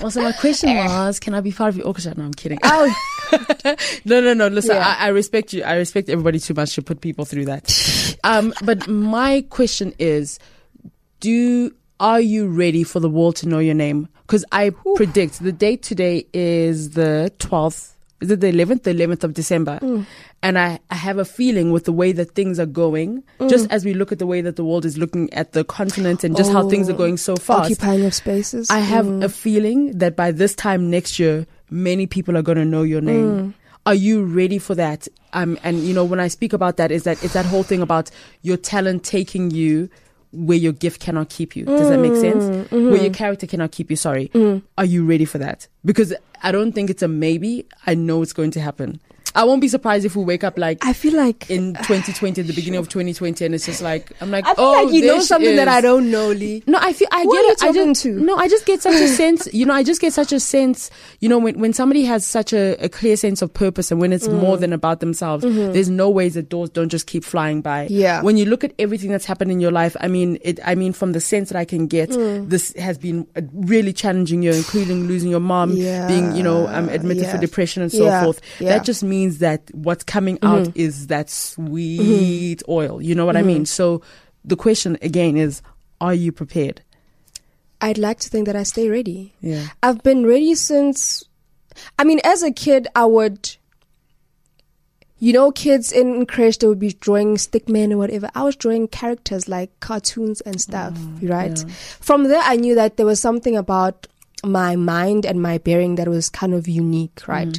Well, 0.00 0.10
so 0.10 0.22
my 0.22 0.32
question 0.32 0.74
was, 0.76 1.20
can 1.20 1.34
I 1.34 1.40
be 1.40 1.52
part 1.52 1.68
of 1.68 1.76
your 1.76 1.86
orchestra? 1.86 2.14
No, 2.16 2.24
I'm 2.24 2.32
kidding. 2.32 2.58
Oh, 2.62 2.94
no, 4.04 4.20
no, 4.20 4.32
no. 4.32 4.48
Listen, 4.48 4.76
Yeah. 4.76 4.96
I, 4.98 5.06
I 5.06 5.08
respect 5.08 5.52
you. 5.52 5.62
I 5.62 5.76
respect 5.76 6.08
everybody 6.08 6.38
too 6.38 6.54
much 6.54 6.74
to 6.76 6.82
put 6.82 7.00
people 7.00 7.24
through 7.24 7.46
that. 7.46 7.70
Um, 8.22 8.52
but 8.62 8.86
my 8.86 9.46
question 9.48 9.94
is, 9.98 10.38
do 11.20 11.74
are 12.00 12.20
you 12.20 12.48
ready 12.48 12.82
for 12.84 13.00
the 13.00 13.08
world 13.08 13.36
to 13.36 13.48
know 13.48 13.60
your 13.60 13.74
name? 13.74 14.08
Because 14.26 14.44
I 14.52 14.70
predict 14.96 15.42
the 15.42 15.52
date 15.52 15.82
today 15.82 16.26
is 16.34 16.90
the 16.90 17.32
12th. 17.38 17.92
Is 18.20 18.30
it 18.30 18.40
the 18.40 18.52
11th? 18.52 18.82
The 18.82 18.92
11th 18.94 19.24
of 19.24 19.34
December. 19.34 19.78
Mm. 19.82 20.06
And 20.42 20.58
I, 20.58 20.78
I 20.90 20.94
have 20.94 21.18
a 21.18 21.24
feeling 21.24 21.70
with 21.72 21.84
the 21.84 21.92
way 21.92 22.12
that 22.12 22.34
things 22.34 22.58
are 22.58 22.66
going, 22.66 23.22
just 23.48 23.66
Mm. 23.68 23.72
as 23.72 23.84
we 23.84 23.94
look 23.94 24.12
at 24.12 24.18
the 24.18 24.26
way 24.26 24.40
that 24.42 24.56
the 24.56 24.64
world 24.64 24.84
is 24.84 24.98
looking 24.98 25.32
at 25.32 25.52
the 25.52 25.64
continent 25.64 26.22
and 26.24 26.36
just 26.36 26.52
how 26.52 26.68
things 26.68 26.88
are 26.90 26.94
going 26.94 27.16
so 27.16 27.36
fast. 27.36 27.70
occupying 27.70 28.04
of 28.04 28.14
spaces. 28.14 28.70
I 28.70 28.80
have 28.80 29.06
Mm. 29.06 29.24
a 29.24 29.28
feeling 29.28 29.96
that 29.98 30.16
by 30.16 30.32
this 30.32 30.54
time 30.54 30.90
next 30.90 31.18
year, 31.18 31.46
many 31.70 32.06
people 32.06 32.36
are 32.36 32.42
going 32.42 32.58
to 32.58 32.64
know 32.64 32.82
your 32.82 33.00
name. 33.00 33.26
Mm. 33.30 33.54
Are 33.86 33.94
you 33.94 34.22
ready 34.24 34.58
for 34.58 34.74
that? 34.74 35.08
Um, 35.32 35.58
and 35.64 35.78
you 35.80 35.94
know, 35.94 36.04
when 36.04 36.20
I 36.20 36.28
speak 36.28 36.52
about 36.52 36.76
that, 36.76 36.90
is 36.90 37.04
that 37.04 37.22
it's 37.24 37.32
that 37.32 37.46
whole 37.46 37.62
thing 37.62 37.80
about 37.80 38.10
your 38.42 38.56
talent 38.58 39.04
taking 39.04 39.50
you 39.50 39.88
where 40.32 40.58
your 40.58 40.72
gift 40.72 41.00
cannot 41.00 41.28
keep 41.30 41.56
you. 41.56 41.64
Does 41.64 41.88
that 41.88 41.98
make 41.98 42.14
sense? 42.14 42.44
Mm, 42.44 42.64
mm-hmm. 42.68 42.90
Where 42.90 43.02
your 43.02 43.12
character 43.12 43.46
cannot 43.48 43.72
keep 43.72 43.90
you. 43.90 43.96
Sorry. 43.96 44.30
Are 44.78 44.84
you 44.84 45.04
ready 45.04 45.24
for 45.24 45.38
that? 45.38 45.66
Because 45.84 46.12
I 46.42 46.52
don't 46.52 46.72
think 46.72 46.90
it's 46.90 47.02
a 47.02 47.08
maybe. 47.08 47.66
I 47.86 47.94
know 47.94 48.22
it's 48.22 48.32
going 48.32 48.50
to 48.52 48.60
happen. 48.60 49.00
I 49.34 49.44
won't 49.44 49.60
be 49.60 49.68
surprised 49.68 50.04
if 50.04 50.16
we 50.16 50.24
wake 50.24 50.42
up 50.44 50.58
like 50.58 50.78
I 50.82 50.92
feel 50.92 51.14
like 51.16 51.48
in 51.50 51.74
2020, 51.82 52.40
at 52.40 52.46
the 52.46 52.52
beginning 52.52 52.78
of 52.80 52.88
2020, 52.90 53.44
and 53.44 53.54
it's 53.54 53.66
just 53.66 53.82
like 53.82 54.12
I'm 54.20 54.30
like, 54.30 54.44
I 54.46 54.54
feel 54.54 54.64
oh, 54.64 54.84
like 54.84 54.94
you 54.94 55.06
know 55.06 55.20
something 55.20 55.56
that 55.56 55.68
I 55.68 55.80
don't 55.80 56.10
know, 56.10 56.28
Lee. 56.32 56.62
No, 56.66 56.78
I 56.80 56.92
feel 56.92 57.08
I 57.12 57.22
Who 57.22 57.32
get 57.32 57.38
are 57.38 57.42
you 57.42 57.50
it. 57.52 57.62
I 57.62 57.72
just 57.90 58.02
to? 58.02 58.12
no, 58.12 58.36
I 58.36 58.48
just 58.48 58.66
get 58.66 58.82
such 58.82 58.94
a 59.00 59.08
sense. 59.20 59.52
You 59.54 59.66
know, 59.66 59.74
I 59.74 59.82
just 59.82 60.00
get 60.00 60.12
such 60.12 60.32
a 60.32 60.40
sense. 60.40 60.90
You 61.20 61.28
know, 61.28 61.38
when 61.38 61.58
when 61.60 61.72
somebody 61.72 62.04
has 62.04 62.26
such 62.26 62.52
a, 62.52 62.76
a 62.84 62.88
clear 62.88 63.16
sense 63.16 63.40
of 63.42 63.52
purpose 63.52 63.90
and 63.90 64.00
when 64.00 64.12
it's 64.12 64.28
more 64.28 64.56
Mm. 64.56 64.60
than 64.60 64.72
about 64.72 65.00
themselves, 65.00 65.44
there's 65.44 65.88
no 65.90 66.10
ways 66.10 66.34
that 66.34 66.48
doors 66.48 66.70
don't 66.70 66.88
just 66.88 67.06
keep 67.06 67.22
flying 67.24 67.60
by. 67.60 67.84
Mm-hmm. 67.84 67.94
Yeah. 67.94 68.22
When 68.22 68.36
you 68.36 68.46
look 68.46 68.64
at 68.64 68.72
everything 68.78 69.10
that's 69.10 69.24
happened 69.26 69.50
in 69.52 69.60
your 69.60 69.70
life, 69.70 69.96
I 70.00 70.08
mean, 70.08 70.38
it. 70.42 70.58
I 70.64 70.74
mean, 70.74 70.92
from 70.92 71.12
the 71.12 71.20
sense 71.20 71.50
that 71.50 71.58
I 71.58 71.64
can 71.64 71.86
get, 71.86 72.10
Mm. 72.10 72.48
this 72.48 72.72
has 72.76 72.98
been 72.98 73.26
a 73.36 73.42
really 73.54 73.92
challenging 73.92 74.42
year, 74.42 74.52
including 74.54 75.06
losing 75.06 75.30
your 75.30 75.40
mom, 75.40 75.72
Yeah. 75.72 76.08
being 76.08 76.34
you 76.34 76.42
know 76.42 76.66
um, 76.68 76.88
admitted 76.88 77.26
for 77.28 77.38
depression 77.38 77.82
and 77.82 77.92
so 77.92 78.04
Yeah. 78.04 78.24
forth. 78.24 78.40
Yeah. 78.58 78.70
That 78.70 78.84
just 78.84 79.02
means 79.04 79.19
that 79.28 79.70
what's 79.74 80.04
coming 80.04 80.36
mm-hmm. 80.38 80.46
out 80.46 80.60
Mm-hmm. 80.68 80.80
is 80.80 81.06
that 81.08 81.30
sweet 81.30 82.60
mm-hmm. 82.60 82.70
oil. 82.70 83.00
You 83.02 83.14
know 83.14 83.26
what 83.26 83.36
I 83.36 83.42
mean? 83.42 83.58
Mm-hmm. 83.58 83.64
So 83.64 84.02
the 84.44 84.56
question 84.56 84.98
again 85.02 85.36
is, 85.36 85.62
are 86.00 86.14
you 86.14 86.32
prepared? 86.32 86.82
I'd 87.80 87.98
like 87.98 88.20
to 88.20 88.28
think 88.28 88.46
that 88.46 88.56
I 88.56 88.62
stay 88.62 88.88
ready. 88.88 89.34
Yeah. 89.40 89.66
I've 89.82 90.02
been 90.02 90.26
ready 90.26 90.54
since. 90.54 91.24
I 91.98 92.04
mean, 92.04 92.20
as 92.24 92.42
a 92.42 92.50
kid, 92.50 92.88
I 92.94 93.06
would. 93.06 93.56
You 95.22 95.34
know, 95.34 95.52
kids 95.52 95.92
in 95.92 96.24
creche 96.24 96.58
they 96.58 96.66
would 96.66 96.78
be 96.78 96.92
drawing 96.92 97.36
stickmen 97.36 97.92
or 97.92 97.98
whatever. 97.98 98.30
I 98.34 98.42
was 98.42 98.56
drawing 98.56 98.88
characters 98.88 99.48
like 99.48 99.78
cartoons 99.80 100.40
and 100.40 100.58
stuff, 100.58 100.98
right? 101.20 101.62
From 102.00 102.24
there, 102.24 102.40
I 102.42 102.56
knew 102.56 102.74
that 102.74 102.96
there 102.96 103.04
was 103.04 103.20
something 103.20 103.54
about 103.54 104.06
my 104.44 104.76
mind 104.76 105.26
and 105.26 105.42
my 105.42 105.58
bearing 105.58 105.96
that 105.96 106.08
was 106.08 106.28
kind 106.28 106.54
of 106.54 106.68
unique, 106.68 107.26
right? 107.26 107.58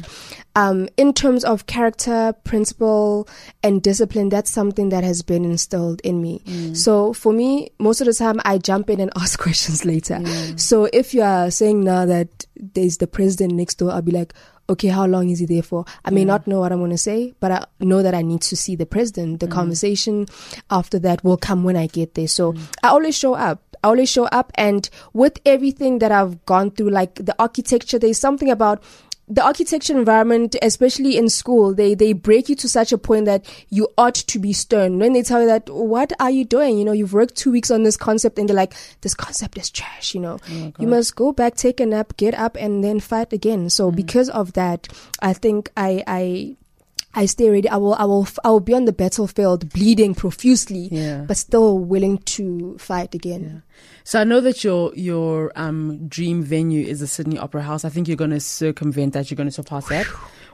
Um, 0.54 0.88
in 0.96 1.12
terms 1.12 1.44
of 1.44 1.66
character, 1.66 2.34
principle, 2.44 3.28
and 3.62 3.82
discipline, 3.82 4.28
that's 4.28 4.50
something 4.50 4.90
that 4.90 5.04
has 5.04 5.22
been 5.22 5.44
instilled 5.44 6.00
in 6.02 6.20
me. 6.20 6.42
Mm. 6.44 6.76
So 6.76 7.12
for 7.12 7.32
me, 7.32 7.70
most 7.78 8.00
of 8.00 8.06
the 8.06 8.14
time, 8.14 8.40
I 8.44 8.58
jump 8.58 8.90
in 8.90 9.00
and 9.00 9.10
ask 9.16 9.38
questions 9.38 9.84
later. 9.84 10.16
Mm. 10.16 10.60
So 10.60 10.88
if 10.92 11.14
you 11.14 11.22
are 11.22 11.50
saying 11.50 11.84
now 11.84 12.04
that 12.06 12.46
there's 12.56 12.98
the 12.98 13.06
president 13.06 13.54
next 13.54 13.76
door, 13.76 13.92
I'll 13.92 14.02
be 14.02 14.12
like, 14.12 14.34
okay, 14.68 14.88
how 14.88 15.06
long 15.06 15.28
is 15.28 15.38
he 15.38 15.46
there 15.46 15.62
for? 15.62 15.84
I 16.04 16.10
may 16.10 16.24
not 16.24 16.46
know 16.46 16.60
what 16.60 16.72
I'm 16.72 16.78
going 16.78 16.90
to 16.90 16.98
say, 16.98 17.34
but 17.40 17.52
I 17.52 17.64
know 17.80 18.02
that 18.02 18.14
I 18.14 18.22
need 18.22 18.42
to 18.42 18.56
see 18.56 18.76
the 18.76 18.86
president. 18.86 19.40
The 19.40 19.46
mm. 19.46 19.52
conversation 19.52 20.26
after 20.70 20.98
that 21.00 21.22
will 21.24 21.36
come 21.36 21.64
when 21.64 21.76
I 21.76 21.86
get 21.86 22.14
there. 22.14 22.28
So 22.28 22.54
I 22.82 22.88
always 22.88 23.16
show 23.16 23.34
up. 23.34 23.60
I 23.82 23.88
always 23.88 24.10
show 24.10 24.24
up 24.26 24.52
and 24.54 24.88
with 25.12 25.38
everything 25.44 25.98
that 25.98 26.12
I've 26.12 26.44
gone 26.46 26.70
through, 26.70 26.90
like 26.90 27.14
the 27.16 27.34
architecture, 27.38 27.98
there's 27.98 28.18
something 28.18 28.50
about 28.50 28.82
the 29.28 29.42
architecture 29.42 29.96
environment, 29.96 30.56
especially 30.60 31.16
in 31.16 31.28
school, 31.28 31.72
they, 31.72 31.94
they 31.94 32.12
break 32.12 32.48
you 32.48 32.56
to 32.56 32.68
such 32.68 32.92
a 32.92 32.98
point 32.98 33.24
that 33.24 33.46
you 33.70 33.88
ought 33.96 34.14
to 34.14 34.38
be 34.38 34.52
stern. 34.52 34.98
When 34.98 35.12
they 35.12 35.22
tell 35.22 35.40
you 35.40 35.46
that, 35.46 35.70
what 35.70 36.12
are 36.20 36.30
you 36.30 36.44
doing? 36.44 36.76
You 36.76 36.84
know, 36.84 36.92
you've 36.92 37.12
worked 37.14 37.36
two 37.36 37.50
weeks 37.50 37.70
on 37.70 37.82
this 37.82 37.96
concept 37.96 38.38
and 38.38 38.48
they're 38.48 38.56
like, 38.56 38.74
this 39.00 39.14
concept 39.14 39.56
is 39.56 39.70
trash, 39.70 40.14
you 40.14 40.20
know. 40.20 40.38
Oh 40.50 40.72
you 40.78 40.86
must 40.86 41.16
go 41.16 41.32
back, 41.32 41.54
take 41.54 41.80
a 41.80 41.86
nap, 41.86 42.16
get 42.16 42.34
up 42.34 42.56
and 42.56 42.82
then 42.82 43.00
fight 43.00 43.32
again. 43.32 43.70
So 43.70 43.90
mm. 43.90 43.96
because 43.96 44.28
of 44.28 44.52
that, 44.54 44.88
I 45.20 45.32
think 45.32 45.70
I, 45.76 46.02
I, 46.06 46.56
I 47.14 47.26
stay 47.26 47.50
ready. 47.50 47.68
I 47.68 47.76
will, 47.76 47.94
I 47.94 48.04
will, 48.04 48.26
I 48.42 48.48
will 48.48 48.60
be 48.60 48.72
on 48.74 48.86
the 48.86 48.92
battlefield 48.92 49.68
bleeding 49.72 50.14
profusely, 50.14 50.88
Yeah. 50.90 51.24
but 51.28 51.36
still 51.36 51.78
willing 51.78 52.18
to 52.36 52.76
fight 52.78 53.14
again. 53.14 53.62
So 54.04 54.20
I 54.20 54.24
know 54.24 54.40
that 54.40 54.64
your 54.64 54.92
your 54.94 55.52
um 55.54 56.08
dream 56.08 56.42
venue 56.42 56.84
is 56.86 57.00
the 57.00 57.06
Sydney 57.06 57.38
Opera 57.38 57.62
House. 57.62 57.84
I 57.84 57.90
think 57.90 58.08
you're 58.08 58.16
going 58.16 58.30
to 58.30 58.40
circumvent 58.40 59.12
that. 59.12 59.30
You're 59.30 59.36
going 59.36 59.48
to 59.48 59.52
surpass 59.52 59.88
that. 59.88 60.06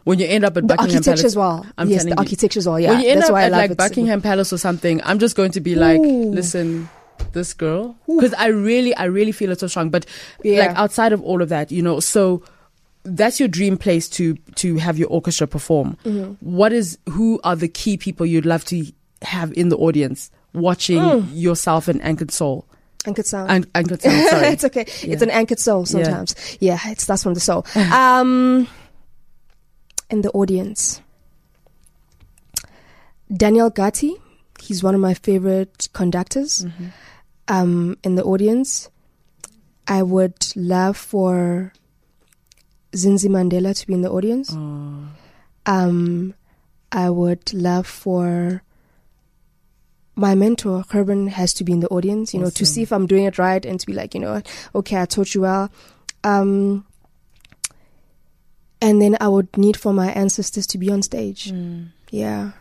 When 0.04 0.18
you 0.18 0.26
end 0.26 0.44
up 0.44 0.56
at 0.56 0.62
The 0.66 0.74
Buckingham 0.74 0.96
architecture 0.96 1.10
Palace, 1.10 1.24
as 1.24 1.36
well. 1.36 1.66
I'm 1.76 1.88
yes, 1.90 2.02
the 2.04 2.10
you. 2.10 2.14
architecture 2.18 2.58
as 2.58 2.66
well. 2.66 2.80
Yeah, 2.80 2.90
when 2.90 3.00
you 3.02 3.08
end 3.08 3.20
that's 3.20 3.30
up 3.30 3.34
why 3.34 3.44
at 3.44 3.52
like. 3.52 3.76
Buckingham 3.76 4.22
Palace 4.22 4.52
or 4.52 4.58
something, 4.58 5.02
I'm 5.04 5.18
just 5.18 5.36
going 5.36 5.50
to 5.52 5.60
be 5.60 5.74
like, 5.74 6.00
Ooh. 6.00 6.30
listen, 6.30 6.88
this 7.32 7.52
girl, 7.52 7.94
because 8.06 8.32
I 8.34 8.46
really, 8.48 8.94
I 8.94 9.04
really 9.04 9.32
feel 9.32 9.50
it 9.50 9.60
so 9.60 9.66
strong. 9.66 9.90
But 9.90 10.06
Yeah. 10.42 10.66
like 10.66 10.76
outside 10.76 11.12
of 11.12 11.22
all 11.22 11.42
of 11.42 11.50
that, 11.50 11.70
you 11.70 11.82
know, 11.82 12.00
so 12.00 12.42
that's 13.16 13.38
your 13.40 13.48
dream 13.48 13.76
place 13.76 14.08
to 14.10 14.34
to 14.56 14.76
have 14.76 14.98
your 14.98 15.08
orchestra 15.08 15.46
perform. 15.46 15.96
Mm-hmm. 16.04 16.34
What 16.40 16.72
is 16.72 16.98
who 17.08 17.40
are 17.44 17.56
the 17.56 17.68
key 17.68 17.96
people 17.96 18.26
you'd 18.26 18.46
love 18.46 18.64
to 18.66 18.84
have 19.22 19.52
in 19.54 19.68
the 19.68 19.76
audience 19.76 20.30
watching 20.54 20.98
Mm. 20.98 21.28
yourself 21.32 21.88
and 21.88 22.02
Anchored 22.02 22.30
Soul? 22.30 22.64
Anchored 23.06 23.26
sound. 23.26 23.50
An- 23.50 23.66
anchored 23.74 24.02
sound. 24.02 24.28
Sorry. 24.28 24.46
it's 24.54 24.64
okay. 24.64 24.84
Yeah. 25.02 25.12
It's 25.14 25.22
an 25.22 25.30
anchored 25.30 25.58
soul 25.60 25.86
sometimes. 25.86 26.34
Yeah, 26.60 26.78
it's 26.86 27.06
that's 27.06 27.22
from 27.22 27.34
the 27.34 27.40
soul. 27.40 27.64
Um, 27.74 28.66
in 30.10 30.22
the 30.22 30.30
audience, 30.30 31.00
Daniel 33.34 33.70
Gatti. 33.70 34.14
He's 34.60 34.82
one 34.82 34.94
of 34.94 35.00
my 35.00 35.14
favorite 35.14 35.88
conductors. 35.92 36.64
Mm-hmm. 36.64 36.86
Um, 37.48 37.96
in 38.02 38.16
the 38.16 38.24
audience, 38.24 38.90
I 39.86 40.02
would 40.02 40.34
love 40.56 40.96
for 40.96 41.72
Zinzi 42.92 43.28
Mandela 43.28 43.78
to 43.78 43.86
be 43.86 43.94
in 43.94 44.02
the 44.02 44.10
audience. 44.10 44.50
Oh. 44.52 45.08
Um, 45.66 46.34
I 46.90 47.10
would 47.10 47.52
love 47.52 47.86
for 47.86 48.62
my 50.16 50.34
mentor, 50.34 50.84
Herman, 50.90 51.28
has 51.28 51.54
to 51.54 51.64
be 51.64 51.72
in 51.72 51.80
the 51.80 51.88
audience, 51.88 52.34
you 52.34 52.40
know, 52.40 52.50
to 52.50 52.66
see 52.66 52.82
if 52.82 52.92
I'm 52.92 53.06
doing 53.06 53.24
it 53.24 53.38
right 53.38 53.64
and 53.64 53.78
to 53.78 53.86
be 53.86 53.92
like, 53.92 54.14
you 54.14 54.20
know, 54.20 54.42
okay, 54.74 55.00
I 55.00 55.06
taught 55.06 55.34
you 55.34 55.42
well. 55.42 55.70
Um, 56.24 56.84
and 58.80 59.00
then 59.00 59.16
I 59.20 59.28
would 59.28 59.56
need 59.56 59.76
for 59.76 59.92
my 59.92 60.10
ancestors 60.12 60.66
to 60.68 60.78
be 60.78 60.90
on 60.90 61.02
stage. 61.02 61.52
Mm. 61.52 61.88
Yeah. 62.10 62.52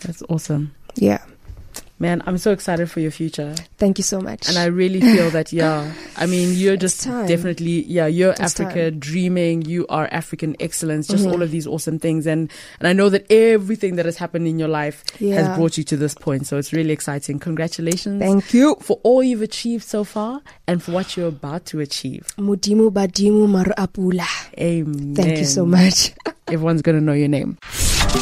That's 0.00 0.22
awesome. 0.28 0.74
Yeah. 0.94 1.22
Man, 1.98 2.22
I'm 2.26 2.36
so 2.36 2.50
excited 2.52 2.90
for 2.90 3.00
your 3.00 3.10
future. 3.10 3.54
Thank 3.78 3.96
you 3.96 4.04
so 4.04 4.20
much. 4.20 4.48
And 4.50 4.58
I 4.58 4.66
really 4.66 5.00
feel 5.00 5.30
that, 5.30 5.50
yeah. 5.50 5.90
I 6.18 6.26
mean, 6.32 6.52
you're 6.54 6.76
just 6.76 7.04
definitely, 7.04 7.84
yeah, 7.84 8.06
you're 8.06 8.32
It's 8.32 8.40
Africa 8.60 8.90
dreaming. 8.90 9.62
You 9.62 9.86
are 9.88 10.06
African 10.12 10.56
excellence, 10.60 11.08
just 11.08 11.24
Mhm. 11.24 11.32
all 11.32 11.40
of 11.42 11.50
these 11.50 11.66
awesome 11.66 11.98
things. 11.98 12.26
And, 12.26 12.50
and 12.80 12.86
I 12.88 12.92
know 12.92 13.08
that 13.08 13.24
everything 13.32 13.96
that 13.96 14.04
has 14.04 14.18
happened 14.18 14.46
in 14.46 14.58
your 14.58 14.68
life 14.68 15.04
Yeah. 15.18 15.36
has 15.48 15.56
brought 15.56 15.78
you 15.78 15.84
to 15.84 15.96
this 15.96 16.12
point. 16.14 16.46
So 16.46 16.58
it's 16.58 16.70
really 16.74 16.92
exciting. 16.92 17.38
Congratulations. 17.38 18.20
Thank 18.20 18.52
you. 18.52 18.76
for 18.82 19.00
all 19.02 19.22
you've 19.22 19.40
achieved 19.40 19.84
so 19.84 20.04
far 20.04 20.42
and 20.66 20.82
for 20.82 20.92
what 20.92 21.16
you're 21.16 21.28
about 21.28 21.64
to 21.66 21.80
achieve. 21.80 22.26
Mudimu 22.36 22.90
Badimu 22.90 23.48
Marapula. 23.48 24.28
Amen. 24.60 25.14
Thank 25.14 25.38
you 25.38 25.44
so 25.46 25.64
much. 25.64 26.12
Everyone's 26.48 26.82
going 26.82 26.96
to 26.96 27.02
know 27.02 27.12
your 27.12 27.28
name. 27.28 27.58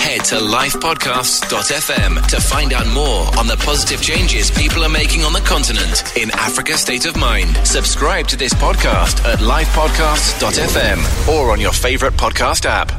Head 0.01 0.25
to 0.27 0.37
lifepodcasts.fm 0.37 2.27
to 2.29 2.41
find 2.41 2.73
out 2.73 2.87
more 2.89 3.27
on 3.39 3.47
the 3.47 3.57
positive 3.59 4.03
changes 4.03 4.51
people 4.51 4.83
are 4.83 4.89
making 4.89 5.23
on 5.23 5.33
the 5.33 5.41
continent 5.41 6.17
in 6.17 6.31
Africa 6.33 6.77
State 6.77 7.07
of 7.07 7.17
Mind. 7.17 7.57
Subscribe 7.67 8.27
to 8.29 8.37
this 8.37 8.53
podcast 8.55 9.25
at 9.25 9.39
lifepodcasts.fm 9.41 11.29
or 11.29 11.53
on 11.53 11.61
your 11.61 11.73
favorite 11.73 12.15
podcast 12.15 12.65
app. 12.67 12.93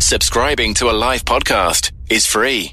Subscribing 0.00 0.74
to 0.74 0.90
a 0.90 0.92
live 0.92 1.24
podcast 1.24 1.90
is 2.10 2.26
free. 2.26 2.72